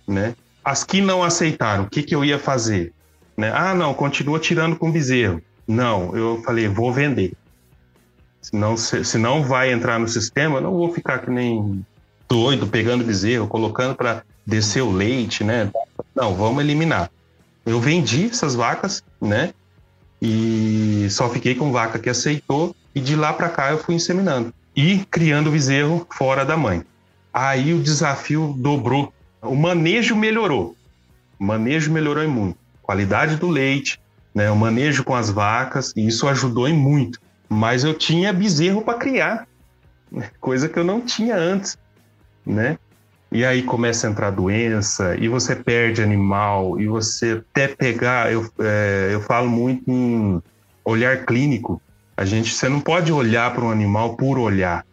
né? 0.07 0.35
As 0.63 0.83
que 0.83 1.01
não 1.01 1.23
aceitaram, 1.23 1.83
o 1.83 1.89
que, 1.89 2.01
que 2.01 2.15
eu 2.15 2.23
ia 2.23 2.39
fazer? 2.39 2.93
Né? 3.35 3.51
Ah, 3.53 3.73
não, 3.73 3.93
continua 3.93 4.39
tirando 4.39 4.75
com 4.75 4.91
bezerro. 4.91 5.41
Não, 5.67 6.15
eu 6.15 6.41
falei, 6.43 6.67
vou 6.67 6.91
vender. 6.91 7.33
Senão, 8.41 8.75
se, 8.75 9.03
se 9.03 9.17
não 9.17 9.43
vai 9.43 9.71
entrar 9.71 9.99
no 9.99 10.07
sistema, 10.07 10.59
não 10.59 10.73
vou 10.73 10.93
ficar 10.93 11.19
que 11.19 11.29
nem 11.29 11.85
doido 12.27 12.67
pegando 12.67 13.03
bezerro, 13.03 13.47
colocando 13.47 13.95
para 13.95 14.23
descer 14.45 14.81
o 14.81 14.91
leite, 14.91 15.43
né? 15.43 15.71
Não, 16.15 16.33
vamos 16.35 16.63
eliminar. 16.63 17.09
Eu 17.65 17.79
vendi 17.79 18.25
essas 18.25 18.55
vacas, 18.55 19.03
né? 19.21 19.53
E 20.25 21.09
só 21.09 21.29
fiquei 21.29 21.53
com 21.53 21.73
vaca 21.73 21.99
que 21.99 22.09
aceitou 22.09 22.73
e 22.95 23.01
de 23.01 23.13
lá 23.13 23.33
para 23.33 23.49
cá 23.49 23.71
eu 23.71 23.77
fui 23.77 23.95
inseminando 23.95 24.53
e 24.73 24.99
criando 25.11 25.47
o 25.47 25.51
bezerro 25.51 26.07
fora 26.09 26.45
da 26.45 26.55
mãe. 26.55 26.81
Aí 27.33 27.73
o 27.73 27.83
desafio 27.83 28.55
dobrou. 28.57 29.13
O 29.41 29.53
manejo 29.53 30.15
melhorou. 30.15 30.77
O 31.37 31.43
manejo 31.43 31.91
melhorou 31.91 32.25
muito. 32.29 32.57
Qualidade 32.81 33.35
do 33.35 33.49
leite, 33.49 33.99
né? 34.33 34.49
O 34.49 34.55
manejo 34.55 35.03
com 35.03 35.13
as 35.13 35.29
vacas, 35.29 35.91
e 35.93 36.07
isso 36.07 36.25
ajudou 36.29 36.69
em 36.69 36.73
muito. 36.73 37.19
Mas 37.49 37.83
eu 37.83 37.93
tinha 37.93 38.31
bezerro 38.31 38.81
para 38.81 38.97
criar, 38.97 39.45
né? 40.09 40.31
coisa 40.39 40.69
que 40.69 40.79
eu 40.79 40.85
não 40.85 41.01
tinha 41.01 41.35
antes, 41.35 41.77
né? 42.45 42.77
E 43.33 43.43
aí 43.43 43.63
começa 43.63 44.07
a 44.07 44.11
entrar 44.11 44.29
doença, 44.29 45.15
e 45.19 45.27
você 45.27 45.55
perde 45.55 46.03
animal, 46.03 46.79
e 46.79 46.87
você 46.87 47.41
até 47.51 47.67
pegar. 47.67 48.31
Eu, 48.31 48.47
é, 48.59 49.09
eu 49.11 49.19
falo 49.21 49.49
muito 49.49 49.89
em 49.89 50.39
olhar 50.85 51.25
clínico, 51.25 51.81
a 52.15 52.25
gente, 52.25 52.53
você 52.53 52.69
não 52.69 52.79
pode 52.79 53.11
olhar 53.11 53.51
para 53.53 53.65
um 53.65 53.71
animal 53.71 54.15
por 54.15 54.37
olhar. 54.37 54.85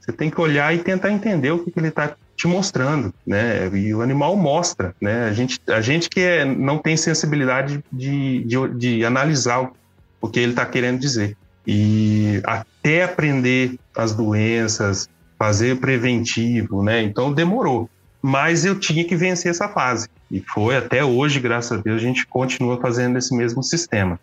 Você 0.00 0.12
tem 0.12 0.30
que 0.30 0.40
olhar 0.40 0.72
e 0.72 0.78
tentar 0.78 1.10
entender 1.10 1.50
o 1.50 1.58
que, 1.58 1.72
que 1.72 1.78
ele 1.80 1.88
está 1.88 2.14
te 2.36 2.46
mostrando, 2.46 3.12
né? 3.26 3.68
E 3.74 3.92
o 3.92 4.00
animal 4.00 4.36
mostra, 4.36 4.94
né? 5.00 5.24
A 5.24 5.32
gente, 5.32 5.60
a 5.66 5.80
gente 5.80 6.08
que 6.08 6.20
é, 6.20 6.44
não 6.44 6.78
tem 6.78 6.96
sensibilidade 6.96 7.84
de, 7.92 8.44
de, 8.44 8.68
de 8.76 9.04
analisar 9.04 9.60
o, 9.60 9.72
o 10.20 10.28
que 10.28 10.38
ele 10.38 10.52
está 10.52 10.64
querendo 10.64 11.00
dizer. 11.00 11.36
E 11.66 12.40
até 12.44 13.02
aprender 13.02 13.76
as 13.94 14.14
doenças, 14.14 15.08
fazer 15.38 15.78
preventivo, 15.78 16.82
né? 16.82 17.02
Então 17.02 17.32
demorou. 17.32 17.88
Mas 18.20 18.64
eu 18.64 18.78
tinha 18.78 19.04
que 19.04 19.14
vencer 19.14 19.50
essa 19.50 19.68
fase. 19.68 20.08
E 20.30 20.40
foi 20.40 20.76
até 20.76 21.04
hoje, 21.04 21.38
graças 21.38 21.78
a 21.78 21.80
Deus, 21.80 21.96
a 21.96 22.04
gente 22.04 22.26
continua 22.26 22.80
fazendo 22.80 23.16
esse 23.16 23.34
mesmo 23.34 23.62
sistema 23.62 24.18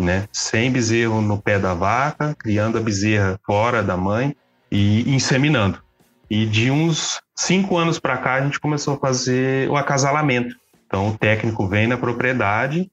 né? 0.00 0.26
Sem 0.32 0.70
bezerro 0.70 1.20
no 1.20 1.38
pé 1.40 1.58
da 1.58 1.74
vaca, 1.74 2.34
criando 2.38 2.78
a 2.78 2.80
bezerra 2.80 3.38
fora 3.44 3.82
da 3.82 3.96
mãe 3.96 4.34
e 4.70 5.14
inseminando. 5.14 5.78
E 6.28 6.46
de 6.46 6.70
uns 6.70 7.20
cinco 7.36 7.76
anos 7.76 7.98
para 7.98 8.16
cá 8.16 8.34
a 8.34 8.40
gente 8.40 8.58
começou 8.58 8.94
a 8.94 8.98
fazer 8.98 9.68
o 9.68 9.76
acasalamento. 9.76 10.56
Então 10.86 11.08
o 11.08 11.18
técnico 11.18 11.68
vem 11.68 11.86
na 11.86 11.96
propriedade, 11.96 12.90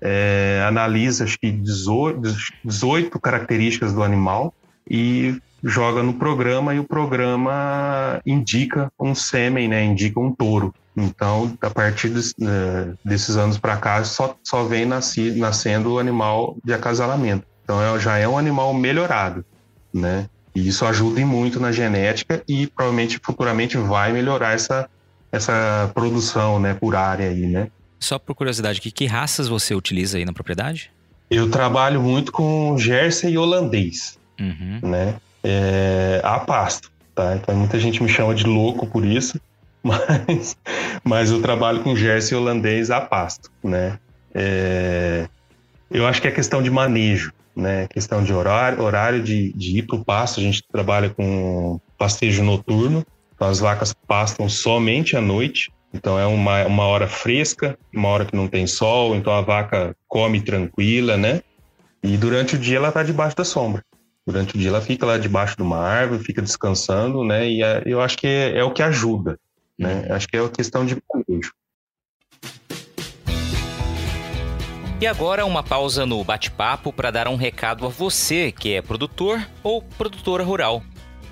é, 0.00 0.64
analisa 0.66 1.24
acho 1.24 1.38
que 1.38 1.50
18, 1.50 2.20
18 2.64 3.20
características 3.20 3.92
do 3.92 4.02
animal 4.02 4.54
e 4.88 5.40
joga 5.62 6.02
no 6.02 6.14
programa 6.14 6.74
e 6.74 6.78
o 6.78 6.84
programa 6.84 8.20
indica 8.24 8.90
um 8.98 9.14
sêmen, 9.14 9.68
né? 9.68 9.84
Indica 9.84 10.18
um 10.18 10.32
touro. 10.32 10.74
Então, 10.96 11.56
a 11.60 11.70
partir 11.70 12.08
des, 12.08 12.32
uh, 12.32 12.96
desses 13.04 13.36
anos 13.36 13.58
para 13.58 13.76
cá, 13.76 14.02
só, 14.04 14.36
só 14.42 14.64
vem 14.64 14.84
nasci, 14.84 15.32
nascendo 15.32 15.94
o 15.94 15.98
animal 15.98 16.56
de 16.64 16.72
acasalamento. 16.72 17.46
Então, 17.64 17.80
é, 17.80 17.98
já 18.00 18.18
é 18.18 18.26
um 18.26 18.36
animal 18.36 18.74
melhorado, 18.74 19.44
né? 19.92 20.28
E 20.54 20.66
isso 20.66 20.84
ajuda 20.84 21.24
muito 21.24 21.60
na 21.60 21.70
genética 21.70 22.42
e 22.48 22.66
provavelmente 22.66 23.20
futuramente 23.22 23.76
vai 23.76 24.12
melhorar 24.12 24.52
essa, 24.52 24.90
essa 25.30 25.90
produção, 25.94 26.58
né, 26.58 26.74
por 26.74 26.96
área 26.96 27.28
aí, 27.28 27.46
né? 27.46 27.68
Só 28.00 28.18
por 28.18 28.34
curiosidade, 28.34 28.80
que, 28.80 28.90
que 28.90 29.06
raças 29.06 29.46
você 29.46 29.74
utiliza 29.74 30.18
aí 30.18 30.24
na 30.24 30.32
propriedade? 30.32 30.90
Eu 31.30 31.48
trabalho 31.48 32.02
muito 32.02 32.32
com 32.32 32.76
Jersey 32.76 33.34
e 33.34 33.38
holandês, 33.38 34.18
uhum. 34.40 34.80
né? 34.82 35.14
É, 35.42 36.20
a 36.22 36.38
pasto, 36.38 36.90
tá? 37.14 37.34
Então 37.34 37.54
muita 37.54 37.78
gente 37.78 38.02
me 38.02 38.08
chama 38.08 38.34
de 38.34 38.44
louco 38.44 38.86
por 38.86 39.04
isso, 39.04 39.40
mas, 39.82 40.56
mas 41.02 41.30
eu 41.30 41.40
trabalho 41.40 41.82
com 41.82 41.96
Jersey 41.96 42.36
holandês 42.36 42.90
a 42.90 43.00
pasto, 43.00 43.50
né? 43.62 43.98
É, 44.34 45.26
eu 45.90 46.06
acho 46.06 46.20
que 46.20 46.28
é 46.28 46.30
questão 46.30 46.62
de 46.62 46.70
manejo, 46.70 47.32
né? 47.56 47.86
Questão 47.88 48.22
de 48.22 48.32
horário, 48.32 48.82
horário 48.82 49.22
de, 49.22 49.52
de 49.54 49.78
ir 49.78 49.86
para 49.86 49.96
o 49.96 50.04
pasto. 50.04 50.40
A 50.40 50.42
gente 50.42 50.62
trabalha 50.70 51.10
com 51.10 51.80
pastejo 51.98 52.42
noturno, 52.42 53.04
então 53.34 53.48
as 53.48 53.58
vacas 53.58 53.92
pastam 54.06 54.48
somente 54.48 55.16
à 55.16 55.20
noite. 55.20 55.70
Então 55.92 56.18
é 56.18 56.26
uma, 56.26 56.64
uma 56.66 56.84
hora 56.84 57.08
fresca, 57.08 57.76
uma 57.92 58.08
hora 58.08 58.24
que 58.24 58.36
não 58.36 58.46
tem 58.46 58.66
sol, 58.66 59.16
então 59.16 59.32
a 59.32 59.40
vaca 59.40 59.96
come 60.06 60.40
tranquila, 60.40 61.16
né? 61.16 61.42
E 62.02 62.16
durante 62.16 62.54
o 62.54 62.58
dia 62.58 62.76
ela 62.76 62.88
está 62.88 63.02
debaixo 63.02 63.36
da 63.36 63.44
sombra. 63.44 63.82
Durante 64.30 64.54
o 64.54 64.58
dia 64.58 64.68
ela 64.68 64.80
fica 64.80 65.04
lá 65.04 65.18
debaixo 65.18 65.56
de 65.56 65.62
uma 65.62 65.78
árvore, 65.78 66.22
fica 66.22 66.40
descansando, 66.40 67.24
né? 67.24 67.50
E 67.50 67.64
é, 67.64 67.82
eu 67.84 68.00
acho 68.00 68.16
que 68.16 68.28
é, 68.28 68.58
é 68.58 68.62
o 68.62 68.70
que 68.70 68.80
ajuda. 68.80 69.36
Né? 69.76 70.06
Acho 70.08 70.28
que 70.28 70.36
é 70.36 70.40
uma 70.40 70.48
questão 70.48 70.86
de 70.86 70.96
manejo. 71.12 71.52
E 75.00 75.06
agora 75.06 75.44
uma 75.44 75.64
pausa 75.64 76.06
no 76.06 76.22
bate-papo 76.22 76.92
para 76.92 77.10
dar 77.10 77.26
um 77.26 77.34
recado 77.34 77.84
a 77.84 77.88
você 77.88 78.52
que 78.52 78.74
é 78.74 78.80
produtor 78.80 79.44
ou 79.64 79.82
produtora 79.82 80.44
rural. 80.44 80.80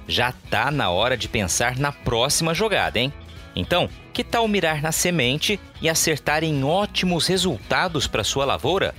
Já 0.09 0.33
tá 0.33 0.69
na 0.73 0.91
hora 0.91 1.17
de 1.17 1.29
pensar 1.29 1.79
na 1.79 1.93
próxima 1.93 2.53
jogada, 2.53 2.99
hein? 2.99 3.13
Então, 3.55 3.89
que 4.13 4.25
tal 4.25 4.49
mirar 4.49 4.83
na 4.83 4.91
semente 4.91 5.61
e 5.81 5.89
acertar 5.89 6.43
em 6.43 6.65
ótimos 6.65 7.29
resultados 7.29 8.09
para 8.09 8.25
sua 8.25 8.45
lavoura? 8.45 8.93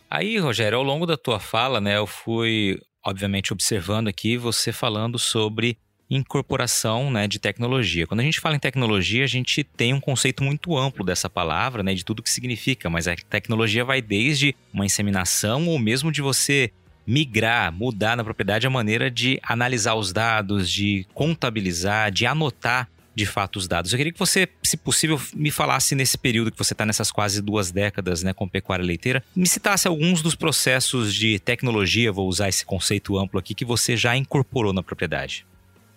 Aí, 0.10 0.40
Rogério, 0.40 0.80
ao 0.80 0.84
longo 0.84 1.06
da 1.06 1.16
tua 1.16 1.40
fala, 1.40 1.80
né, 1.80 1.98
eu 1.98 2.08
fui, 2.08 2.80
obviamente, 3.06 3.54
observando 3.54 4.08
aqui 4.08 4.36
você 4.36 4.72
falando 4.72 5.20
sobre 5.20 5.78
incorporação 6.10 7.12
né, 7.12 7.28
de 7.28 7.38
tecnologia. 7.38 8.08
Quando 8.08 8.22
a 8.22 8.24
gente 8.24 8.40
fala 8.40 8.56
em 8.56 8.60
tecnologia, 8.60 9.24
a 9.24 9.28
gente 9.28 9.64
tem 9.64 9.94
um 9.94 10.00
conceito 10.02 10.44
muito 10.44 10.76
amplo 10.76 11.06
dessa 11.06 11.30
palavra, 11.30 11.84
né, 11.84 11.94
de 11.94 12.04
tudo 12.04 12.24
que 12.24 12.30
significa, 12.32 12.90
mas 12.90 13.08
a 13.08 13.16
tecnologia 13.16 13.86
vai 13.86 14.02
desde 14.02 14.56
uma 14.74 14.88
inseminação 14.88 15.68
ou 15.68 15.78
mesmo 15.78 16.12
de 16.12 16.24
você 16.24 16.72
migrar, 17.10 17.74
mudar 17.74 18.16
na 18.16 18.24
propriedade 18.24 18.68
a 18.68 18.70
maneira 18.70 19.10
de 19.10 19.39
analisar 19.41 19.95
os 19.95 20.14
dados, 20.14 20.70
de 20.70 21.07
contabilizar, 21.16 22.12
de 22.12 22.28
anotar 22.28 22.88
de 23.16 23.26
fato 23.26 23.57
os 23.57 23.68
dados. 23.68 23.91
Eu 23.91 23.97
queria 23.97 24.14
que 24.14 24.20
você, 24.20 24.47
se 24.64 24.78
possível, 24.78 25.20
me 25.34 25.49
falasse 25.49 25.95
nesse 25.95 26.20
período 26.20 26.51
que 26.51 26.57
você 26.57 26.74
está 26.74 26.86
nessas 26.86 27.12
quase 27.12 27.41
duas 27.41 27.72
décadas 27.72 28.22
né, 28.22 28.32
com 28.32 28.47
pecuária 28.47 28.86
leiteira, 28.86 29.24
me 29.36 29.47
citasse 29.47 29.88
alguns 29.88 30.22
dos 30.22 30.36
processos 30.36 31.14
de 31.14 31.39
tecnologia, 31.39 32.12
vou 32.12 32.28
usar 32.28 32.47
esse 32.47 32.64
conceito 32.64 33.18
amplo 33.18 33.39
aqui, 33.39 33.55
que 33.55 33.66
você 33.66 33.97
já 33.97 34.16
incorporou 34.16 34.72
na 34.72 34.84
propriedade. 34.84 35.47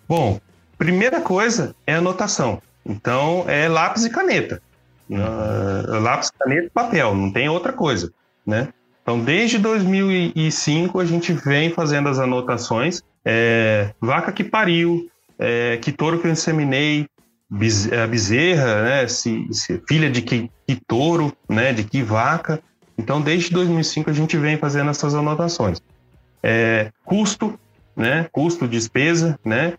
Bom, 0.09 0.41
primeira 0.79 1.21
coisa 1.21 1.75
é 1.85 1.93
anotação. 1.93 2.59
Então, 2.83 3.45
é 3.47 3.69
lápis 3.69 4.03
e 4.03 4.09
caneta. 4.09 4.61
Uh, 5.07 5.99
lápis, 5.99 6.31
caneta 6.31 6.65
e 6.65 6.69
papel, 6.71 7.13
não 7.15 7.31
tem 7.31 7.47
outra 7.47 7.71
coisa, 7.71 8.11
né? 8.45 8.73
Então, 9.03 9.19
desde 9.19 9.59
2005, 9.59 10.99
a 10.99 11.05
gente 11.05 11.33
vem 11.33 11.69
fazendo 11.69 12.07
as 12.07 12.19
anotações. 12.19 13.03
É, 13.23 13.93
vaca 13.99 14.31
que 14.31 14.45
pariu, 14.45 15.09
é, 15.37 15.77
que 15.77 15.91
touro 15.91 16.19
que 16.19 16.27
eu 16.27 16.31
inseminei, 16.31 17.05
a 18.01 18.07
bezerra, 18.07 18.83
né, 18.83 19.07
se, 19.07 19.47
se, 19.51 19.81
filha 19.87 20.09
de 20.09 20.21
que, 20.21 20.49
que 20.65 20.75
touro, 20.87 21.31
né, 21.47 21.73
de 21.73 21.83
que 21.83 22.01
vaca. 22.01 22.59
Então, 22.97 23.21
desde 23.21 23.51
2005 23.51 24.09
a 24.09 24.13
gente 24.13 24.37
vem 24.37 24.57
fazendo 24.57 24.89
essas 24.89 25.13
anotações. 25.13 25.79
É, 26.41 26.89
custo, 27.05 27.59
né, 27.95 28.27
custo, 28.31 28.67
despesa, 28.67 29.37
né, 29.45 29.73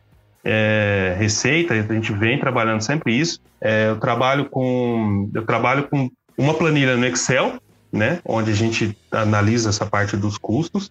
é, 0.44 1.16
receita, 1.18 1.74
a 1.74 1.94
gente 1.94 2.12
vem 2.12 2.38
trabalhando 2.38 2.82
sempre 2.82 3.18
isso. 3.18 3.40
É, 3.60 3.88
eu 3.88 3.96
trabalho 3.98 4.44
com 4.50 5.30
eu 5.34 5.44
trabalho 5.44 5.88
com 5.88 6.10
uma 6.36 6.54
planilha 6.54 6.96
no 6.96 7.06
Excel, 7.06 7.58
né, 7.94 8.18
onde 8.24 8.50
a 8.50 8.54
gente 8.54 8.96
analisa 9.10 9.70
essa 9.70 9.86
parte 9.86 10.16
dos 10.16 10.36
custos 10.36 10.90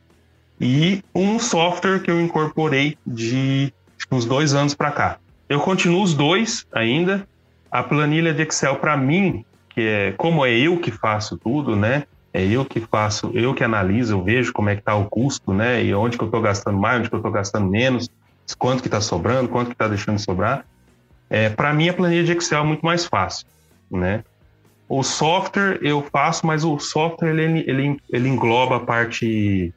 e 0.60 1.04
um 1.14 1.38
software 1.38 2.00
que 2.00 2.10
eu 2.10 2.22
incorporei 2.22 2.98
de 3.06 3.74
uns 4.10 4.26
dois 4.26 4.54
anos 4.54 4.74
para 4.74 4.90
cá. 4.92 5.18
Eu 5.50 5.60
continuo 5.60 6.02
os 6.02 6.14
dois 6.14 6.66
ainda. 6.72 7.28
A 7.70 7.84
planilha 7.84 8.34
de 8.34 8.44
Excel, 8.44 8.78
para 8.78 8.96
mim, 8.96 9.44
que 9.70 9.82
é 9.82 10.12
como 10.14 10.46
é 10.46 10.52
eu 10.52 10.80
que 10.80 10.92
faço 10.92 11.38
tudo, 11.38 11.76
né? 11.76 12.04
É 12.32 12.44
eu 12.44 12.64
que 12.64 12.80
faço, 12.80 13.32
eu 13.34 13.54
que 13.54 13.64
analiso, 13.64 14.14
eu 14.14 14.24
vejo 14.24 14.54
como 14.54 14.70
é 14.70 14.76
que 14.76 14.82
está 14.82 14.96
o 14.96 15.06
custo, 15.06 15.54
né? 15.54 15.84
E 15.84 15.94
onde 15.94 16.18
que 16.18 16.24
eu 16.24 16.28
estou 16.28 16.42
gastando 16.42 16.78
mais, 16.78 17.00
onde 17.00 17.10
que 17.10 17.16
eu 17.16 17.20
estou 17.20 17.32
gastando 17.32 17.68
menos, 17.68 18.10
quanto 18.58 18.82
que 18.82 18.88
está 18.88 19.02
sobrando, 19.02 19.50
quanto 19.50 19.68
que 19.68 19.74
está 19.74 19.88
deixando 19.88 20.18
de 20.18 20.24
sobrar. 20.24 20.66
É, 21.30 21.50
para 21.50 21.74
mim, 21.74 21.90
a 21.90 21.94
planilha 21.94 22.24
de 22.24 22.32
Excel 22.32 22.62
é 22.62 22.66
muito 22.66 22.86
mais 22.86 23.06
fácil, 23.06 23.48
né? 23.92 24.24
O 24.88 25.02
software 25.04 25.80
eu 25.82 26.06
faço, 26.12 26.46
mas 26.46 26.64
o 26.64 26.78
software 26.80 27.30
ele, 27.30 27.64
ele, 27.68 27.98
ele 28.12 28.30
engloba 28.30 28.78
a 28.78 28.80
parte 28.80 29.74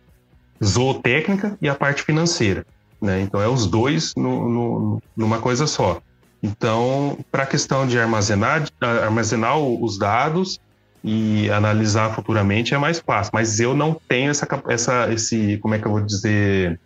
zootécnica 0.63 1.57
e 1.61 1.69
a 1.69 1.75
parte 1.75 2.03
financeira. 2.03 2.67
Né? 3.01 3.21
Então, 3.21 3.41
é 3.41 3.49
os 3.49 3.67
dois 3.67 4.15
no, 4.17 4.49
no, 4.49 5.03
numa 5.17 5.39
coisa 5.39 5.67
só. 5.67 6.01
Então, 6.43 7.19
para 7.31 7.45
a 7.45 7.47
questão 7.47 7.87
de 7.87 7.99
armazenar, 7.99 8.69
armazenar 8.81 9.59
os 9.59 9.99
dados 9.99 10.61
e 11.03 11.51
analisar 11.51 12.15
futuramente 12.15 12.75
é 12.75 12.79
mais 12.79 12.99
fácil, 12.99 13.31
mas 13.35 13.61
eu 13.61 13.75
não 13.75 13.95
tenho 14.09 14.31
essa, 14.31 14.47
essa 14.69 15.13
esse, 15.13 15.57
como 15.59 15.75
é 15.75 15.79
que 15.79 15.87
eu 15.87 15.93
vou 15.93 16.01
dizer, 16.01 16.81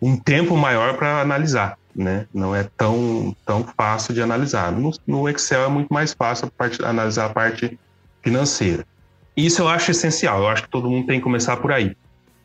um 0.00 0.16
tempo 0.16 0.56
maior 0.56 0.96
para 0.96 1.20
analisar, 1.20 1.76
né? 1.94 2.26
Não 2.32 2.54
é 2.54 2.68
tão, 2.76 3.34
tão 3.44 3.64
fácil 3.64 4.14
de 4.14 4.22
analisar. 4.22 4.72
No, 4.72 4.90
no 5.06 5.28
Excel 5.28 5.64
é 5.64 5.68
muito 5.68 5.92
mais 5.92 6.12
fácil 6.12 6.46
a 6.46 6.50
parte, 6.50 6.84
analisar 6.84 7.26
a 7.26 7.30
parte 7.30 7.78
financeira. 8.22 8.86
Isso 9.36 9.62
eu 9.62 9.68
acho 9.68 9.90
essencial. 9.90 10.40
Eu 10.40 10.48
acho 10.48 10.64
que 10.64 10.70
todo 10.70 10.90
mundo 10.90 11.06
tem 11.06 11.18
que 11.18 11.24
começar 11.24 11.56
por 11.56 11.72
aí, 11.72 11.96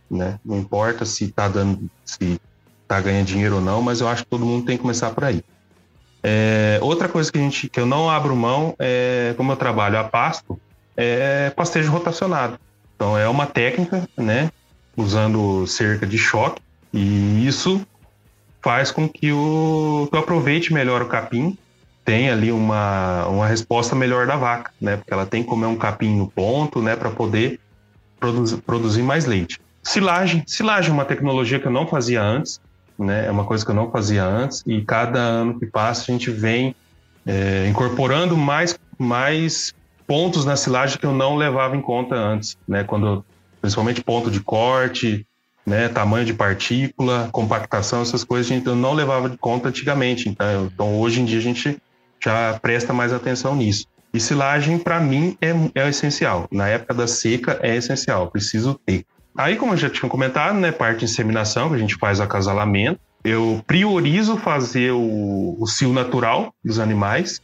né? 0.09 0.39
Não 0.43 0.57
importa 0.57 1.05
se 1.05 1.25
está 1.25 1.47
dando, 1.47 1.89
se 2.03 2.39
tá 2.87 2.99
ganhando 3.01 3.25
dinheiro 3.25 3.55
ou 3.55 3.61
não, 3.61 3.81
mas 3.81 4.01
eu 4.01 4.07
acho 4.07 4.23
que 4.23 4.29
todo 4.29 4.45
mundo 4.45 4.65
tem 4.65 4.77
que 4.77 4.81
começar 4.81 5.09
por 5.11 5.23
aí. 5.23 5.43
É, 6.23 6.79
outra 6.81 7.07
coisa 7.07 7.31
que, 7.31 7.37
a 7.37 7.41
gente, 7.41 7.69
que 7.69 7.79
eu 7.79 7.85
não 7.85 8.09
abro 8.09 8.35
mão, 8.35 8.75
é, 8.79 9.33
como 9.37 9.51
eu 9.51 9.55
trabalho 9.55 9.99
a 9.99 10.03
pasto, 10.03 10.59
é 10.97 11.51
pastejo 11.51 11.91
rotacionado. 11.91 12.59
Então 12.95 13.17
é 13.17 13.27
uma 13.27 13.45
técnica, 13.45 14.07
né, 14.17 14.49
usando 14.95 15.67
cerca 15.67 16.07
de 16.07 16.17
choque, 16.17 16.61
e 16.91 17.45
isso 17.45 17.85
faz 18.65 18.89
com 18.89 19.07
que 19.07 19.31
o, 19.31 20.09
eu 20.11 20.19
aproveite 20.19 20.73
melhor 20.73 20.99
o 21.03 21.05
capim, 21.05 21.55
tenha 22.03 22.33
ali 22.33 22.51
uma, 22.51 23.27
uma 23.27 23.45
resposta 23.45 23.95
melhor 23.95 24.25
da 24.25 24.35
vaca, 24.35 24.71
né, 24.81 24.97
porque 24.97 25.13
ela 25.13 25.23
tem 25.23 25.43
que 25.43 25.49
comer 25.49 25.67
um 25.67 25.75
capim 25.75 26.17
no 26.17 26.27
ponto, 26.27 26.81
né, 26.81 26.95
para 26.95 27.11
poder 27.11 27.59
produzir, 28.19 28.57
produzir 28.57 29.03
mais 29.03 29.25
leite. 29.25 29.61
Silagem, 29.83 30.43
silagem 30.47 30.89
é 30.89 30.93
uma 30.93 31.05
tecnologia 31.05 31.59
que 31.59 31.67
eu 31.67 31.71
não 31.71 31.85
fazia 31.85 32.23
antes, 32.23 32.59
né? 32.97 33.27
É 33.27 33.31
uma 33.31 33.43
coisa 33.43 33.63
que 33.63 33.69
eu 33.69 33.75
não 33.75 33.91
fazia 33.91 34.23
antes 34.23 34.63
e 34.65 34.81
cada 34.81 35.19
ano 35.19 35.59
que 35.59 35.67
passa 35.67 36.11
a 36.11 36.11
gente 36.11 36.31
vem 36.31 36.75
é, 37.23 37.67
incorporando 37.69 38.35
mais, 38.35 38.79
mais 38.97 39.75
pontos 40.07 40.43
na 40.43 40.55
silagem 40.55 40.97
que 40.97 41.05
eu 41.05 41.13
não 41.13 41.35
levava 41.35 41.75
em 41.75 41.81
conta 41.81 42.15
antes, 42.15 42.57
né? 42.67 42.83
Quando 42.83 43.23
principalmente 43.61 44.03
ponto 44.03 44.31
de 44.31 44.39
corte, 44.39 45.27
né? 45.65 45.89
Tamanho 45.89 46.25
de 46.25 46.33
partícula, 46.33 47.29
compactação, 47.31 48.01
essas 48.01 48.23
coisas 48.23 48.51
a 48.51 48.55
gente 48.55 48.67
não 48.69 48.93
levava 48.93 49.29
de 49.29 49.37
conta 49.37 49.69
antigamente. 49.69 50.29
Então, 50.29 50.69
então 50.73 50.99
hoje 50.99 51.21
em 51.21 51.25
dia 51.25 51.39
a 51.39 51.41
gente 51.41 51.77
já 52.23 52.57
presta 52.61 52.93
mais 52.93 53.11
atenção 53.11 53.55
nisso. 53.55 53.87
E 54.13 54.19
silagem 54.19 54.77
para 54.77 54.99
mim 54.99 55.37
é, 55.41 55.53
é 55.75 55.89
essencial. 55.89 56.47
Na 56.51 56.67
época 56.67 56.93
da 56.93 57.07
seca 57.07 57.59
é 57.61 57.75
essencial, 57.75 58.31
preciso 58.31 58.79
ter. 58.85 59.05
Aí, 59.37 59.57
como 59.57 59.73
eu 59.73 59.77
já 59.77 59.89
tinha 59.89 60.09
comentado, 60.09 60.57
né, 60.57 60.71
parte 60.71 60.99
de 60.99 61.05
inseminação, 61.05 61.69
que 61.69 61.75
a 61.75 61.79
gente 61.79 61.95
faz 61.95 62.21
acasalamento, 62.21 62.99
eu 63.23 63.61
priorizo 63.67 64.37
fazer 64.37 64.91
o, 64.91 65.57
o 65.59 65.67
cio 65.67 65.91
natural 65.91 66.53
dos 66.63 66.79
animais, 66.79 67.41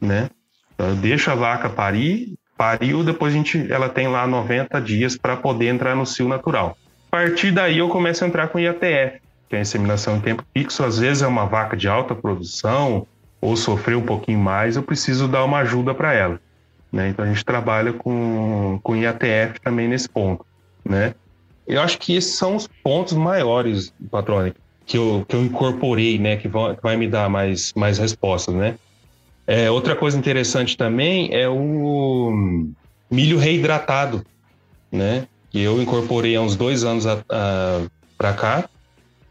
né? 0.00 0.30
Então, 0.74 0.88
eu 0.88 0.94
deixo 0.96 1.30
a 1.30 1.34
vaca 1.34 1.68
parir, 1.68 2.34
pariu, 2.56 3.04
depois 3.04 3.34
a 3.34 3.36
gente, 3.36 3.70
ela 3.70 3.88
tem 3.90 4.08
lá 4.08 4.26
90 4.26 4.80
dias 4.80 5.18
para 5.18 5.36
poder 5.36 5.66
entrar 5.66 5.94
no 5.94 6.06
cio 6.06 6.26
natural. 6.26 6.78
Partir 7.14 7.52
daí 7.52 7.78
eu 7.78 7.88
começo 7.88 8.24
a 8.24 8.26
entrar 8.26 8.48
com 8.48 8.58
IATF, 8.58 9.20
que 9.48 9.54
é 9.54 9.58
a 9.58 9.60
inseminação 9.60 10.16
em 10.16 10.20
tempo 10.20 10.44
fixo. 10.52 10.82
Às 10.82 10.98
vezes 10.98 11.22
é 11.22 11.26
uma 11.28 11.46
vaca 11.46 11.76
de 11.76 11.86
alta 11.86 12.12
produção 12.12 13.06
ou 13.40 13.56
sofreu 13.56 14.00
um 14.00 14.04
pouquinho 14.04 14.40
mais, 14.40 14.74
eu 14.74 14.82
preciso 14.82 15.28
dar 15.28 15.44
uma 15.44 15.58
ajuda 15.58 15.94
para 15.94 16.12
ela. 16.12 16.40
Né? 16.92 17.10
Então 17.10 17.24
a 17.24 17.28
gente 17.28 17.44
trabalha 17.44 17.92
com, 17.92 18.80
com 18.82 18.96
IATF 18.96 19.60
também 19.62 19.86
nesse 19.86 20.08
ponto. 20.08 20.44
Né? 20.84 21.14
Eu 21.68 21.82
acho 21.82 22.00
que 22.00 22.16
esses 22.16 22.34
são 22.34 22.56
os 22.56 22.66
pontos 22.66 23.12
maiores, 23.12 23.94
Patrônica, 24.10 24.56
que 24.84 24.98
eu, 24.98 25.24
que 25.28 25.36
eu 25.36 25.44
incorporei, 25.44 26.18
né? 26.18 26.36
Que, 26.36 26.48
vão, 26.48 26.74
que 26.74 26.82
vai 26.82 26.96
me 26.96 27.06
dar 27.06 27.30
mais, 27.30 27.72
mais 27.74 27.96
respostas, 27.96 28.56
né? 28.56 28.74
É, 29.46 29.70
outra 29.70 29.94
coisa 29.94 30.18
interessante 30.18 30.76
também 30.76 31.32
é 31.32 31.48
o 31.48 32.72
milho 33.08 33.38
reidratado, 33.38 34.26
né? 34.90 35.28
Que 35.54 35.60
eu 35.60 35.80
incorporei 35.80 36.34
há 36.34 36.40
uns 36.40 36.56
dois 36.56 36.82
anos 36.82 37.04
para 38.18 38.32
cá. 38.32 38.68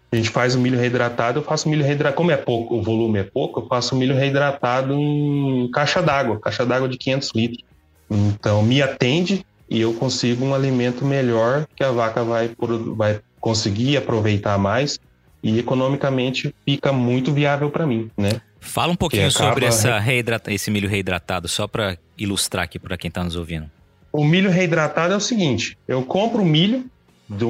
A 0.09 0.15
gente 0.15 0.29
faz 0.29 0.55
o 0.55 0.59
milho 0.59 0.79
reidratado, 0.79 1.39
eu 1.39 1.43
faço 1.43 1.67
milho 1.67 1.83
reidratado. 1.83 2.15
Como 2.15 2.31
é 2.31 2.37
pouco, 2.37 2.77
o 2.77 2.81
volume 2.81 3.19
é 3.19 3.23
pouco, 3.23 3.59
eu 3.59 3.67
faço 3.67 3.93
milho 3.93 4.15
reidratado 4.15 4.93
em 4.93 5.69
caixa 5.73 6.01
d'água, 6.01 6.39
caixa 6.39 6.65
d'água 6.65 6.87
de 6.87 6.97
500 6.97 7.31
litros. 7.35 7.65
Então, 8.09 8.63
me 8.63 8.81
atende 8.81 9.45
e 9.69 9.81
eu 9.81 9.93
consigo 9.95 10.45
um 10.45 10.55
alimento 10.55 11.03
melhor 11.03 11.67
que 11.75 11.83
a 11.83 11.91
vaca 11.91 12.23
vai, 12.23 12.51
vai 12.95 13.19
conseguir 13.41 13.97
aproveitar 13.97 14.57
mais 14.57 15.01
e 15.43 15.59
economicamente 15.59 16.55
fica 16.63 16.93
muito 16.93 17.33
viável 17.33 17.69
para 17.69 17.85
mim, 17.85 18.09
né? 18.17 18.39
Fala 18.61 18.93
um 18.93 18.95
pouquinho 18.95 19.27
acaba... 19.27 19.49
sobre 19.49 19.65
essa 19.65 19.99
reidrata... 19.99 20.53
esse 20.53 20.71
milho 20.71 20.87
reidratado, 20.87 21.49
só 21.49 21.67
para 21.67 21.97
ilustrar 22.17 22.63
aqui 22.63 22.79
para 22.79 22.95
quem 22.95 23.09
está 23.09 23.21
nos 23.25 23.35
ouvindo. 23.35 23.69
O 24.13 24.23
milho 24.23 24.51
reidratado 24.51 25.11
é 25.11 25.17
o 25.17 25.19
seguinte: 25.19 25.75
eu 25.87 26.03
compro 26.03 26.43
o 26.43 26.45
milho 26.45 26.85
de 27.27 27.43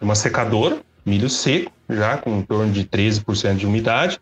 uma 0.00 0.14
secadora, 0.14 0.78
milho 1.04 1.28
seco, 1.28 1.72
já 1.88 2.16
com 2.16 2.38
em 2.38 2.42
torno 2.42 2.72
de 2.72 2.84
13% 2.84 3.56
de 3.56 3.66
umidade. 3.66 4.20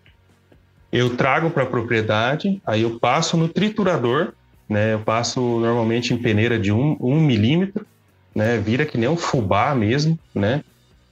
Eu 0.91 1.14
trago 1.14 1.51
para 1.51 1.64
a 1.64 1.66
propriedade, 1.66 2.62
aí 2.66 2.81
eu 2.81 2.99
passo 2.99 3.37
no 3.37 3.47
triturador, 3.47 4.33
né? 4.66 4.95
Eu 4.95 5.01
passo 5.01 5.41
normalmente 5.61 6.14
em 6.14 6.16
peneira 6.16 6.59
de 6.59 6.73
1 6.73 6.81
um, 6.81 6.97
um 6.99 7.21
milímetro, 7.21 7.87
né? 8.35 8.57
Vira 8.57 8.87
que 8.87 8.97
nem 8.97 9.11
um 9.11 9.16
fubá 9.16 9.75
mesmo, 9.75 10.19
né? 10.35 10.64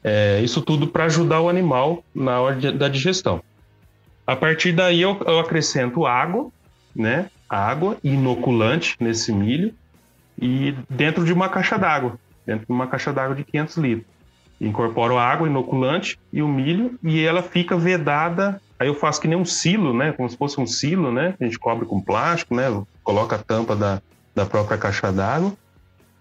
É, 0.02 0.40
isso 0.40 0.62
tudo 0.62 0.86
para 0.86 1.04
ajudar 1.04 1.42
o 1.42 1.50
animal 1.50 2.02
na 2.14 2.40
hora 2.40 2.56
de, 2.56 2.72
da 2.72 2.88
digestão. 2.88 3.42
A 4.26 4.34
partir 4.34 4.72
daí 4.72 5.02
eu, 5.02 5.20
eu 5.26 5.38
acrescento 5.38 6.06
água, 6.06 6.50
né? 6.94 7.26
Água 7.46 7.98
inoculante 8.02 8.96
nesse 8.98 9.30
milho 9.30 9.74
e 10.38 10.74
dentro 10.88 11.24
de 11.24 11.32
uma 11.32 11.48
caixa 11.48 11.78
d'água, 11.78 12.18
dentro 12.46 12.66
de 12.66 12.72
uma 12.72 12.86
caixa 12.86 13.12
d'água 13.12 13.34
de 13.34 13.44
500 13.44 13.76
litros. 13.76 14.16
Incorporo 14.60 15.18
a 15.18 15.24
água 15.24 15.46
inoculante 15.46 16.18
e 16.32 16.42
o 16.42 16.48
milho 16.48 16.98
e 17.02 17.22
ela 17.22 17.42
fica 17.42 17.76
vedada. 17.76 18.60
Aí 18.78 18.88
eu 18.88 18.94
faço 18.94 19.20
que 19.20 19.28
nem 19.28 19.36
um 19.38 19.44
silo, 19.44 19.92
né? 19.92 20.12
Como 20.12 20.28
se 20.28 20.36
fosse 20.36 20.58
um 20.58 20.66
silo, 20.66 21.12
né? 21.12 21.34
A 21.38 21.44
gente 21.44 21.58
cobre 21.58 21.84
com 21.84 22.00
plástico, 22.00 22.54
né? 22.54 22.64
Coloca 23.02 23.36
a 23.36 23.38
tampa 23.38 23.76
da, 23.76 24.00
da 24.34 24.46
própria 24.46 24.78
caixa 24.78 25.12
d'água. 25.12 25.52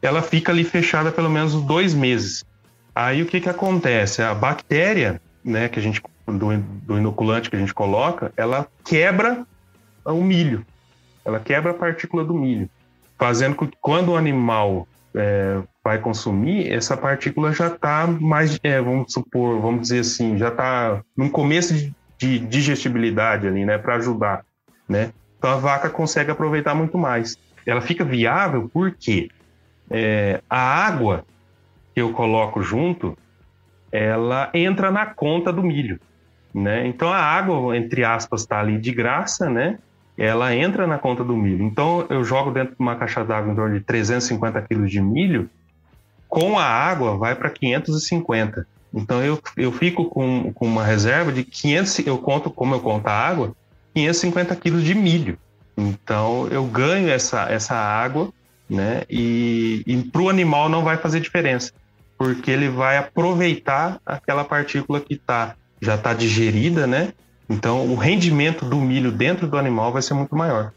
Ela 0.02 0.22
fica 0.22 0.52
ali 0.52 0.64
fechada 0.66 1.12
pelo 1.12 1.30
menos 1.30 1.54
dois 1.62 1.94
meses. 1.94 2.46
Aí 2.94 3.22
o 3.22 3.26
que 3.26 3.40
que 3.40 3.50
acontece? 3.50 4.22
A 4.22 4.34
bactéria, 4.34 5.22
né, 5.44 5.68
que 5.68 5.80
a 5.80 5.82
gente 5.82 6.02
do, 6.28 6.58
do 6.58 6.98
inoculante 6.98 7.50
que 7.50 7.56
a 7.56 7.60
gente 7.60 7.74
coloca, 7.74 8.32
ela 8.36 8.68
quebra 8.84 9.46
o 10.04 10.22
milho. 10.22 10.66
Ela 11.24 11.40
quebra 11.40 11.72
a 11.72 11.74
partícula 11.74 12.24
do 12.24 12.34
milho, 12.34 12.70
fazendo 13.18 13.56
com 13.56 13.68
que 13.68 13.78
quando 13.82 14.12
o 14.12 14.16
animal 14.16 14.88
é, 15.14 15.62
vai 15.84 16.00
consumir, 16.00 16.72
essa 16.72 16.98
partícula 16.98 17.54
já 17.54 17.68
está 17.68 18.08
mais, 18.08 18.60
é, 18.64 18.82
vamos 18.82 19.14
supor, 19.14 19.60
vamos 19.62 19.82
dizer 19.82 20.00
assim, 20.00 20.38
já 20.38 20.50
está 20.50 21.02
no 21.16 21.30
começo 21.30 21.74
de, 21.74 21.94
de 22.18 22.40
digestibilidade 22.40 23.48
ali, 23.48 23.66
né, 23.66 23.78
para 23.78 23.96
ajudar, 23.96 24.44
né? 24.88 25.12
Então 25.38 25.52
a 25.52 25.58
vaca 25.58 25.90
consegue 25.90 26.32
aproveitar 26.32 26.74
muito 26.74 26.98
mais. 26.98 27.38
Ela 27.66 27.82
fica 27.82 28.04
viável 28.04 28.70
porque 28.74 29.30
é, 29.90 30.42
a 30.50 30.58
água 30.58 31.26
que 31.94 32.02
eu 32.02 32.12
coloco 32.12 32.62
junto, 32.62 33.18
ela 33.92 34.50
entra 34.54 34.92
na 34.92 35.06
conta 35.06 35.54
do 35.54 35.64
milho, 35.64 36.00
né? 36.54 36.86
Então 36.88 37.12
a 37.12 37.18
água, 37.18 37.78
entre 37.78 38.04
aspas, 38.04 38.42
está 38.42 38.60
ali 38.60 38.78
de 38.78 38.92
graça, 38.92 39.50
né? 39.50 39.78
Ela 40.18 40.56
entra 40.56 40.88
na 40.88 40.98
conta 40.98 41.24
do 41.24 41.36
milho. 41.36 41.64
Então 41.64 42.06
eu 42.10 42.24
jogo 42.24 42.52
dentro 42.52 42.76
de 42.76 42.82
uma 42.82 42.96
caixa 42.96 43.24
d'água 43.24 43.52
em 43.52 43.56
torno 43.56 43.78
de 43.78 43.84
350 43.84 44.62
quilos 44.62 44.90
de 44.90 45.02
milho, 45.02 45.50
com 46.28 46.58
a 46.58 46.64
água 46.64 47.18
vai 47.18 47.36
para 47.36 47.50
550. 47.50 48.66
Então 48.94 49.24
eu, 49.24 49.40
eu 49.58 49.72
fico 49.72 50.06
com, 50.06 50.54
com 50.54 50.66
uma 50.66 50.84
reserva 50.84 51.32
de 51.32 51.44
500, 51.44 52.00
eu 52.00 52.18
conto, 52.18 52.50
como 52.50 52.76
eu 52.76 52.80
conto 52.80 53.08
a 53.08 53.12
água, 53.12 53.56
550 53.94 54.56
quilos 54.56 54.84
de 54.84 54.96
milho. 54.96 55.38
Então 55.78 56.48
eu 56.50 56.66
ganho 56.66 57.10
essa, 57.10 57.50
essa 57.52 57.76
água, 57.76 58.32
né? 58.70 59.04
E, 59.10 59.84
e 59.86 59.98
para 60.04 60.22
o 60.22 60.30
animal 60.30 60.70
não 60.70 60.84
vai 60.84 60.98
fazer 60.98 61.20
diferença 61.20 61.74
porque 62.18 62.52
ele 62.52 62.70
vai 62.70 62.98
aproveitar 62.98 64.00
aquela 64.06 64.44
partícula 64.44 65.02
que 65.02 65.16
tá, 65.16 65.56
já 65.82 65.96
está 65.96 66.14
digerida, 66.14 66.88
né? 66.88 67.14
Então, 67.50 67.86
o 67.92 67.96
rendimento 67.96 68.66
do 68.66 68.78
milho 68.78 69.12
dentro 69.12 69.48
do 69.48 69.58
animal 69.58 69.92
vai 69.92 70.02
ser 70.02 70.14
muito 70.14 70.36
maior. 70.36 70.72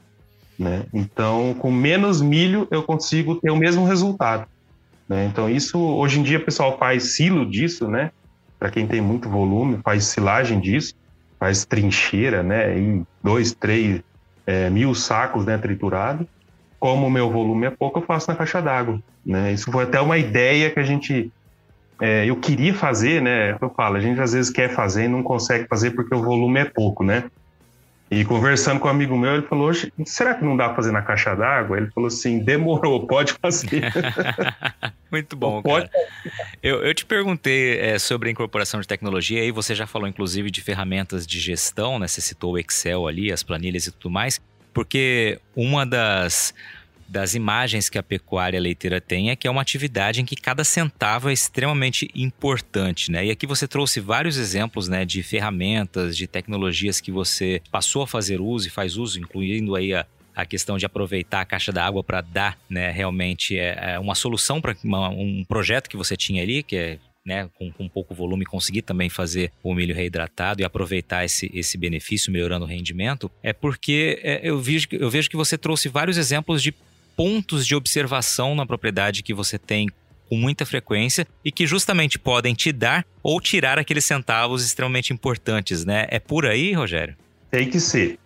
Né? 0.59 0.85
Então, 0.93 1.55
com 1.55 1.71
menos 1.71 2.21
milho, 2.21 2.67
eu 2.71 2.83
consigo 2.83 3.37
ter 3.37 3.51
o 3.51 3.57
mesmo 3.57 3.85
resultado. 3.85 4.47
Né? 5.09 5.27
Então, 5.27 5.49
isso, 5.49 5.79
hoje 5.79 6.21
em 6.21 6.23
dia, 6.23 6.39
o 6.39 6.45
pessoal 6.45 6.77
faz 6.77 7.15
silo 7.15 7.47
disso, 7.49 7.89
né? 7.89 8.11
Para 8.59 8.71
quem 8.71 8.87
tem 8.87 9.01
muito 9.01 9.29
volume, 9.29 9.79
faz 9.83 10.05
silagem 10.05 10.61
disso, 10.61 10.95
faz 11.39 11.65
trincheira, 11.65 12.43
né? 12.43 12.77
Em 12.77 13.07
dois, 13.23 13.53
três 13.53 14.03
é, 14.47 14.69
mil 14.69 14.95
sacos 14.95 15.47
né, 15.47 15.57
triturado 15.57 16.29
como 16.79 17.07
o 17.07 17.11
meu 17.11 17.31
volume 17.31 17.67
é 17.67 17.71
pouco, 17.71 17.99
eu 17.99 18.05
faço 18.05 18.31
na 18.31 18.37
caixa 18.37 18.63
d'água. 18.63 19.01
Né? 19.25 19.53
Isso 19.53 19.71
foi 19.71 19.85
até 19.85 20.01
uma 20.01 20.19
ideia 20.19 20.71
que 20.71 20.79
a 20.79 20.85
gente. 20.85 21.33
É, 22.01 22.27
eu 22.27 22.37
queria 22.37 22.75
fazer, 22.75 23.21
né? 23.21 23.57
Eu 23.61 23.71
falo, 23.71 23.97
a 23.97 24.01
gente 24.01 24.21
às 24.21 24.33
vezes 24.33 24.51
quer 24.51 24.75
fazer 24.75 25.05
e 25.05 25.09
não 25.09 25.23
consegue 25.23 25.67
fazer 25.67 25.91
porque 25.93 26.15
o 26.15 26.23
volume 26.23 26.61
é 26.61 26.65
pouco, 26.65 27.03
né? 27.03 27.25
E 28.11 28.25
conversando 28.25 28.81
com 28.81 28.89
um 28.89 28.91
amigo 28.91 29.19
meu, 29.19 29.35
ele 29.35 29.47
falou: 29.47 29.71
será 30.07 30.35
que 30.35 30.43
não 30.43 30.57
dá 30.57 30.67
pra 30.67 30.77
fazer 30.77 30.93
na 30.93 31.03
caixa 31.03 31.35
d'água? 31.35 31.77
Ele 31.77 31.91
falou 31.91 32.09
assim: 32.09 32.39
demorou, 32.39 33.07
pode 33.07 33.35
fazer. 33.35 33.83
Muito 35.13 35.37
bom, 35.37 35.61
pode. 35.61 35.91
cara. 35.91 36.07
Eu, 36.63 36.83
eu 36.85 36.95
te 36.95 37.05
perguntei 37.05 37.79
é, 37.79 37.99
sobre 37.99 38.31
a 38.31 38.33
incorporação 38.33 38.81
de 38.81 38.89
tecnologia, 38.89 39.43
aí 39.43 39.51
você 39.51 39.75
já 39.75 39.87
falou 39.87 40.09
inclusive 40.09 40.51
de 40.51 40.63
ferramentas 40.63 41.27
de 41.27 41.39
gestão, 41.39 41.99
né? 41.99 42.09
Você 42.09 42.23
citou 42.23 42.55
o 42.55 42.59
Excel 42.59 43.07
ali, 43.07 43.31
as 43.31 43.43
planilhas 43.43 43.87
e 43.87 43.93
tudo 43.93 44.11
mais. 44.11 44.41
Porque 44.73 45.39
uma 45.55 45.85
das, 45.85 46.55
das 47.09 47.35
imagens 47.35 47.89
que 47.89 47.97
a 47.97 48.03
pecuária 48.03 48.61
leiteira 48.61 49.01
tem 49.01 49.31
é 49.31 49.37
que 49.37 49.49
é 49.49 49.51
uma 49.51 49.63
atividade 49.63 50.21
em 50.21 50.25
que 50.25 50.37
cada 50.37 50.63
centavo 50.63 51.31
é 51.31 51.33
extremamente 51.33 52.11
importante, 52.15 53.11
né? 53.11 53.27
E 53.27 53.31
aqui 53.31 53.47
você 53.47 53.67
trouxe 53.67 53.99
vários 53.99 54.37
exemplos, 54.37 54.89
né, 54.89 55.05
de 55.05 55.23
ferramentas, 55.23 56.17
de 56.17 56.27
tecnologias 56.27 57.01
que 57.01 57.11
você 57.11 57.63
passou 57.71 58.03
a 58.03 58.07
fazer 58.07 58.41
uso 58.41 58.69
e 58.69 58.71
faz 58.71 58.97
uso, 58.97 59.19
incluindo 59.19 59.75
aí 59.75 59.95
a, 59.95 60.07
a 60.37 60.45
questão 60.45 60.77
de 60.77 60.85
aproveitar 60.85 61.41
a 61.41 61.45
caixa 61.47 61.73
d'água 61.73 62.05
para 62.05 62.21
dar, 62.21 62.59
né, 62.69 62.91
realmente 62.91 63.59
é, 63.59 63.95
é 63.95 63.99
uma 63.99 64.15
solução 64.15 64.61
para 64.61 64.77
um 64.85 65.45
projeto 65.49 65.89
que 65.89 65.97
você 65.97 66.17
tinha 66.17 66.43
ali, 66.43 66.63
que 66.63 66.77
é 66.77 66.99
né, 67.29 67.49
com, 67.59 67.71
com 67.71 67.87
pouco 67.89 68.15
volume, 68.15 68.47
conseguir 68.47 68.81
também 68.81 69.11
fazer 69.11 69.53
o 69.63 69.75
milho 69.75 69.95
reidratado 69.95 70.63
e 70.63 70.65
aproveitar 70.65 71.27
esse, 71.27 71.51
esse 71.53 71.77
benefício, 71.77 72.33
melhorando 72.33 72.65
o 72.65 72.69
rendimento, 72.69 73.31
é 73.43 73.53
porque 73.53 74.19
é, 74.23 74.41
eu, 74.43 74.59
vejo, 74.59 74.89
eu 74.93 75.11
vejo 75.11 75.29
que 75.29 75.37
você 75.37 75.59
trouxe 75.59 75.91
vários 75.91 76.17
exemplos 76.17 76.63
de 76.63 76.73
pontos 77.19 77.67
de 77.67 77.75
observação 77.75 78.55
na 78.55 78.65
propriedade 78.65 79.25
que 79.25 79.35
você 79.35 79.59
tem 79.59 79.89
com 80.29 80.37
muita 80.37 80.65
frequência 80.65 81.27
e 81.45 81.51
que 81.51 81.67
justamente 81.67 82.19
podem 82.19 82.55
te 82.55 82.71
dar 82.71 83.05
ou 83.23 83.41
tirar 83.41 83.79
aqueles 83.79 84.05
centavos 84.05 84.65
extremamente 84.65 85.13
importantes, 85.13 85.85
né? 85.85 86.07
É 86.09 86.21
por 86.21 86.47
aí, 86.47 86.73
Rogério? 86.73 87.17
Tem 87.51 87.69
que 87.69 87.81
ser. 87.81 88.19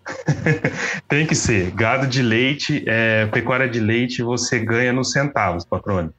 Tem 1.09 1.27
que 1.27 1.35
ser. 1.35 1.71
Gado 1.71 2.07
de 2.07 2.21
leite, 2.21 2.85
é, 2.87 3.25
pecuária 3.27 3.69
de 3.69 3.81
leite, 3.81 4.23
você 4.23 4.59
ganha 4.59 4.93
nos 4.93 5.13
centavos, 5.13 5.65
patrônio 5.65 6.13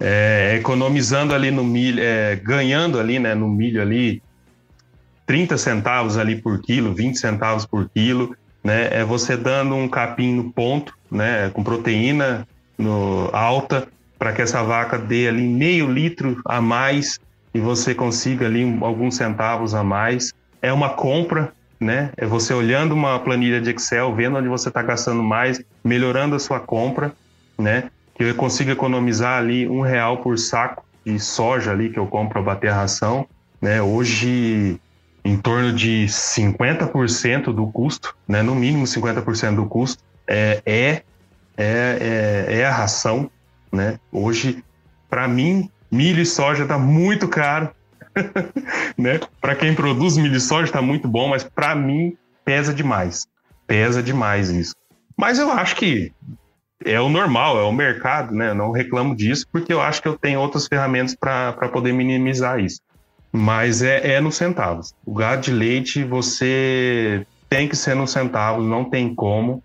é, 0.00 0.56
economizando 0.56 1.34
ali 1.34 1.50
no 1.50 1.64
milho, 1.64 2.02
é, 2.02 2.36
ganhando 2.36 2.98
ali 2.98 3.18
né, 3.18 3.34
no 3.34 3.48
milho 3.48 3.82
ali 3.82 4.22
30 5.26 5.58
centavos 5.58 6.16
ali 6.16 6.40
por 6.40 6.60
quilo, 6.62 6.94
20 6.94 7.16
centavos 7.16 7.66
por 7.66 7.88
quilo, 7.90 8.36
né? 8.62 8.88
É 8.92 9.04
você 9.04 9.36
dando 9.36 9.74
um 9.74 9.88
capim 9.88 10.34
no 10.34 10.52
ponto, 10.52 10.94
né? 11.10 11.50
Com 11.50 11.62
proteína 11.62 12.46
no, 12.76 13.30
alta, 13.32 13.88
para 14.18 14.32
que 14.32 14.42
essa 14.42 14.62
vaca 14.62 14.98
dê 14.98 15.28
ali 15.28 15.46
meio 15.46 15.90
litro 15.90 16.40
a 16.44 16.60
mais 16.60 17.18
e 17.54 17.60
você 17.60 17.94
consiga 17.94 18.46
ali 18.46 18.78
alguns 18.80 19.16
centavos 19.16 19.74
a 19.74 19.82
mais. 19.82 20.32
É 20.60 20.72
uma 20.72 20.90
compra, 20.90 21.52
né? 21.80 22.10
É 22.16 22.26
você 22.26 22.52
olhando 22.52 22.92
uma 22.92 23.18
planilha 23.18 23.60
de 23.60 23.70
Excel, 23.70 24.14
vendo 24.14 24.38
onde 24.38 24.48
você 24.48 24.68
está 24.68 24.82
gastando 24.82 25.22
mais, 25.22 25.60
melhorando 25.84 26.34
a 26.34 26.38
sua 26.38 26.60
compra, 26.60 27.12
né? 27.56 27.90
que 28.18 28.24
eu 28.24 28.34
consigo 28.34 28.70
economizar 28.70 29.38
ali 29.38 29.68
um 29.68 29.80
real 29.80 30.18
por 30.18 30.36
saco 30.36 30.84
de 31.06 31.18
soja 31.20 31.70
ali 31.70 31.88
que 31.88 31.98
eu 31.98 32.06
compro 32.06 32.42
para 32.42 32.54
bater 32.54 32.70
a 32.70 32.74
ração, 32.74 33.26
né? 33.62 33.80
Hoje 33.80 34.80
em 35.28 35.36
torno 35.36 35.74
de 35.74 36.06
50% 36.06 37.52
do 37.52 37.66
custo, 37.66 38.16
né? 38.26 38.42
No 38.42 38.54
mínimo 38.54 38.84
50% 38.84 39.56
do 39.56 39.66
custo 39.66 40.02
é, 40.26 40.62
é, 40.64 41.02
é, 41.56 42.46
é, 42.48 42.64
a 42.64 42.72
ração, 42.72 43.30
né? 43.70 44.00
Hoje, 44.10 44.64
para 45.08 45.28
mim, 45.28 45.70
milho 45.90 46.22
e 46.22 46.26
soja 46.26 46.64
tá 46.64 46.78
muito 46.78 47.28
caro, 47.28 47.70
né? 48.96 49.20
Para 49.38 49.54
quem 49.54 49.74
produz 49.74 50.16
milho 50.16 50.36
e 50.36 50.40
soja 50.40 50.72
tá 50.72 50.80
muito 50.80 51.06
bom, 51.06 51.28
mas 51.28 51.44
para 51.44 51.74
mim 51.74 52.16
pesa 52.42 52.72
demais, 52.72 53.26
pesa 53.66 54.02
demais 54.02 54.48
isso. 54.48 54.74
Mas 55.14 55.38
eu 55.38 55.52
acho 55.52 55.76
que 55.76 56.10
é 56.86 56.98
o 56.98 57.10
normal, 57.10 57.58
é 57.58 57.64
o 57.64 57.72
mercado, 57.72 58.34
né? 58.34 58.50
Eu 58.50 58.54
não 58.54 58.70
reclamo 58.70 59.14
disso, 59.14 59.44
porque 59.52 59.74
eu 59.74 59.82
acho 59.82 60.00
que 60.00 60.08
eu 60.08 60.16
tenho 60.16 60.40
outras 60.40 60.66
ferramentas 60.66 61.14
para 61.14 61.68
poder 61.68 61.92
minimizar 61.92 62.60
isso. 62.60 62.80
Mas 63.32 63.82
é, 63.82 64.14
é 64.14 64.20
nos 64.20 64.36
centavos. 64.36 64.94
O 65.04 65.14
gado 65.14 65.42
de 65.42 65.52
leite, 65.52 66.02
você 66.02 67.26
tem 67.48 67.68
que 67.68 67.76
ser 67.76 67.94
nos 67.94 68.10
centavos, 68.10 68.64
não 68.64 68.84
tem 68.84 69.14
como. 69.14 69.62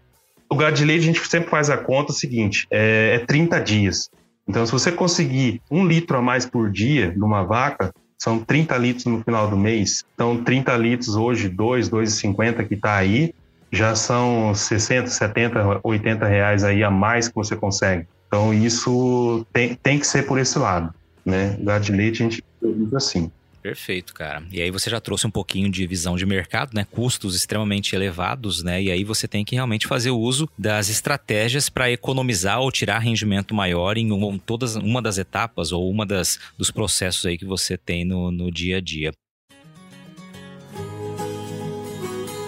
O 0.49 0.55
gado 0.55 0.76
de 0.76 0.86
leite, 0.86 1.03
a 1.03 1.05
gente 1.05 1.28
sempre 1.28 1.49
faz 1.49 1.70
a 1.70 1.78
conta 1.78 2.14
seguinte: 2.14 2.68
é, 2.70 3.16
é 3.16 3.26
30 3.26 3.59
dias. 3.61 4.09
Então, 4.47 4.66
se 4.66 4.72
você 4.72 4.91
conseguir 4.91 5.61
um 5.72 5.86
litro 5.86 6.18
a 6.18 6.22
mais 6.22 6.45
por 6.45 6.70
dia 6.70 7.14
numa 7.16 7.43
vaca, 7.43 7.93
são 8.18 8.39
30 8.39 8.78
litros 8.78 9.05
no 9.05 9.24
final 9.24 9.49
do 9.49 9.57
mês. 9.57 10.03
Então, 10.14 10.43
30 10.43 10.76
litros 10.78 11.16
hoje, 11.16 11.49
2, 11.49 11.89
2,50 11.89 12.68
que 12.68 12.74
está 12.74 12.95
aí, 12.95 13.34
já 13.72 13.95
são 13.95 14.53
60, 14.53 15.07
70, 15.07 15.82
80 15.84 16.26
reais 16.28 16.64
aí 16.64 16.84
a 16.84 16.91
mais 16.91 17.28
que 17.28 17.36
você 17.36 17.55
consegue. 17.55 18.05
Então, 18.28 18.53
isso 18.53 19.45
tem, 19.51 19.76
tem 19.76 19.99
que 19.99 20.07
ser 20.07 20.26
por 20.26 20.39
esse 20.39 20.57
lado, 20.57 20.93
né? 21.26 21.57
Gado 21.59 21.86
de 21.86 21.91
leite 21.91 22.24
a 22.24 22.30
gente 22.30 22.43
usa 22.61 22.97
assim. 22.97 23.32
Perfeito, 23.64 24.14
cara. 24.14 24.43
E 24.51 24.61
aí 24.61 24.70
você 24.70 24.89
já 24.89 24.99
trouxe 24.99 25.26
um 25.26 25.32
pouquinho 25.32 25.72
de 25.72 25.88
visão 25.88 26.18
de 26.18 26.26
mercado, 26.26 26.72
né? 26.74 26.86
Custos 26.91 27.34
extremamente 27.34 27.95
elevados, 27.95 28.61
né? 28.61 28.84
E 28.84 28.91
aí 28.91 29.05
você 29.05 29.26
tem 29.26 29.45
que 29.45 29.55
realmente 29.55 29.88
fazer 29.88 30.11
uso 30.11 30.49
das 30.59 30.89
estratégias 30.89 31.70
para 31.70 31.89
economizar 31.89 32.59
ou 32.59 32.70
tirar 32.70 32.99
rendimento 32.99 33.55
maior 33.55 33.97
em 33.97 34.11
uma, 34.11 34.38
todas, 34.45 34.76
uma 34.76 35.01
das 35.01 35.18
etapas 35.18 35.72
ou 35.72 35.89
uma 35.89 36.05
das 36.05 36.38
dos 36.57 36.70
processos 36.72 37.26
aí 37.26 37.38
que 37.38 37.45
você 37.45 37.78
tem 37.78 38.03
no, 38.03 38.30
no 38.32 38.51
dia 38.51 38.78
a 38.78 38.82
dia. 38.82 39.14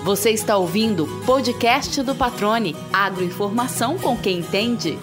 Você 0.04 0.32
está 0.32 0.58
ouvindo 0.58 1.06
o 1.06 1.26
podcast 1.26 2.04
do 2.04 2.14
Patrone, 2.14 2.76
agroinformação 2.92 3.98
com 3.98 4.18
quem 4.18 4.40
entende. 4.40 5.00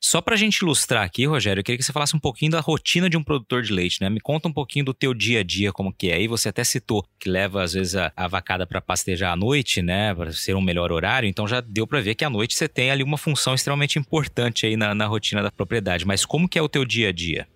Só 0.00 0.20
para 0.20 0.34
a 0.34 0.38
gente 0.38 0.58
ilustrar 0.58 1.02
aqui, 1.02 1.26
Rogério, 1.26 1.60
eu 1.60 1.64
queria 1.64 1.76
que 1.76 1.84
você 1.84 1.92
falasse 1.92 2.14
um 2.14 2.20
pouquinho 2.20 2.52
da 2.52 2.60
rotina 2.60 3.10
de 3.10 3.16
um 3.16 3.22
produtor 3.22 3.62
de 3.62 3.72
leite, 3.72 4.00
né? 4.00 4.08
Me 4.08 4.20
conta 4.20 4.46
um 4.46 4.52
pouquinho 4.52 4.84
do 4.84 4.94
teu 4.94 5.12
dia 5.12 5.40
a 5.40 5.42
dia, 5.42 5.72
como 5.72 5.92
que 5.92 6.08
é. 6.08 6.14
Aí 6.14 6.28
você 6.28 6.50
até 6.50 6.62
citou 6.62 7.04
que 7.18 7.28
leva, 7.28 7.64
às 7.64 7.72
vezes, 7.72 7.96
a, 7.96 8.12
a 8.16 8.28
vacada 8.28 8.64
para 8.64 8.80
pastejar 8.80 9.32
à 9.32 9.36
noite, 9.36 9.82
né? 9.82 10.14
Para 10.14 10.32
ser 10.32 10.54
um 10.54 10.60
melhor 10.60 10.92
horário. 10.92 11.28
Então 11.28 11.48
já 11.48 11.60
deu 11.60 11.84
para 11.84 12.00
ver 12.00 12.14
que 12.14 12.24
à 12.24 12.30
noite 12.30 12.54
você 12.54 12.68
tem 12.68 12.92
ali 12.92 13.02
uma 13.02 13.18
função 13.18 13.54
extremamente 13.54 13.98
importante 13.98 14.66
aí 14.66 14.76
na, 14.76 14.94
na 14.94 15.06
rotina 15.06 15.42
da 15.42 15.50
propriedade. 15.50 16.06
Mas 16.06 16.24
como 16.24 16.48
que 16.48 16.58
é 16.58 16.62
o 16.62 16.68
teu 16.68 16.84
dia 16.84 17.08
a 17.08 17.12
dia? 17.12 17.48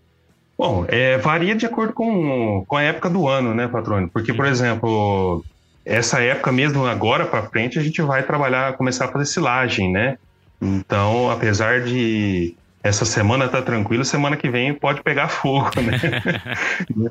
Bom, 0.59 0.85
é, 0.89 1.19
varia 1.19 1.55
de 1.55 1.65
acordo 1.65 1.93
com, 1.93 2.65
com 2.67 2.77
a 2.77 2.83
época 2.83 3.09
do 3.09 3.29
ano, 3.29 3.55
né, 3.55 3.69
patrônio? 3.69 4.11
Porque, 4.13 4.35
por 4.35 4.47
exemplo, 4.47 5.45
essa 5.85 6.21
época 6.21 6.51
mesmo, 6.51 6.87
agora 6.87 7.25
para 7.25 7.45
frente, 7.45 7.79
a 7.79 7.83
gente 7.83 8.03
vai 8.03 8.25
trabalhar, 8.25 8.77
começar 8.77 9.05
a 9.05 9.09
fazer 9.09 9.27
silagem, 9.27 9.91
né? 9.93 10.19
Então, 10.63 11.29
apesar 11.29 11.81
de 11.81 12.55
essa 12.85 13.05
semana 13.05 13.47
estar 13.47 13.59
tá 13.59 13.65
tranquila, 13.65 14.05
semana 14.05 14.37
que 14.37 14.49
vem 14.49 14.73
pode 14.73 15.03
pegar 15.03 15.27
fogo, 15.29 15.71
né? 15.81 17.11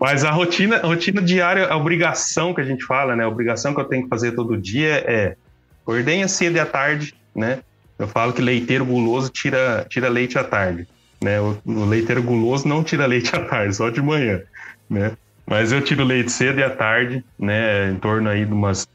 Mas 0.00 0.24
a 0.24 0.30
rotina, 0.30 0.76
a 0.76 0.86
rotina 0.86 1.20
diária, 1.20 1.66
a 1.66 1.76
obrigação 1.76 2.54
que 2.54 2.62
a 2.62 2.64
gente 2.64 2.84
fala, 2.84 3.14
né? 3.14 3.24
A 3.24 3.28
obrigação 3.28 3.74
que 3.74 3.80
eu 3.80 3.84
tenho 3.84 4.04
que 4.04 4.08
fazer 4.08 4.32
todo 4.32 4.56
dia 4.56 5.04
é 5.06 5.36
ordenha 5.84 6.26
cedo 6.28 6.56
e 6.56 6.60
à 6.60 6.64
tarde, 6.64 7.14
né? 7.34 7.58
Eu 7.98 8.08
falo 8.08 8.32
que 8.32 8.40
leiteiro 8.40 8.86
guloso 8.86 9.28
tira, 9.28 9.84
tira 9.88 10.08
leite 10.08 10.38
à 10.38 10.44
tarde, 10.44 10.86
né? 11.22 11.40
O, 11.40 11.58
o 11.66 11.84
leiteiro 11.84 12.22
guloso 12.22 12.66
não 12.66 12.82
tira 12.82 13.06
leite 13.06 13.34
à 13.34 13.44
tarde, 13.44 13.74
só 13.74 13.90
de 13.90 14.00
manhã, 14.00 14.40
né? 14.88 15.12
Mas 15.44 15.72
eu 15.72 15.82
tiro 15.82 16.04
leite 16.04 16.30
cedo 16.30 16.60
e 16.60 16.62
à 16.62 16.70
tarde, 16.70 17.24
né? 17.38 17.90
Em 17.90 17.96
torno 17.96 18.30
aí 18.30 18.44
de 18.46 18.52
umas 18.52 18.86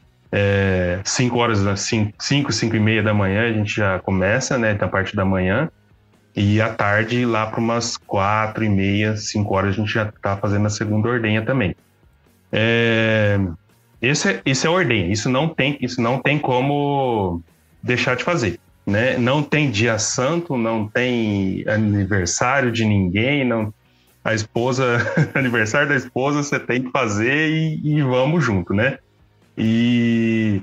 5 1.04 1.36
é, 1.36 1.38
horas, 1.38 1.80
5, 1.80 2.52
5 2.52 2.76
e 2.76 2.80
meia 2.80 3.02
da 3.02 3.14
manhã 3.14 3.48
a 3.48 3.52
gente 3.52 3.74
já 3.74 3.98
começa, 4.00 4.58
né, 4.58 4.74
da 4.74 4.88
parte 4.88 5.14
da 5.14 5.24
manhã, 5.24 5.70
e 6.34 6.60
à 6.60 6.68
tarde, 6.68 7.24
lá 7.24 7.46
para 7.46 7.60
umas 7.60 7.96
4 7.96 8.64
e 8.64 8.68
meia, 8.68 9.16
5 9.16 9.54
horas, 9.54 9.70
a 9.70 9.76
gente 9.76 9.92
já 9.92 10.04
está 10.04 10.36
fazendo 10.36 10.66
a 10.66 10.70
segunda 10.70 11.08
ordenha 11.08 11.42
também. 11.42 11.76
É, 12.50 13.38
esse, 14.02 14.28
é, 14.28 14.42
esse 14.44 14.66
é 14.66 14.68
a 14.68 14.72
ordenha, 14.72 15.12
isso 15.12 15.28
não 15.28 15.48
tem, 15.48 15.78
isso 15.80 16.00
não 16.02 16.18
tem 16.18 16.38
como 16.38 17.40
deixar 17.82 18.16
de 18.16 18.24
fazer. 18.24 18.58
Né? 18.84 19.16
Não 19.16 19.42
tem 19.42 19.70
dia 19.70 19.98
santo, 19.98 20.56
não 20.56 20.86
tem 20.86 21.64
aniversário 21.66 22.70
de 22.70 22.84
ninguém, 22.84 23.44
não 23.44 23.72
a 24.24 24.34
esposa, 24.34 24.98
aniversário 25.34 25.88
da 25.88 25.96
esposa, 25.96 26.42
você 26.42 26.58
tem 26.58 26.82
que 26.82 26.90
fazer 26.90 27.50
e, 27.50 27.80
e 27.84 28.02
vamos 28.02 28.42
junto, 28.42 28.72
né? 28.72 28.98
E 29.56 30.62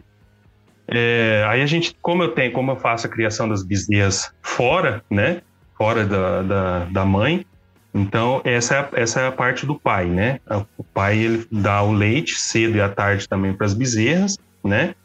é, 0.87 1.45
aí 1.47 1.61
a 1.61 1.65
gente, 1.65 1.95
como 2.01 2.23
eu 2.23 2.31
tenho, 2.31 2.51
como 2.51 2.71
eu 2.71 2.75
faço 2.75 3.07
a 3.07 3.09
criação 3.09 3.47
das 3.47 3.63
bezerras 3.63 4.33
fora, 4.41 5.03
né? 5.09 5.41
Fora 5.77 6.05
da, 6.05 6.41
da, 6.41 6.85
da 6.85 7.05
mãe, 7.05 7.45
então 7.93 8.41
essa 8.43 8.75
é, 8.75 9.01
essa 9.01 9.21
é 9.21 9.27
a 9.27 9.31
parte 9.31 9.65
do 9.65 9.79
pai, 9.79 10.05
né? 10.05 10.39
O 10.77 10.83
pai 10.83 11.17
ele 11.17 11.47
dá 11.51 11.81
o 11.81 11.91
leite 11.91 12.35
cedo 12.35 12.77
e 12.77 12.81
à 12.81 12.89
tarde 12.89 13.27
também 13.27 13.53
para 13.53 13.65
as 13.65 13.73
bezerras, 13.73 14.37
né? 14.63 14.95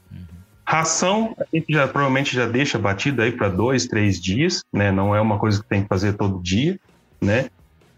Ração, 0.64 1.36
a 1.38 1.44
gente 1.54 1.72
já 1.72 1.86
provavelmente 1.86 2.34
já 2.34 2.46
deixa 2.46 2.78
batida 2.78 3.22
aí 3.22 3.32
para 3.32 3.48
dois, 3.48 3.86
três 3.86 4.20
dias, 4.20 4.62
né? 4.72 4.90
Não 4.90 5.14
é 5.14 5.20
uma 5.20 5.38
coisa 5.38 5.62
que 5.62 5.68
tem 5.68 5.82
que 5.82 5.88
fazer 5.88 6.14
todo 6.14 6.42
dia, 6.42 6.78
né? 7.20 7.48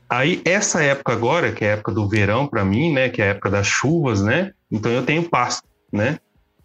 Aí 0.08 0.40
essa 0.44 0.82
época 0.82 1.12
agora, 1.12 1.52
que 1.52 1.64
é 1.64 1.70
a 1.70 1.72
época 1.72 1.92
do 1.92 2.08
verão 2.08 2.46
para 2.46 2.64
mim, 2.64 2.92
né? 2.92 3.08
Que 3.08 3.20
é 3.20 3.26
a 3.26 3.28
época 3.28 3.50
das 3.50 3.66
chuvas, 3.66 4.22
né? 4.22 4.52
Então 4.70 4.90
eu 4.90 5.02
tenho 5.02 5.22
pasto 5.22 5.67
né? 5.92 6.18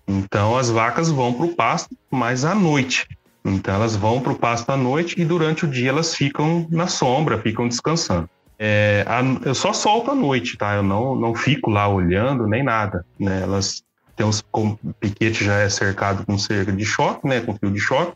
Então 0.08 0.58
as 0.58 0.70
vacas 0.70 1.10
vão 1.10 1.34
para 1.34 1.46
o 1.46 1.56
pasto, 1.56 1.96
mas 2.12 2.46
à 2.46 2.54
noite. 2.54 3.08
Então 3.46 3.74
elas 3.76 3.96
vão 3.96 4.22
para 4.22 4.32
o 4.32 4.38
pasto 4.38 4.70
à 4.70 4.78
noite 4.78 5.20
e 5.20 5.26
durante 5.26 5.66
o 5.66 5.68
dia 5.68 5.90
elas 5.90 6.16
ficam 6.16 6.68
na 6.70 6.88
sombra, 6.88 7.40
ficam 7.40 7.68
descansando. 7.68 8.30
É, 8.58 9.04
a, 9.08 9.22
eu 9.46 9.56
só 9.56 9.74
solto 9.74 10.12
à 10.12 10.16
noite, 10.16 10.58
tá? 10.58 10.76
Eu 10.76 10.84
não, 10.84 11.16
não 11.16 11.36
fico 11.36 11.70
lá 11.70 11.88
olhando 11.88 12.48
nem 12.48 12.64
nada, 12.64 13.06
né? 13.20 13.42
Elas 13.42 13.84
têm 14.16 14.26
uns 14.26 14.44
o 14.54 14.78
piquete 15.00 15.44
já 15.44 15.56
é 15.56 15.70
cercado 15.70 16.26
com 16.26 16.38
cerca 16.38 16.72
de 16.72 16.86
choque, 16.86 17.28
né? 17.28 17.42
Com 17.42 17.56
fio 17.56 17.72
de 17.72 17.80
choque. 17.80 18.14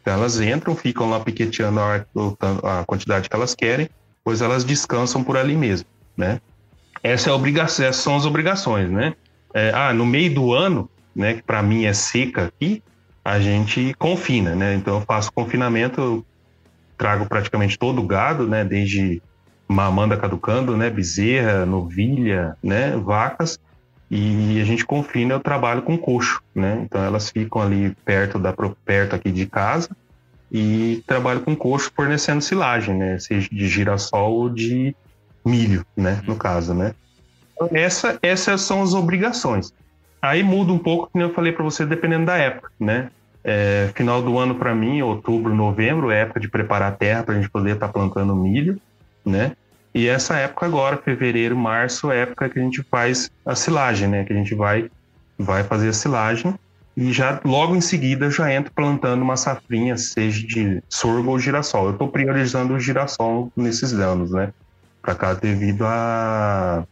Então 0.00 0.14
elas 0.14 0.40
entram, 0.40 0.76
ficam 0.76 1.10
lá 1.10 1.20
piqueteando 1.20 1.80
a, 1.80 2.80
a 2.80 2.84
quantidade 2.84 3.28
que 3.28 3.34
elas 3.34 3.54
querem, 3.54 3.88
pois 4.24 4.40
elas 4.40 4.64
descansam 4.64 5.24
por 5.24 5.36
ali 5.36 5.56
mesmo, 5.56 5.86
né? 6.16 6.40
Essa 7.02 7.30
é 7.30 7.32
a 7.32 7.36
obrigação, 7.36 7.86
essas 7.86 8.02
são 8.02 8.16
as 8.16 8.26
obrigações, 8.26 8.90
né? 8.90 9.14
É, 9.54 9.72
ah, 9.74 9.92
no 9.92 10.06
meio 10.06 10.32
do 10.34 10.52
ano, 10.52 10.88
né, 11.14 11.34
que 11.34 11.42
para 11.42 11.62
mim 11.62 11.84
é 11.84 11.92
seca 11.92 12.46
aqui, 12.46 12.82
a 13.24 13.38
gente 13.38 13.94
confina, 13.98 14.54
né? 14.54 14.74
Então 14.74 14.96
eu 14.96 15.00
faço 15.02 15.32
confinamento, 15.32 16.24
trago 16.96 17.26
praticamente 17.26 17.78
todo 17.78 18.00
o 18.00 18.06
gado, 18.06 18.46
né, 18.46 18.64
desde 18.64 19.22
mamanda 19.68 20.16
caducando, 20.16 20.76
né, 20.76 20.90
bezerra, 20.90 21.64
novilha, 21.64 22.56
né, 22.62 22.96
vacas, 22.96 23.58
e 24.10 24.60
a 24.60 24.64
gente 24.64 24.84
confina, 24.84 25.34
eu 25.34 25.40
trabalho 25.40 25.82
com 25.82 25.96
coxo, 25.96 26.42
né? 26.52 26.80
Então 26.82 27.00
elas 27.02 27.30
ficam 27.30 27.62
ali 27.62 27.94
perto 28.04 28.38
da 28.38 28.52
perto 28.84 29.14
aqui 29.14 29.30
de 29.30 29.46
casa 29.46 29.88
e 30.50 31.02
trabalho 31.06 31.42
com 31.42 31.54
coxo 31.54 31.92
fornecendo 31.94 32.42
silagem, 32.42 32.96
né, 32.96 33.18
seja 33.18 33.48
de 33.50 33.68
girassol 33.68 34.32
ou 34.32 34.50
de 34.50 34.96
milho, 35.44 35.86
né, 35.96 36.20
no 36.26 36.34
caso, 36.34 36.74
né? 36.74 36.94
Essa, 37.72 38.18
essas 38.22 38.62
são 38.62 38.82
as 38.82 38.94
obrigações. 38.94 39.72
Aí 40.22 40.42
muda 40.42 40.72
um 40.72 40.78
pouco, 40.78 41.08
como 41.10 41.24
eu 41.24 41.32
falei 41.32 41.52
para 41.52 41.64
você, 41.64 41.86
dependendo 41.86 42.26
da 42.26 42.36
época, 42.36 42.70
né? 42.78 43.10
É, 43.42 43.90
final 43.94 44.20
do 44.20 44.38
ano 44.38 44.54
para 44.54 44.74
mim, 44.74 45.00
outubro, 45.00 45.54
novembro, 45.54 46.10
é 46.10 46.20
época 46.20 46.40
de 46.40 46.48
preparar 46.48 46.92
a 46.92 46.94
terra 46.94 47.22
para 47.22 47.34
a 47.34 47.36
gente 47.38 47.50
poder 47.50 47.74
estar 47.74 47.86
tá 47.86 47.92
plantando 47.92 48.36
milho, 48.36 48.78
né? 49.24 49.52
E 49.94 50.06
essa 50.06 50.36
época 50.36 50.66
agora, 50.66 50.98
fevereiro, 50.98 51.56
março, 51.56 52.10
é 52.10 52.20
época 52.20 52.48
que 52.48 52.58
a 52.58 52.62
gente 52.62 52.82
faz 52.82 53.30
a 53.44 53.54
silagem, 53.54 54.08
né? 54.08 54.24
Que 54.24 54.32
a 54.32 54.36
gente 54.36 54.54
vai, 54.54 54.90
vai 55.38 55.64
fazer 55.64 55.88
a 55.88 55.92
silagem 55.92 56.54
e 56.96 57.12
já 57.12 57.40
logo 57.44 57.74
em 57.74 57.80
seguida 57.80 58.30
já 58.30 58.52
entra 58.52 58.70
plantando 58.74 59.22
uma 59.22 59.36
safrinha, 59.36 59.96
seja 59.96 60.46
de 60.46 60.82
sorgo 60.88 61.30
ou 61.30 61.38
girassol. 61.38 61.86
Eu 61.86 61.92
estou 61.92 62.08
priorizando 62.08 62.74
o 62.74 62.80
girassol 62.80 63.50
nesses 63.56 63.94
anos, 63.94 64.30
né? 64.32 64.52
Para 65.00 65.14
cá 65.14 65.32
devido 65.32 65.86
a 65.86 66.84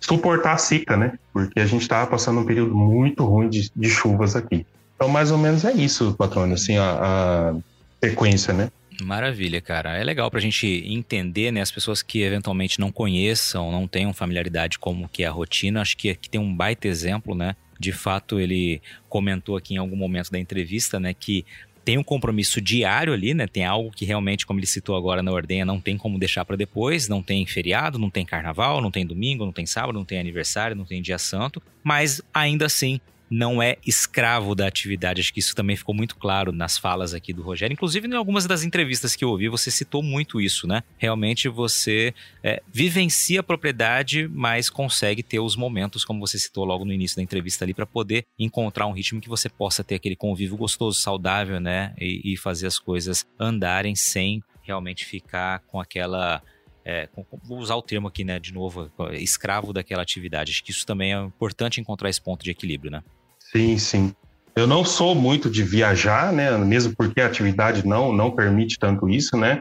suportar 0.00 0.52
a 0.52 0.58
seca, 0.58 0.96
né? 0.96 1.18
Porque 1.32 1.58
a 1.60 1.66
gente 1.66 1.82
estava 1.82 2.06
passando 2.08 2.40
um 2.40 2.44
período 2.44 2.74
muito 2.74 3.24
ruim 3.24 3.48
de, 3.48 3.70
de, 3.74 3.88
chuvas 3.88 4.36
aqui. 4.36 4.66
Então, 4.94 5.08
mais 5.08 5.30
ou 5.30 5.38
menos 5.38 5.64
é 5.64 5.72
isso, 5.72 6.14
patrônio, 6.14 6.54
assim, 6.54 6.76
a, 6.76 7.52
a 7.52 7.54
sequência, 8.02 8.52
né? 8.54 8.70
Maravilha, 9.02 9.60
cara. 9.60 9.96
É 9.96 10.02
legal 10.02 10.30
para 10.30 10.38
a 10.38 10.42
gente 10.42 10.66
entender, 10.86 11.50
né, 11.52 11.60
as 11.60 11.70
pessoas 11.70 12.02
que 12.02 12.22
eventualmente 12.22 12.80
não 12.80 12.90
conheçam, 12.90 13.70
não 13.70 13.86
tenham 13.86 14.12
familiaridade 14.12 14.78
como 14.78 15.08
que 15.08 15.22
é 15.22 15.26
a 15.26 15.30
rotina. 15.30 15.82
Acho 15.82 15.96
que 15.96 16.08
aqui 16.08 16.30
tem 16.30 16.40
um 16.40 16.54
baita 16.54 16.88
exemplo, 16.88 17.34
né? 17.34 17.54
De 17.78 17.92
fato, 17.92 18.40
ele 18.40 18.80
comentou 19.08 19.56
aqui 19.56 19.74
em 19.74 19.76
algum 19.76 19.96
momento 19.96 20.30
da 20.30 20.38
entrevista, 20.38 20.98
né, 20.98 21.12
que 21.12 21.44
tem 21.86 21.96
um 21.96 22.02
compromisso 22.02 22.60
diário 22.60 23.12
ali, 23.12 23.32
né? 23.32 23.46
Tem 23.46 23.64
algo 23.64 23.92
que 23.92 24.04
realmente, 24.04 24.44
como 24.44 24.58
ele 24.58 24.66
citou 24.66 24.96
agora 24.96 25.22
na 25.22 25.30
ordenha, 25.30 25.64
não 25.64 25.80
tem 25.80 25.96
como 25.96 26.18
deixar 26.18 26.44
para 26.44 26.56
depois. 26.56 27.08
Não 27.08 27.22
tem 27.22 27.46
feriado, 27.46 27.96
não 27.96 28.10
tem 28.10 28.26
carnaval, 28.26 28.80
não 28.80 28.90
tem 28.90 29.06
domingo, 29.06 29.44
não 29.44 29.52
tem 29.52 29.64
sábado, 29.64 29.96
não 29.96 30.04
tem 30.04 30.18
aniversário, 30.18 30.74
não 30.74 30.84
tem 30.84 31.00
dia 31.00 31.16
santo. 31.16 31.62
Mas 31.84 32.20
ainda 32.34 32.66
assim 32.66 33.00
não 33.30 33.62
é 33.62 33.76
escravo 33.86 34.54
da 34.54 34.66
atividade. 34.66 35.20
Acho 35.20 35.32
que 35.32 35.40
isso 35.40 35.54
também 35.54 35.76
ficou 35.76 35.94
muito 35.94 36.16
claro 36.16 36.52
nas 36.52 36.78
falas 36.78 37.14
aqui 37.14 37.32
do 37.32 37.42
Rogério. 37.42 37.74
Inclusive, 37.74 38.06
em 38.06 38.14
algumas 38.14 38.46
das 38.46 38.62
entrevistas 38.62 39.16
que 39.16 39.24
eu 39.24 39.30
ouvi, 39.30 39.48
você 39.48 39.70
citou 39.70 40.02
muito 40.02 40.40
isso, 40.40 40.66
né? 40.66 40.82
Realmente 40.96 41.48
você 41.48 42.14
é, 42.42 42.62
vivencia 42.72 43.40
a 43.40 43.42
propriedade, 43.42 44.28
mas 44.28 44.70
consegue 44.70 45.22
ter 45.22 45.40
os 45.40 45.56
momentos, 45.56 46.04
como 46.04 46.20
você 46.20 46.38
citou 46.38 46.64
logo 46.64 46.84
no 46.84 46.92
início 46.92 47.16
da 47.16 47.22
entrevista 47.22 47.64
ali, 47.64 47.74
para 47.74 47.86
poder 47.86 48.24
encontrar 48.38 48.86
um 48.86 48.92
ritmo 48.92 49.20
que 49.20 49.28
você 49.28 49.48
possa 49.48 49.82
ter 49.82 49.96
aquele 49.96 50.16
convívio 50.16 50.56
gostoso, 50.56 51.00
saudável, 51.00 51.60
né? 51.60 51.94
E, 52.00 52.32
e 52.32 52.36
fazer 52.36 52.66
as 52.66 52.78
coisas 52.78 53.26
andarem 53.38 53.94
sem 53.94 54.42
realmente 54.62 55.04
ficar 55.04 55.60
com 55.60 55.80
aquela 55.80 56.42
é, 56.88 57.08
vou 57.42 57.58
usar 57.58 57.74
o 57.74 57.82
termo 57.82 58.06
aqui, 58.06 58.22
né, 58.22 58.38
de 58.38 58.54
novo, 58.54 58.88
escravo 59.14 59.72
daquela 59.72 60.02
atividade. 60.02 60.52
Acho 60.52 60.62
que 60.62 60.70
isso 60.70 60.86
também 60.86 61.12
é 61.12 61.20
importante 61.20 61.80
encontrar 61.80 62.08
esse 62.08 62.20
ponto 62.20 62.44
de 62.44 62.52
equilíbrio, 62.52 62.92
né? 62.92 63.02
Sim, 63.40 63.76
sim. 63.76 64.14
Eu 64.54 64.68
não 64.68 64.84
sou 64.84 65.12
muito 65.12 65.50
de 65.50 65.64
viajar, 65.64 66.32
né, 66.32 66.56
mesmo 66.58 66.94
porque 66.96 67.20
a 67.20 67.26
atividade 67.26 67.84
não, 67.84 68.12
não 68.12 68.30
permite 68.30 68.78
tanto 68.78 69.08
isso, 69.08 69.36
né? 69.36 69.60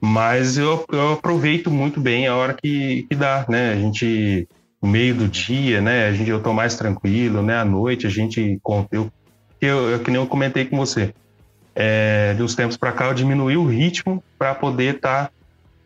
Mas 0.00 0.56
eu, 0.56 0.84
eu 0.92 1.14
aproveito 1.14 1.72
muito 1.72 2.00
bem 2.00 2.28
a 2.28 2.36
hora 2.36 2.54
que, 2.54 3.04
que 3.08 3.16
dá, 3.16 3.44
né? 3.48 3.72
A 3.72 3.76
gente, 3.76 4.48
no 4.80 4.88
meio 4.88 5.14
do 5.14 5.26
dia, 5.26 5.80
né, 5.80 6.06
a 6.06 6.12
gente, 6.12 6.30
eu 6.30 6.40
tô 6.40 6.52
mais 6.52 6.76
tranquilo, 6.76 7.42
né? 7.42 7.56
À 7.58 7.64
noite 7.64 8.06
a 8.06 8.10
gente, 8.10 8.60
eu, 8.92 9.10
eu, 9.60 9.90
eu 9.90 9.98
que 9.98 10.10
nem 10.10 10.20
eu 10.20 10.26
comentei 10.28 10.64
com 10.66 10.76
você, 10.76 11.12
é, 11.74 12.32
de 12.34 12.42
uns 12.44 12.54
tempos 12.54 12.76
para 12.76 12.92
cá 12.92 13.06
eu 13.06 13.14
diminui 13.14 13.56
o 13.56 13.66
ritmo 13.66 14.22
para 14.38 14.54
poder 14.54 14.96
estar 14.96 15.26
tá 15.26 15.32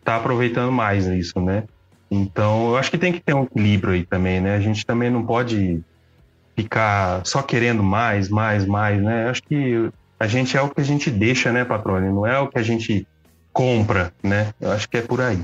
tá 0.03 0.15
aproveitando 0.15 0.71
mais 0.71 1.05
isso, 1.05 1.39
né? 1.39 1.63
Então, 2.11 2.69
eu 2.69 2.77
acho 2.77 2.89
que 2.89 2.97
tem 2.97 3.13
que 3.13 3.19
ter 3.19 3.33
um 3.33 3.43
equilíbrio 3.43 3.93
aí 3.93 4.05
também, 4.05 4.41
né? 4.41 4.55
A 4.55 4.59
gente 4.59 4.85
também 4.85 5.09
não 5.09 5.25
pode 5.25 5.81
ficar 6.55 7.21
só 7.25 7.41
querendo 7.41 7.83
mais, 7.83 8.29
mais, 8.29 8.65
mais, 8.65 9.01
né? 9.01 9.25
Eu 9.25 9.29
acho 9.29 9.43
que 9.43 9.89
a 10.19 10.27
gente 10.27 10.57
é 10.57 10.61
o 10.61 10.69
que 10.69 10.81
a 10.81 10.83
gente 10.83 11.09
deixa, 11.09 11.51
né, 11.51 11.63
patrônio? 11.63 12.13
Não 12.13 12.25
é 12.25 12.39
o 12.39 12.47
que 12.47 12.57
a 12.57 12.63
gente 12.63 13.07
compra, 13.53 14.11
né? 14.23 14.53
Eu 14.59 14.71
acho 14.71 14.89
que 14.89 14.97
é 14.97 15.01
por 15.01 15.21
aí. 15.21 15.39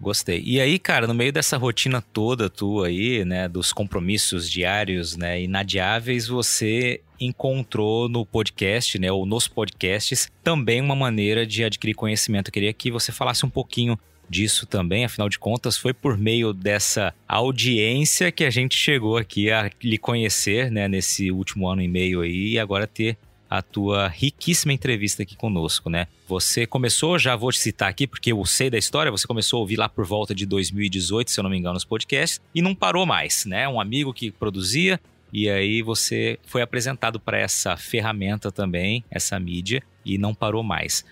Gostei. 0.00 0.42
E 0.44 0.60
aí, 0.60 0.78
cara, 0.78 1.06
no 1.06 1.14
meio 1.14 1.32
dessa 1.32 1.56
rotina 1.56 2.00
toda 2.00 2.48
tua 2.48 2.86
aí, 2.86 3.24
né, 3.24 3.48
dos 3.48 3.72
compromissos 3.72 4.48
diários, 4.48 5.16
né, 5.16 5.42
inadiáveis, 5.42 6.28
você 6.28 7.00
encontrou 7.20 8.08
no 8.08 8.24
podcast, 8.24 8.98
né, 8.98 9.10
ou 9.10 9.26
nos 9.26 9.48
podcasts, 9.48 10.30
também 10.42 10.80
uma 10.80 10.96
maneira 10.96 11.46
de 11.46 11.64
adquirir 11.64 11.94
conhecimento. 11.94 12.48
Eu 12.48 12.52
queria 12.52 12.72
que 12.72 12.90
você 12.90 13.12
falasse 13.12 13.44
um 13.44 13.50
pouquinho 13.50 13.98
disso 14.28 14.66
também, 14.66 15.04
afinal 15.04 15.28
de 15.28 15.38
contas, 15.38 15.76
foi 15.76 15.94
por 15.94 16.18
meio 16.18 16.52
dessa 16.52 17.14
audiência 17.26 18.30
que 18.30 18.44
a 18.44 18.50
gente 18.50 18.76
chegou 18.76 19.16
aqui 19.16 19.50
a 19.50 19.70
lhe 19.82 19.98
conhecer, 19.98 20.70
né, 20.70 20.86
nesse 20.86 21.30
último 21.30 21.68
ano 21.68 21.80
e 21.80 21.88
meio 21.88 22.20
aí, 22.20 22.52
e 22.52 22.58
agora 22.58 22.86
ter 22.86 23.16
a 23.50 23.62
tua 23.62 24.08
riquíssima 24.08 24.72
entrevista 24.72 25.22
aqui 25.22 25.34
conosco, 25.34 25.88
né? 25.88 26.06
Você 26.28 26.66
começou, 26.66 27.18
já 27.18 27.34
vou 27.34 27.50
te 27.50 27.58
citar 27.58 27.88
aqui 27.88 28.06
porque 28.06 28.30
eu 28.30 28.44
sei 28.44 28.68
da 28.68 28.76
história, 28.76 29.10
você 29.10 29.26
começou 29.26 29.56
a 29.56 29.60
ouvir 29.60 29.76
lá 29.76 29.88
por 29.88 30.04
volta 30.04 30.34
de 30.34 30.44
2018, 30.44 31.30
se 31.30 31.40
eu 31.40 31.42
não 31.42 31.50
me 31.50 31.56
engano, 31.56 31.74
nos 31.74 31.84
podcasts, 31.84 32.40
e 32.54 32.60
não 32.60 32.74
parou 32.74 33.06
mais, 33.06 33.46
né? 33.46 33.66
Um 33.66 33.80
amigo 33.80 34.12
que 34.12 34.30
produzia, 34.30 35.00
e 35.32 35.48
aí 35.48 35.82
você 35.82 36.38
foi 36.46 36.62
apresentado 36.62 37.20
para 37.20 37.38
essa 37.38 37.76
ferramenta 37.76 38.50
também, 38.50 39.04
essa 39.10 39.38
mídia, 39.38 39.82
e 40.04 40.16
não 40.16 40.34
parou 40.34 40.62
mais. 40.62 41.04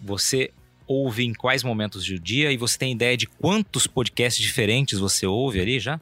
Você 0.00 0.50
ouve 0.86 1.24
em 1.24 1.32
quais 1.32 1.62
momentos 1.62 2.04
do 2.04 2.18
dia 2.18 2.52
e 2.52 2.56
você 2.56 2.78
tem 2.78 2.92
ideia 2.92 3.16
de 3.16 3.26
quantos 3.26 3.86
podcasts 3.86 4.42
diferentes 4.42 4.98
você 4.98 5.26
ouve 5.26 5.60
ali 5.60 5.80
já? 5.80 5.98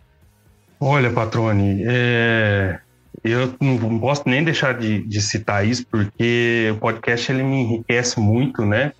Olha, 0.80 1.10
Patrone, 1.12 1.82
é... 1.86 2.80
eu 3.22 3.54
não 3.60 3.98
posso 4.00 4.24
nem 4.26 4.42
deixar 4.42 4.76
de, 4.76 5.02
de, 5.06 5.22
citar 5.22 5.66
isso 5.66 5.86
porque 5.86 6.70
o 6.74 6.78
podcast 6.78 7.30
ele 7.30 7.44
me 7.44 7.62
enriquece 7.62 8.18
muito, 8.18 8.66
né? 8.66 8.92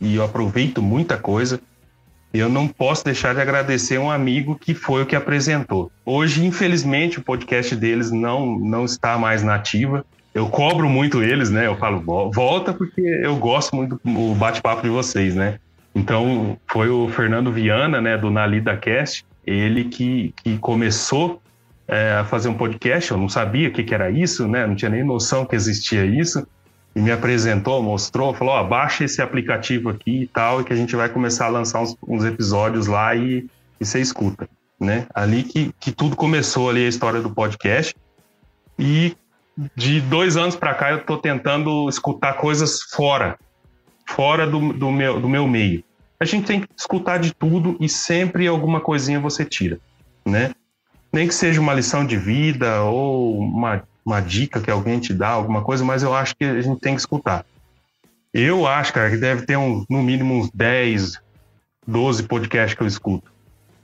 E 0.00 0.14
eu 0.14 0.24
aproveito 0.24 0.80
muita 0.80 1.16
coisa 1.16 1.60
eu 2.38 2.48
não 2.48 2.66
posso 2.66 3.04
deixar 3.04 3.34
de 3.34 3.40
agradecer 3.40 3.98
um 3.98 4.10
amigo 4.10 4.56
que 4.56 4.74
foi 4.74 5.02
o 5.02 5.06
que 5.06 5.14
apresentou. 5.14 5.90
Hoje, 6.04 6.44
infelizmente, 6.44 7.18
o 7.18 7.22
podcast 7.22 7.76
deles 7.76 8.10
não, 8.10 8.58
não 8.58 8.84
está 8.84 9.16
mais 9.16 9.42
na 9.42 9.54
ativa. 9.54 10.04
Eu 10.34 10.48
cobro 10.48 10.88
muito 10.88 11.22
eles, 11.22 11.48
né? 11.48 11.66
Eu 11.66 11.76
falo, 11.76 12.02
volta 12.32 12.72
porque 12.72 13.00
eu 13.00 13.36
gosto 13.36 13.76
muito 13.76 14.00
do 14.04 14.34
bate-papo 14.34 14.82
de 14.82 14.88
vocês, 14.88 15.34
né? 15.34 15.60
Então, 15.94 16.58
foi 16.66 16.88
o 16.88 17.08
Fernando 17.08 17.52
Viana, 17.52 18.00
né, 18.00 18.18
do 18.18 18.28
Nalida 18.28 18.76
Cast, 18.76 19.24
ele 19.46 19.84
que, 19.84 20.34
que 20.42 20.58
começou 20.58 21.40
é, 21.86 22.14
a 22.14 22.24
fazer 22.24 22.48
um 22.48 22.54
podcast. 22.54 23.12
Eu 23.12 23.18
não 23.18 23.28
sabia 23.28 23.68
o 23.68 23.70
que, 23.70 23.84
que 23.84 23.94
era 23.94 24.10
isso, 24.10 24.48
né? 24.48 24.66
Não 24.66 24.74
tinha 24.74 24.90
nem 24.90 25.04
noção 25.04 25.46
que 25.46 25.54
existia 25.54 26.04
isso 26.04 26.44
e 26.94 27.00
me 27.00 27.10
apresentou, 27.10 27.82
mostrou, 27.82 28.32
falou: 28.34 28.54
ó, 28.54 28.64
baixa 28.64 29.04
esse 29.04 29.20
aplicativo 29.20 29.88
aqui 29.88 30.22
e 30.22 30.26
tal, 30.26 30.60
e 30.60 30.64
que 30.64 30.72
a 30.72 30.76
gente 30.76 30.94
vai 30.94 31.08
começar 31.08 31.46
a 31.46 31.48
lançar 31.48 31.80
uns, 31.80 31.96
uns 32.06 32.24
episódios 32.24 32.86
lá 32.86 33.14
e, 33.14 33.46
e 33.80 33.84
você 33.84 34.00
escuta, 34.00 34.48
né? 34.78 35.06
Ali 35.14 35.42
que, 35.42 35.74
que 35.80 35.90
tudo 35.90 36.14
começou 36.14 36.70
ali 36.70 36.84
a 36.84 36.88
história 36.88 37.20
do 37.20 37.30
podcast. 37.30 37.94
E 38.78 39.16
de 39.76 40.00
dois 40.00 40.36
anos 40.36 40.56
para 40.56 40.74
cá 40.74 40.90
eu 40.90 40.98
estou 40.98 41.18
tentando 41.18 41.88
escutar 41.88 42.34
coisas 42.34 42.82
fora, 42.82 43.38
fora 44.06 44.46
do, 44.46 44.72
do, 44.72 44.90
meu, 44.90 45.20
do 45.20 45.28
meu 45.28 45.46
meio. 45.46 45.82
A 46.18 46.24
gente 46.24 46.46
tem 46.46 46.60
que 46.60 46.68
escutar 46.76 47.18
de 47.18 47.32
tudo 47.34 47.76
e 47.80 47.88
sempre 47.88 48.46
alguma 48.46 48.80
coisinha 48.80 49.20
você 49.20 49.44
tira, 49.44 49.78
né? 50.24 50.52
Nem 51.12 51.28
que 51.28 51.34
seja 51.34 51.60
uma 51.60 51.74
lição 51.74 52.04
de 52.04 52.16
vida 52.16 52.82
ou 52.82 53.38
uma 53.38 53.84
uma 54.04 54.20
dica 54.20 54.60
que 54.60 54.70
alguém 54.70 54.98
te 54.98 55.12
dá, 55.12 55.28
alguma 55.28 55.62
coisa, 55.62 55.84
mas 55.84 56.02
eu 56.02 56.14
acho 56.14 56.36
que 56.36 56.44
a 56.44 56.60
gente 56.60 56.80
tem 56.80 56.94
que 56.94 57.00
escutar. 57.00 57.44
Eu 58.32 58.66
acho, 58.66 58.92
cara, 58.92 59.10
que 59.10 59.16
deve 59.16 59.46
ter 59.46 59.56
um, 59.56 59.84
no 59.88 60.02
mínimo 60.02 60.34
uns 60.34 60.50
10, 60.50 61.20
12 61.86 62.24
podcasts 62.24 62.74
que 62.74 62.82
eu 62.82 62.86
escuto. 62.86 63.32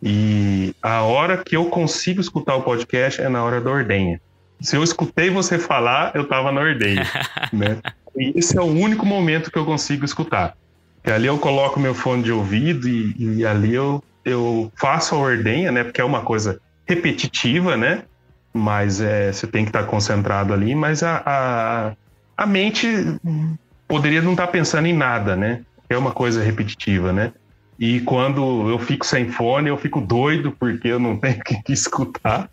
E 0.03 0.75
a 0.83 1.03
hora 1.03 1.39
que 1.39 1.57
eu 1.57 1.67
consigo 1.67 2.21
escutar 2.21 2.57
o 2.57 2.63
podcast 2.63 3.21
é 3.21 3.29
na 3.29 3.45
hora 3.45 3.61
da 3.61 3.71
ordenha. 3.71 4.21
Se 4.61 4.77
eu 4.77 4.83
escutei 4.83 5.31
você 5.31 5.59
falar, 5.59 6.15
eu 6.15 6.27
tava 6.27 6.51
na 6.51 6.61
ordenha, 6.61 7.07
né? 7.53 7.81
E 8.17 8.33
esse 8.37 8.59
é 8.59 8.61
o 8.61 8.65
único 8.65 9.07
momento 9.07 9.51
que 9.51 9.59
eu 9.59 9.65
consigo 9.65 10.05
escutar. 10.05 10.57
Que 11.03 11.11
ali 11.11 11.27
eu 11.27 11.39
coloco 11.39 11.81
meu 11.81 11.95
fone 11.95 12.23
de 12.23 12.33
ouvido 12.33 12.89
e, 12.89 13.15
e 13.19 13.47
ali 13.47 13.75
eu, 13.75 14.03
eu 14.25 14.71
faço 14.77 15.15
a 15.15 15.19
ordenha, 15.19 15.71
né? 15.71 15.85
Porque 15.85 16.01
é 16.01 16.05
uma 16.05 16.23
coisa 16.23 16.61
repetitiva, 16.87 17.77
né? 17.77 18.03
Mas 18.53 19.01
é, 19.01 19.33
você 19.33 19.47
tem 19.47 19.65
que 19.65 19.71
estar 19.71 19.85
concentrado 19.85 20.53
ali, 20.53 20.75
mas 20.75 21.03
a, 21.03 21.23
a, 21.25 21.93
a 22.37 22.47
mente 22.47 22.87
poderia 23.87 24.23
não 24.23 24.33
estar 24.33 24.49
pensando 24.49 24.87
em 24.87 24.93
nada, 24.93 25.37
né? 25.37 25.63
É 25.89 25.97
uma 25.97 26.13
coisa 26.13 26.43
repetitiva, 26.43 27.13
né? 27.13 27.33
E 27.79 28.01
quando 28.01 28.69
eu 28.69 28.79
fico 28.79 29.07
sem 29.07 29.31
fone, 29.31 29.71
eu 29.71 29.77
fico 29.79 30.01
doido 30.01 30.55
porque 30.59 30.89
eu 30.89 30.99
não 30.99 31.17
tenho 31.19 31.41
que 31.65 31.73
escutar. 31.73 32.51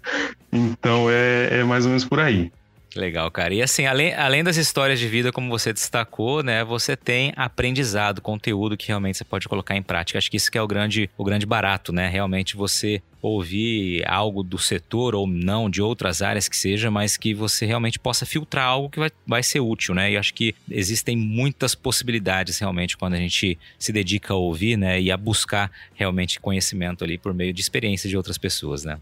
Então 0.52 1.10
é, 1.10 1.60
é 1.60 1.64
mais 1.64 1.86
ou 1.86 1.90
menos 1.90 2.06
por 2.06 2.20
aí. 2.20 2.52
Legal, 2.98 3.30
cara. 3.30 3.54
E 3.54 3.62
assim, 3.62 3.86
além, 3.86 4.14
além 4.16 4.44
das 4.44 4.58
histórias 4.58 5.00
de 5.00 5.08
vida, 5.08 5.32
como 5.32 5.50
você 5.50 5.72
destacou, 5.72 6.42
né, 6.42 6.64
você 6.64 6.98
tem 6.98 7.32
aprendizado, 7.36 8.22
conteúdo 8.22 8.76
que 8.76 8.88
realmente 8.88 9.20
você 9.20 9.24
pode 9.24 9.48
colocar 9.48 9.76
em 9.76 9.84
prática. 9.84 10.18
Acho 10.18 10.32
que 10.32 10.38
isso 10.38 10.52
que 10.52 10.58
é 10.58 10.62
o 10.62 10.68
grande, 10.68 11.10
o 11.16 11.24
grande 11.24 11.46
barato, 11.46 11.94
né? 11.94 12.10
Realmente 12.10 12.56
você 12.56 13.02
ouvir 13.22 14.04
algo 14.08 14.42
do 14.42 14.58
setor 14.58 15.14
ou 15.14 15.28
não, 15.28 15.70
de 15.70 15.82
outras 15.82 16.22
áreas 16.22 16.48
que 16.48 16.58
seja, 16.58 16.90
mas 16.90 17.18
que 17.18 17.34
você 17.34 17.66
realmente 17.66 18.00
possa 18.00 18.26
filtrar 18.26 18.66
algo 18.66 18.90
que 18.90 19.00
vai, 19.00 19.12
vai 19.26 19.44
ser 19.44 19.60
útil, 19.60 19.94
né? 19.94 20.12
E 20.12 20.18
acho 20.18 20.34
que 20.34 20.56
existem 20.70 21.16
muitas 21.16 21.76
possibilidades 21.76 22.58
realmente 22.58 22.98
quando 22.98 23.14
a 23.14 23.18
gente 23.18 23.60
se 23.78 23.92
dedica 23.92 24.34
a 24.34 24.38
ouvir, 24.38 24.76
né? 24.76 25.00
E 25.00 25.12
a 25.12 25.18
buscar 25.18 25.72
realmente 25.94 26.40
conhecimento 26.40 27.04
ali 27.04 27.18
por 27.18 27.34
meio 27.34 27.54
de 27.54 27.62
experiência 27.62 28.10
de 28.10 28.18
outras 28.18 28.38
pessoas, 28.38 28.84
né? 28.84 28.98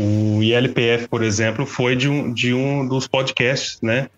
O 0.00 0.42
ILPF, 0.42 1.08
por 1.08 1.22
exemplo, 1.22 1.66
foi 1.66 1.94
de 1.94 2.08
um, 2.08 2.32
de 2.32 2.54
um 2.54 2.88
dos 2.88 3.06
podcasts, 3.06 3.78
né? 3.82 4.08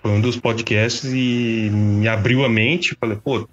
Foi 0.00 0.12
um 0.12 0.20
dos 0.20 0.36
podcasts 0.36 1.12
e 1.12 1.68
me 1.72 2.06
abriu 2.06 2.44
a 2.44 2.48
mente. 2.48 2.96
Falei, 3.00 3.16
pô, 3.16 3.48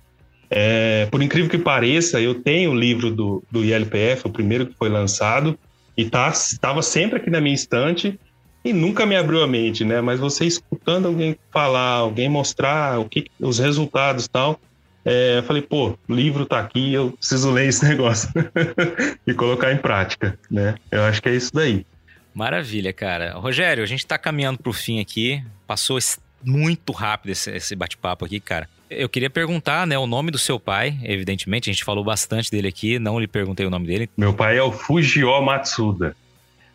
é, 0.47 1.07
por 1.09 1.23
incrível 1.23 1.49
que 1.49 1.57
pareça, 1.57 2.21
eu 2.21 2.35
tenho 2.35 2.71
o 2.71 2.75
livro 2.75 3.09
do, 3.09 3.43
do 3.49 3.63
ILPF, 3.63 4.27
o 4.27 4.29
primeiro 4.29 4.67
que 4.67 4.75
foi 4.75 4.89
lançado, 4.89 5.57
e 5.97 6.05
tá, 6.05 6.29
estava 6.29 6.81
sempre 6.81 7.17
aqui 7.17 7.29
na 7.29 7.41
minha 7.41 7.55
estante 7.55 8.19
e 8.63 8.71
nunca 8.73 9.05
me 9.05 9.15
abriu 9.15 9.41
a 9.41 9.47
mente, 9.47 9.83
né? 9.83 10.01
Mas 10.01 10.19
você 10.19 10.45
escutando 10.45 11.07
alguém 11.07 11.35
falar, 11.51 11.95
alguém 11.95 12.29
mostrar 12.29 12.99
o 12.99 13.05
que, 13.05 13.25
os 13.39 13.57
resultados 13.57 14.27
tal, 14.27 14.59
é, 15.05 15.39
eu 15.39 15.43
falei, 15.43 15.61
pô, 15.61 15.97
o 16.07 16.13
livro 16.13 16.45
tá 16.45 16.59
aqui, 16.59 16.93
eu 16.93 17.11
preciso 17.11 17.51
ler 17.51 17.67
esse 17.67 17.83
negócio 17.87 18.29
e 19.25 19.33
colocar 19.33 19.71
em 19.71 19.77
prática, 19.77 20.37
né? 20.49 20.75
Eu 20.91 21.03
acho 21.03 21.21
que 21.21 21.29
é 21.29 21.35
isso 21.35 21.51
daí. 21.53 21.85
Maravilha, 22.33 22.93
cara. 22.93 23.33
Rogério, 23.33 23.83
a 23.83 23.87
gente 23.87 24.05
tá 24.05 24.17
caminhando 24.17 24.59
pro 24.59 24.71
fim 24.71 24.99
aqui, 25.01 25.43
passou 25.67 25.97
muito 26.43 26.91
rápido 26.91 27.31
esse, 27.31 27.51
esse 27.51 27.75
bate-papo 27.75 28.25
aqui, 28.25 28.39
cara. 28.39 28.69
Eu 28.89 29.07
queria 29.07 29.29
perguntar, 29.29 29.87
né, 29.87 29.97
o 29.97 30.05
nome 30.05 30.31
do 30.31 30.37
seu 30.37 30.59
pai, 30.59 30.99
evidentemente, 31.03 31.69
a 31.69 31.73
gente 31.73 31.83
falou 31.83 32.03
bastante 32.03 32.51
dele 32.51 32.67
aqui, 32.67 32.99
não 32.99 33.19
lhe 33.19 33.27
perguntei 33.27 33.65
o 33.65 33.69
nome 33.69 33.87
dele. 33.87 34.09
Meu 34.17 34.33
pai 34.33 34.57
é 34.57 34.63
o 34.63 34.71
Fujio 34.71 35.41
Matsuda. 35.41 36.15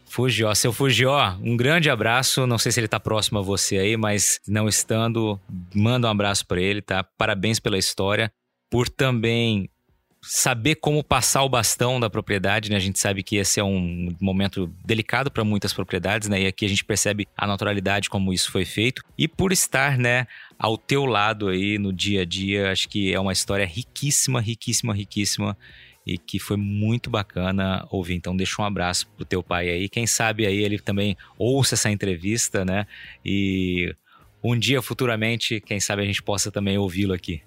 Fugió, 0.09 0.55
seu 0.55 0.73
Fugió, 0.73 1.37
um 1.43 1.57
grande 1.57 1.91
abraço. 1.91 2.47
Não 2.47 2.59
sei 2.59 2.73
se 2.73 2.81
ele 2.81 2.89
tá 2.89 2.99
próximo 2.99 3.39
a 3.39 3.43
você 3.43 3.79
aí, 3.79 3.97
mas 3.97 4.41
não 4.47 4.69
estando, 4.69 5.39
manda 5.75 6.09
um 6.09 6.11
abraço 6.11 6.47
para 6.47 6.61
ele, 6.61 6.81
tá? 6.81 7.05
Parabéns 7.05 7.59
pela 7.59 7.77
história, 7.77 8.33
por 8.71 8.89
também 8.89 9.69
saber 10.23 10.77
como 10.77 11.05
passar 11.05 11.45
o 11.45 11.49
bastão 11.49 12.01
da 12.01 12.11
propriedade, 12.11 12.71
né? 12.71 12.77
A 12.77 12.81
gente 12.81 12.99
sabe 12.99 13.23
que 13.23 13.37
esse 13.37 13.61
é 13.61 13.65
um 13.65 14.15
momento 14.21 14.73
delicado 14.85 15.31
para 15.31 15.45
muitas 15.45 15.73
propriedades, 15.73 16.29
né? 16.29 16.43
E 16.43 16.47
aqui 16.47 16.65
a 16.65 16.69
gente 16.69 16.85
percebe 16.85 17.29
a 17.37 17.47
naturalidade 17.47 18.11
como 18.11 18.33
isso 18.33 18.51
foi 18.51 18.65
feito 18.65 19.03
e 19.17 19.29
por 19.29 19.53
estar, 19.53 19.97
né, 19.97 20.27
ao 20.59 20.77
teu 20.77 21.05
lado 21.05 21.49
aí 21.49 21.79
no 21.79 21.93
dia 21.93 22.23
a 22.23 22.25
dia, 22.25 22.73
acho 22.73 22.89
que 22.89 23.13
é 23.13 23.21
uma 23.21 23.33
história 23.33 23.65
riquíssima, 23.65 24.41
riquíssima, 24.41 24.95
riquíssima 24.95 25.57
e 26.07 26.17
que 26.17 26.39
foi 26.39 26.57
muito 26.57 27.11
bacana 27.11 27.87
ouvir. 27.91 28.15
Então 28.15 28.37
deixa 28.37 28.63
um 28.63 28.65
abraço 28.65 29.09
pro 29.17 29.25
teu 29.25 29.43
pai 29.43 29.69
aí. 29.69 29.89
Quem 29.89 30.07
sabe 30.07 30.47
aí 30.47 30.63
ele 30.63 30.79
também 30.79 31.17
ouça 31.37 31.75
essa 31.75 31.91
entrevista, 31.91 32.65
né? 32.65 32.87
E 33.25 33.95
um 34.43 34.57
dia 34.57 34.81
futuramente, 34.81 35.61
quem 35.61 35.81
sabe 35.81 36.03
a 36.03 36.07
gente 36.07 36.23
possa 36.23 36.51
também 36.53 36.79
ouvi-lo 36.79 37.13
aqui. 37.13 37.43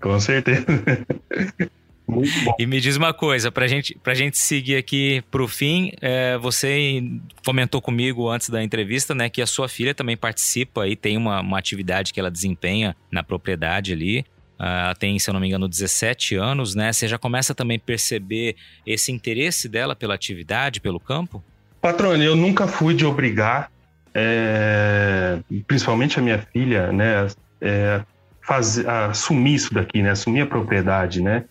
Com 0.00 0.18
certeza. 0.20 0.64
Muito 2.06 2.40
bom. 2.44 2.54
E 2.56 2.66
me 2.66 2.80
diz 2.80 2.96
uma 2.96 3.12
coisa, 3.12 3.50
pra 3.50 3.66
gente, 3.66 3.98
pra 4.00 4.14
gente 4.14 4.38
seguir 4.38 4.76
aqui 4.76 5.24
pro 5.28 5.48
fim, 5.48 5.90
é, 6.00 6.38
você 6.38 7.02
comentou 7.44 7.82
comigo 7.82 8.28
antes 8.28 8.48
da 8.48 8.62
entrevista, 8.62 9.12
né, 9.12 9.28
que 9.28 9.42
a 9.42 9.46
sua 9.46 9.68
filha 9.68 9.92
também 9.92 10.16
participa 10.16 10.86
e 10.86 10.94
tem 10.94 11.16
uma, 11.16 11.40
uma 11.40 11.58
atividade 11.58 12.12
que 12.12 12.20
ela 12.20 12.30
desempenha 12.30 12.94
na 13.10 13.24
propriedade 13.24 13.92
ali. 13.92 14.24
Uh, 14.58 14.64
ela 14.64 14.94
tem, 14.94 15.18
se 15.18 15.28
eu 15.28 15.34
não 15.34 15.40
me 15.40 15.48
engano, 15.48 15.68
17 15.68 16.36
anos, 16.36 16.74
né? 16.74 16.92
Você 16.92 17.06
já 17.06 17.18
começa 17.18 17.54
também 17.54 17.76
a 17.76 17.80
perceber 17.80 18.56
esse 18.86 19.12
interesse 19.12 19.68
dela 19.68 19.94
pela 19.94 20.14
atividade, 20.14 20.80
pelo 20.80 20.98
campo? 20.98 21.44
Patrone, 21.80 22.24
eu 22.24 22.34
nunca 22.34 22.66
fui 22.66 22.94
de 22.94 23.04
obrigar, 23.04 23.70
é, 24.14 25.38
principalmente 25.66 26.18
a 26.18 26.22
minha 26.22 26.38
filha, 26.38 26.90
né, 26.90 27.28
é, 27.60 28.02
fazer, 28.40 28.88
assumir 28.88 29.54
isso 29.54 29.74
daqui, 29.74 30.02
né, 30.02 30.10
assumir 30.10 30.40
a 30.40 30.46
propriedade, 30.46 31.20
né? 31.20 31.44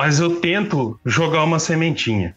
mas 0.00 0.18
eu 0.18 0.40
tento 0.40 0.98
jogar 1.04 1.44
uma 1.44 1.58
sementinha, 1.58 2.34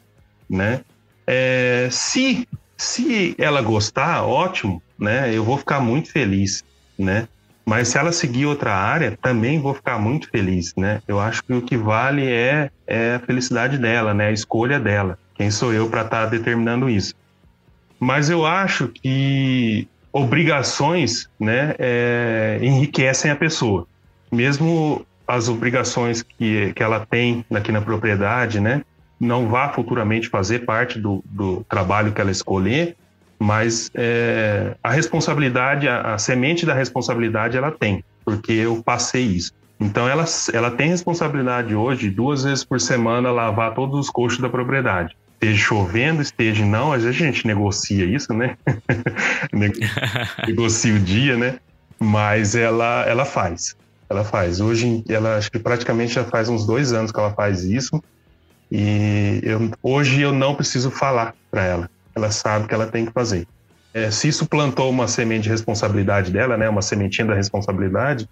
né? 0.49 0.81
É, 1.25 1.87
se 1.89 2.45
se 2.75 3.33
ela 3.37 3.61
gostar, 3.61 4.25
ótimo, 4.25 4.83
né? 4.99 5.33
Eu 5.33 5.45
vou 5.45 5.57
ficar 5.57 5.79
muito 5.79 6.11
feliz, 6.11 6.61
né? 6.99 7.25
Mas 7.65 7.87
se 7.87 7.97
ela 7.97 8.11
seguir 8.11 8.45
outra 8.45 8.73
área, 8.73 9.17
também 9.21 9.59
vou 9.59 9.73
ficar 9.73 9.97
muito 9.97 10.29
feliz, 10.29 10.73
né? 10.75 11.01
Eu 11.07 11.19
acho 11.19 11.43
que 11.43 11.53
o 11.53 11.61
que 11.61 11.77
vale 11.77 12.25
é, 12.25 12.69
é 12.85 13.15
a 13.15 13.19
felicidade 13.19 13.77
dela, 13.77 14.13
né? 14.13 14.27
A 14.27 14.31
escolha 14.31 14.79
dela. 14.79 15.17
Quem 15.35 15.49
sou 15.49 15.73
eu 15.73 15.89
para 15.89 16.01
estar 16.01 16.23
tá 16.23 16.25
determinando 16.25 16.89
isso? 16.89 17.13
Mas 17.99 18.29
eu 18.29 18.45
acho 18.45 18.89
que 18.89 19.87
obrigações, 20.11 21.27
né, 21.39 21.73
é, 21.79 22.59
enriquecem 22.61 23.31
a 23.31 23.35
pessoa. 23.35 23.87
Mesmo 24.31 25.05
as 25.27 25.47
obrigações 25.47 26.21
que, 26.21 26.73
que 26.73 26.83
ela 26.83 27.05
tem 27.05 27.43
aqui 27.51 27.71
na 27.71 27.81
propriedade, 27.81 28.59
né? 28.59 28.83
Não 29.19 29.47
vá 29.47 29.69
futuramente 29.69 30.27
fazer 30.27 30.65
parte 30.65 30.99
do, 30.99 31.23
do 31.25 31.63
trabalho 31.63 32.11
que 32.11 32.19
ela 32.19 32.29
escolher, 32.29 32.95
mas 33.43 33.91
é, 33.93 34.73
a 34.81 34.89
responsabilidade, 34.89 35.85
a, 35.85 36.13
a, 36.13 36.17
semente 36.17 36.65
da 36.65 36.73
responsabilidade 36.73 37.57
ela 37.57 37.71
tem, 37.71 38.01
porque 38.23 38.53
eu 38.53 38.81
passei 38.81 39.23
isso. 39.23 39.51
Então 39.77 40.07
ela, 40.07 40.23
ela 40.53 40.71
tem 40.71 40.87
responsabilidade 40.87 41.75
hoje, 41.75 42.09
duas 42.09 42.45
vezes 42.45 42.63
por 42.63 42.79
semana, 42.79 43.31
lavar 43.31 43.73
todos 43.73 43.99
os 43.99 44.09
coxos 44.09 44.39
da 44.39 44.47
propriedade. 44.47 45.17
Esteja 45.33 45.57
chovendo, 45.57 46.21
esteja 46.21 46.65
não, 46.65 46.93
às 46.93 47.03
vezes 47.03 47.21
a 47.21 47.25
gente 47.25 47.45
negocia 47.45 48.05
isso, 48.05 48.33
né? 48.33 48.55
negocia 50.47 50.95
o 50.95 50.99
dia, 50.99 51.35
né? 51.35 51.59
Mas 51.99 52.55
ela, 52.55 53.03
ela 53.05 53.25
faz. 53.25 53.75
Ela 54.09 54.23
faz. 54.23 54.61
Hoje, 54.61 55.03
ela 55.09 55.35
acho 55.35 55.51
que 55.51 55.59
praticamente 55.59 56.13
já 56.13 56.23
faz 56.23 56.47
uns 56.47 56.65
dois 56.65 56.93
anos 56.93 57.11
que 57.11 57.19
ela 57.19 57.33
faz 57.33 57.65
isso. 57.65 58.01
E 58.71 59.41
eu, 59.43 59.69
hoje 59.83 60.21
eu 60.21 60.31
não 60.31 60.55
preciso 60.55 60.89
falar 60.89 61.35
para 61.51 61.65
ela. 61.65 61.89
Ela 62.15 62.31
sabe 62.31 62.67
que 62.67 62.73
ela 62.73 62.87
tem 62.87 63.05
que 63.05 63.11
fazer. 63.11 63.47
É, 63.93 64.09
se 64.09 64.27
isso 64.27 64.47
plantou 64.47 64.89
uma 64.89 65.07
semente 65.07 65.43
de 65.43 65.49
responsabilidade 65.49 66.31
dela, 66.31 66.57
né, 66.57 66.67
uma 66.67 66.81
sementinha 66.81 67.27
da 67.27 67.35
responsabilidade, 67.35 68.27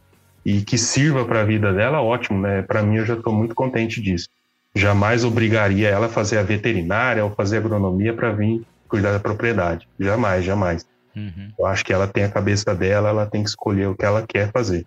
e 0.45 0.61
que 0.61 0.77
sirva 0.77 1.23
para 1.25 1.41
a 1.41 1.45
vida 1.45 1.71
dela, 1.71 2.01
ótimo, 2.01 2.41
né? 2.41 2.63
Para 2.63 2.82
mim 2.82 2.97
eu 2.97 3.05
já 3.05 3.13
estou 3.13 3.32
muito 3.32 3.53
contente 3.53 4.01
disso. 4.01 4.27
Jamais 4.73 5.23
obrigaria 5.23 5.89
ela 5.89 6.07
a 6.07 6.09
fazer 6.09 6.38
a 6.39 6.43
veterinária 6.43 7.23
ou 7.23 7.32
fazer 7.32 7.57
agronomia 7.57 8.13
para 8.13 8.32
vir 8.32 8.65
cuidar 8.88 9.11
da 9.11 9.19
propriedade. 9.19 9.88
Jamais, 9.99 10.43
jamais. 10.43 10.86
Uhum. 11.15 11.51
Eu 11.59 11.65
acho 11.65 11.86
que 11.86 11.93
ela 11.93 12.07
tem 12.07 12.23
a 12.23 12.29
cabeça 12.29 12.73
dela, 12.73 13.09
ela 13.09 13.25
tem 13.25 13.43
que 13.43 13.49
escolher 13.49 13.88
o 13.88 13.95
que 13.95 14.05
ela 14.05 14.25
quer 14.27 14.51
fazer. 14.51 14.86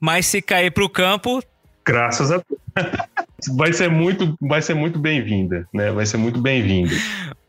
Mas 0.00 0.26
se 0.26 0.42
cair 0.42 0.70
para 0.72 0.84
o 0.84 0.88
campo. 0.88 1.42
Graças 1.86 2.32
a 2.32 2.36
Deus. 2.36 2.60
vai 3.56 3.72
ser 3.72 3.88
muito, 3.88 4.36
vai 4.40 4.60
ser 4.60 4.74
muito 4.74 4.98
bem-vinda, 4.98 5.66
né? 5.72 5.92
Vai 5.92 6.04
ser 6.04 6.16
muito 6.16 6.40
bem-vinda, 6.40 6.94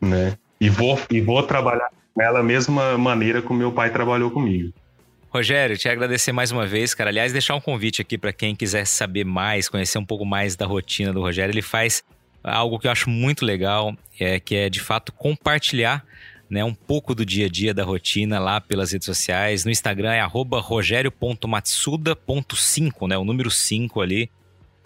né? 0.00 0.34
E 0.60 0.68
vou, 0.68 0.98
e 1.10 1.20
vou 1.20 1.42
trabalhar 1.42 1.88
com 2.14 2.22
ela 2.22 2.38
da 2.38 2.42
mesma 2.42 2.98
maneira 2.98 3.40
como 3.40 3.58
meu 3.58 3.72
pai 3.72 3.90
trabalhou 3.90 4.30
comigo. 4.30 4.72
Rogério, 5.30 5.76
te 5.76 5.88
agradecer 5.88 6.32
mais 6.32 6.50
uma 6.50 6.66
vez, 6.66 6.94
cara. 6.94 7.10
Aliás, 7.10 7.32
deixar 7.32 7.54
um 7.54 7.60
convite 7.60 8.00
aqui 8.00 8.16
para 8.16 8.32
quem 8.32 8.56
quiser 8.56 8.86
saber 8.86 9.24
mais, 9.24 9.68
conhecer 9.68 9.98
um 9.98 10.04
pouco 10.04 10.24
mais 10.24 10.56
da 10.56 10.66
rotina 10.66 11.12
do 11.12 11.20
Rogério. 11.20 11.52
Ele 11.52 11.62
faz 11.62 12.02
algo 12.42 12.78
que 12.78 12.86
eu 12.86 12.90
acho 12.90 13.10
muito 13.10 13.44
legal, 13.44 13.94
é, 14.18 14.40
que 14.40 14.56
é 14.56 14.70
de 14.70 14.80
fato 14.80 15.12
compartilhar 15.12 16.02
né, 16.48 16.64
um 16.64 16.74
pouco 16.74 17.14
do 17.14 17.26
dia 17.26 17.46
a 17.46 17.48
dia 17.48 17.74
da 17.74 17.84
rotina 17.84 18.38
lá 18.38 18.60
pelas 18.60 18.92
redes 18.92 19.06
sociais. 19.06 19.64
No 19.64 19.70
Instagram 19.70 20.12
é 20.12 20.22
rogério.matsuda.5, 20.22 23.08
né, 23.08 23.18
o 23.18 23.24
número 23.24 23.50
5 23.50 24.00
ali. 24.00 24.30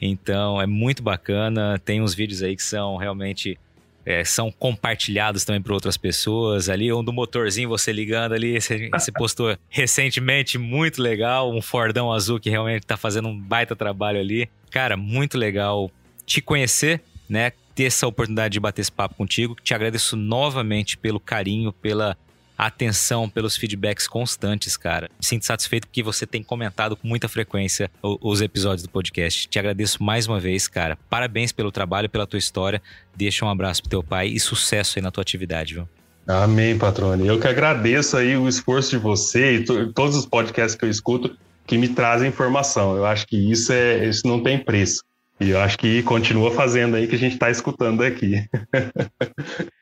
Então 0.01 0.59
é 0.61 0.67
muito 0.67 1.03
bacana. 1.03 1.79
Tem 1.79 2.03
uns 2.03 2.15
vídeos 2.15 2.43
aí 2.43 2.57
que 2.57 2.65
são 2.65 2.97
realmente 2.97 3.57
é, 4.05 4.25
são 4.25 4.51
compartilhados 4.51 5.45
também 5.45 5.63
para 5.63 5.73
outras 5.73 5.97
pessoas 5.97 6.69
ali. 6.69 6.93
Um 6.93 7.05
do 7.05 7.13
motorzinho, 7.13 7.69
você 7.69 7.93
ligando 7.93 8.33
ali, 8.33 8.61
você, 8.61 8.89
você 8.91 9.13
postou 9.13 9.57
recentemente, 9.69 10.59
muito 10.59 11.01
legal. 11.01 11.53
Um 11.53 11.63
Fordão 11.63 12.13
azul 12.13 12.41
que 12.41 12.51
realmente 12.51 12.83
está 12.83 12.97
fazendo 12.97 13.29
um 13.29 13.39
baita 13.39 13.77
trabalho 13.77 14.19
ali. 14.19 14.49
Cara, 14.71 14.97
muito 14.97 15.39
legal 15.39 15.91
te 16.27 16.41
conhecer, 16.41 17.01
né? 17.29 17.53
ter 17.75 17.85
essa 17.85 18.07
oportunidade 18.07 18.53
de 18.53 18.61
bater 18.61 18.83
esse 18.83 18.93
papo 18.93 19.15
contigo. 19.15 19.57
Te 19.63 19.75
agradeço 19.75 20.17
novamente 20.17 20.97
pelo 20.97 21.19
carinho, 21.19 21.73
pela 21.73 22.17
atenção, 22.67 23.29
pelos 23.29 23.57
feedbacks 23.57 24.07
constantes, 24.07 24.77
cara. 24.77 25.11
Me 25.19 25.27
sinto 25.27 25.45
satisfeito 25.45 25.87
porque 25.87 26.03
você 26.03 26.27
tem 26.27 26.43
comentado 26.43 26.97
com 26.97 27.07
muita 27.07 27.29
frequência 27.29 27.91
os 28.03 28.41
episódios 28.41 28.83
do 28.83 28.89
podcast. 28.89 29.49
Te 29.49 29.59
agradeço 29.59 30.03
mais 30.03 30.27
uma 30.27 30.39
vez, 30.39 30.69
cara. 30.69 30.97
Parabéns 31.11 31.53
pelo 31.53 31.73
trabalho, 31.73 32.09
pela 32.09 32.27
tua 32.27 32.39
história. 32.39 32.81
Deixa 33.17 33.45
um 33.45 33.49
abraço 33.49 33.83
pro 33.83 33.91
teu 33.91 34.03
pai 34.03 34.29
e 34.29 34.41
sucesso 34.41 34.99
aí 34.99 35.03
na 35.03 35.11
tua 35.11 35.23
atividade, 35.23 35.75
viu? 35.75 35.89
Amém, 36.27 36.79
patrone. 36.79 37.27
Eu 37.27 37.41
que 37.41 37.49
agradeço 37.49 38.17
aí 38.17 38.37
o 38.37 38.49
esforço 38.49 38.91
de 38.91 38.99
você 38.99 39.57
e 39.57 39.65
todos 39.93 40.17
os 40.17 40.25
podcasts 40.25 40.77
que 40.77 40.85
eu 40.85 40.91
escuto 40.91 41.37
que 41.67 41.77
me 41.77 41.89
trazem 41.89 42.29
informação. 42.29 42.97
Eu 42.97 43.05
acho 43.05 43.27
que 43.27 43.37
isso 43.37 43.73
é 43.73 44.07
isso 44.09 44.27
não 44.27 44.43
tem 44.43 44.59
preço. 44.59 45.03
E 45.41 45.51
eu 45.51 45.61
acho 45.61 45.77
que 45.77 46.03
continua 46.05 46.53
fazendo 46.53 46.95
aí 46.95 47.09
que 47.09 47.17
a 47.17 47.19
gente 47.19 47.33
está 47.33 47.51
escutando 47.51 48.03
aqui. 48.03 48.47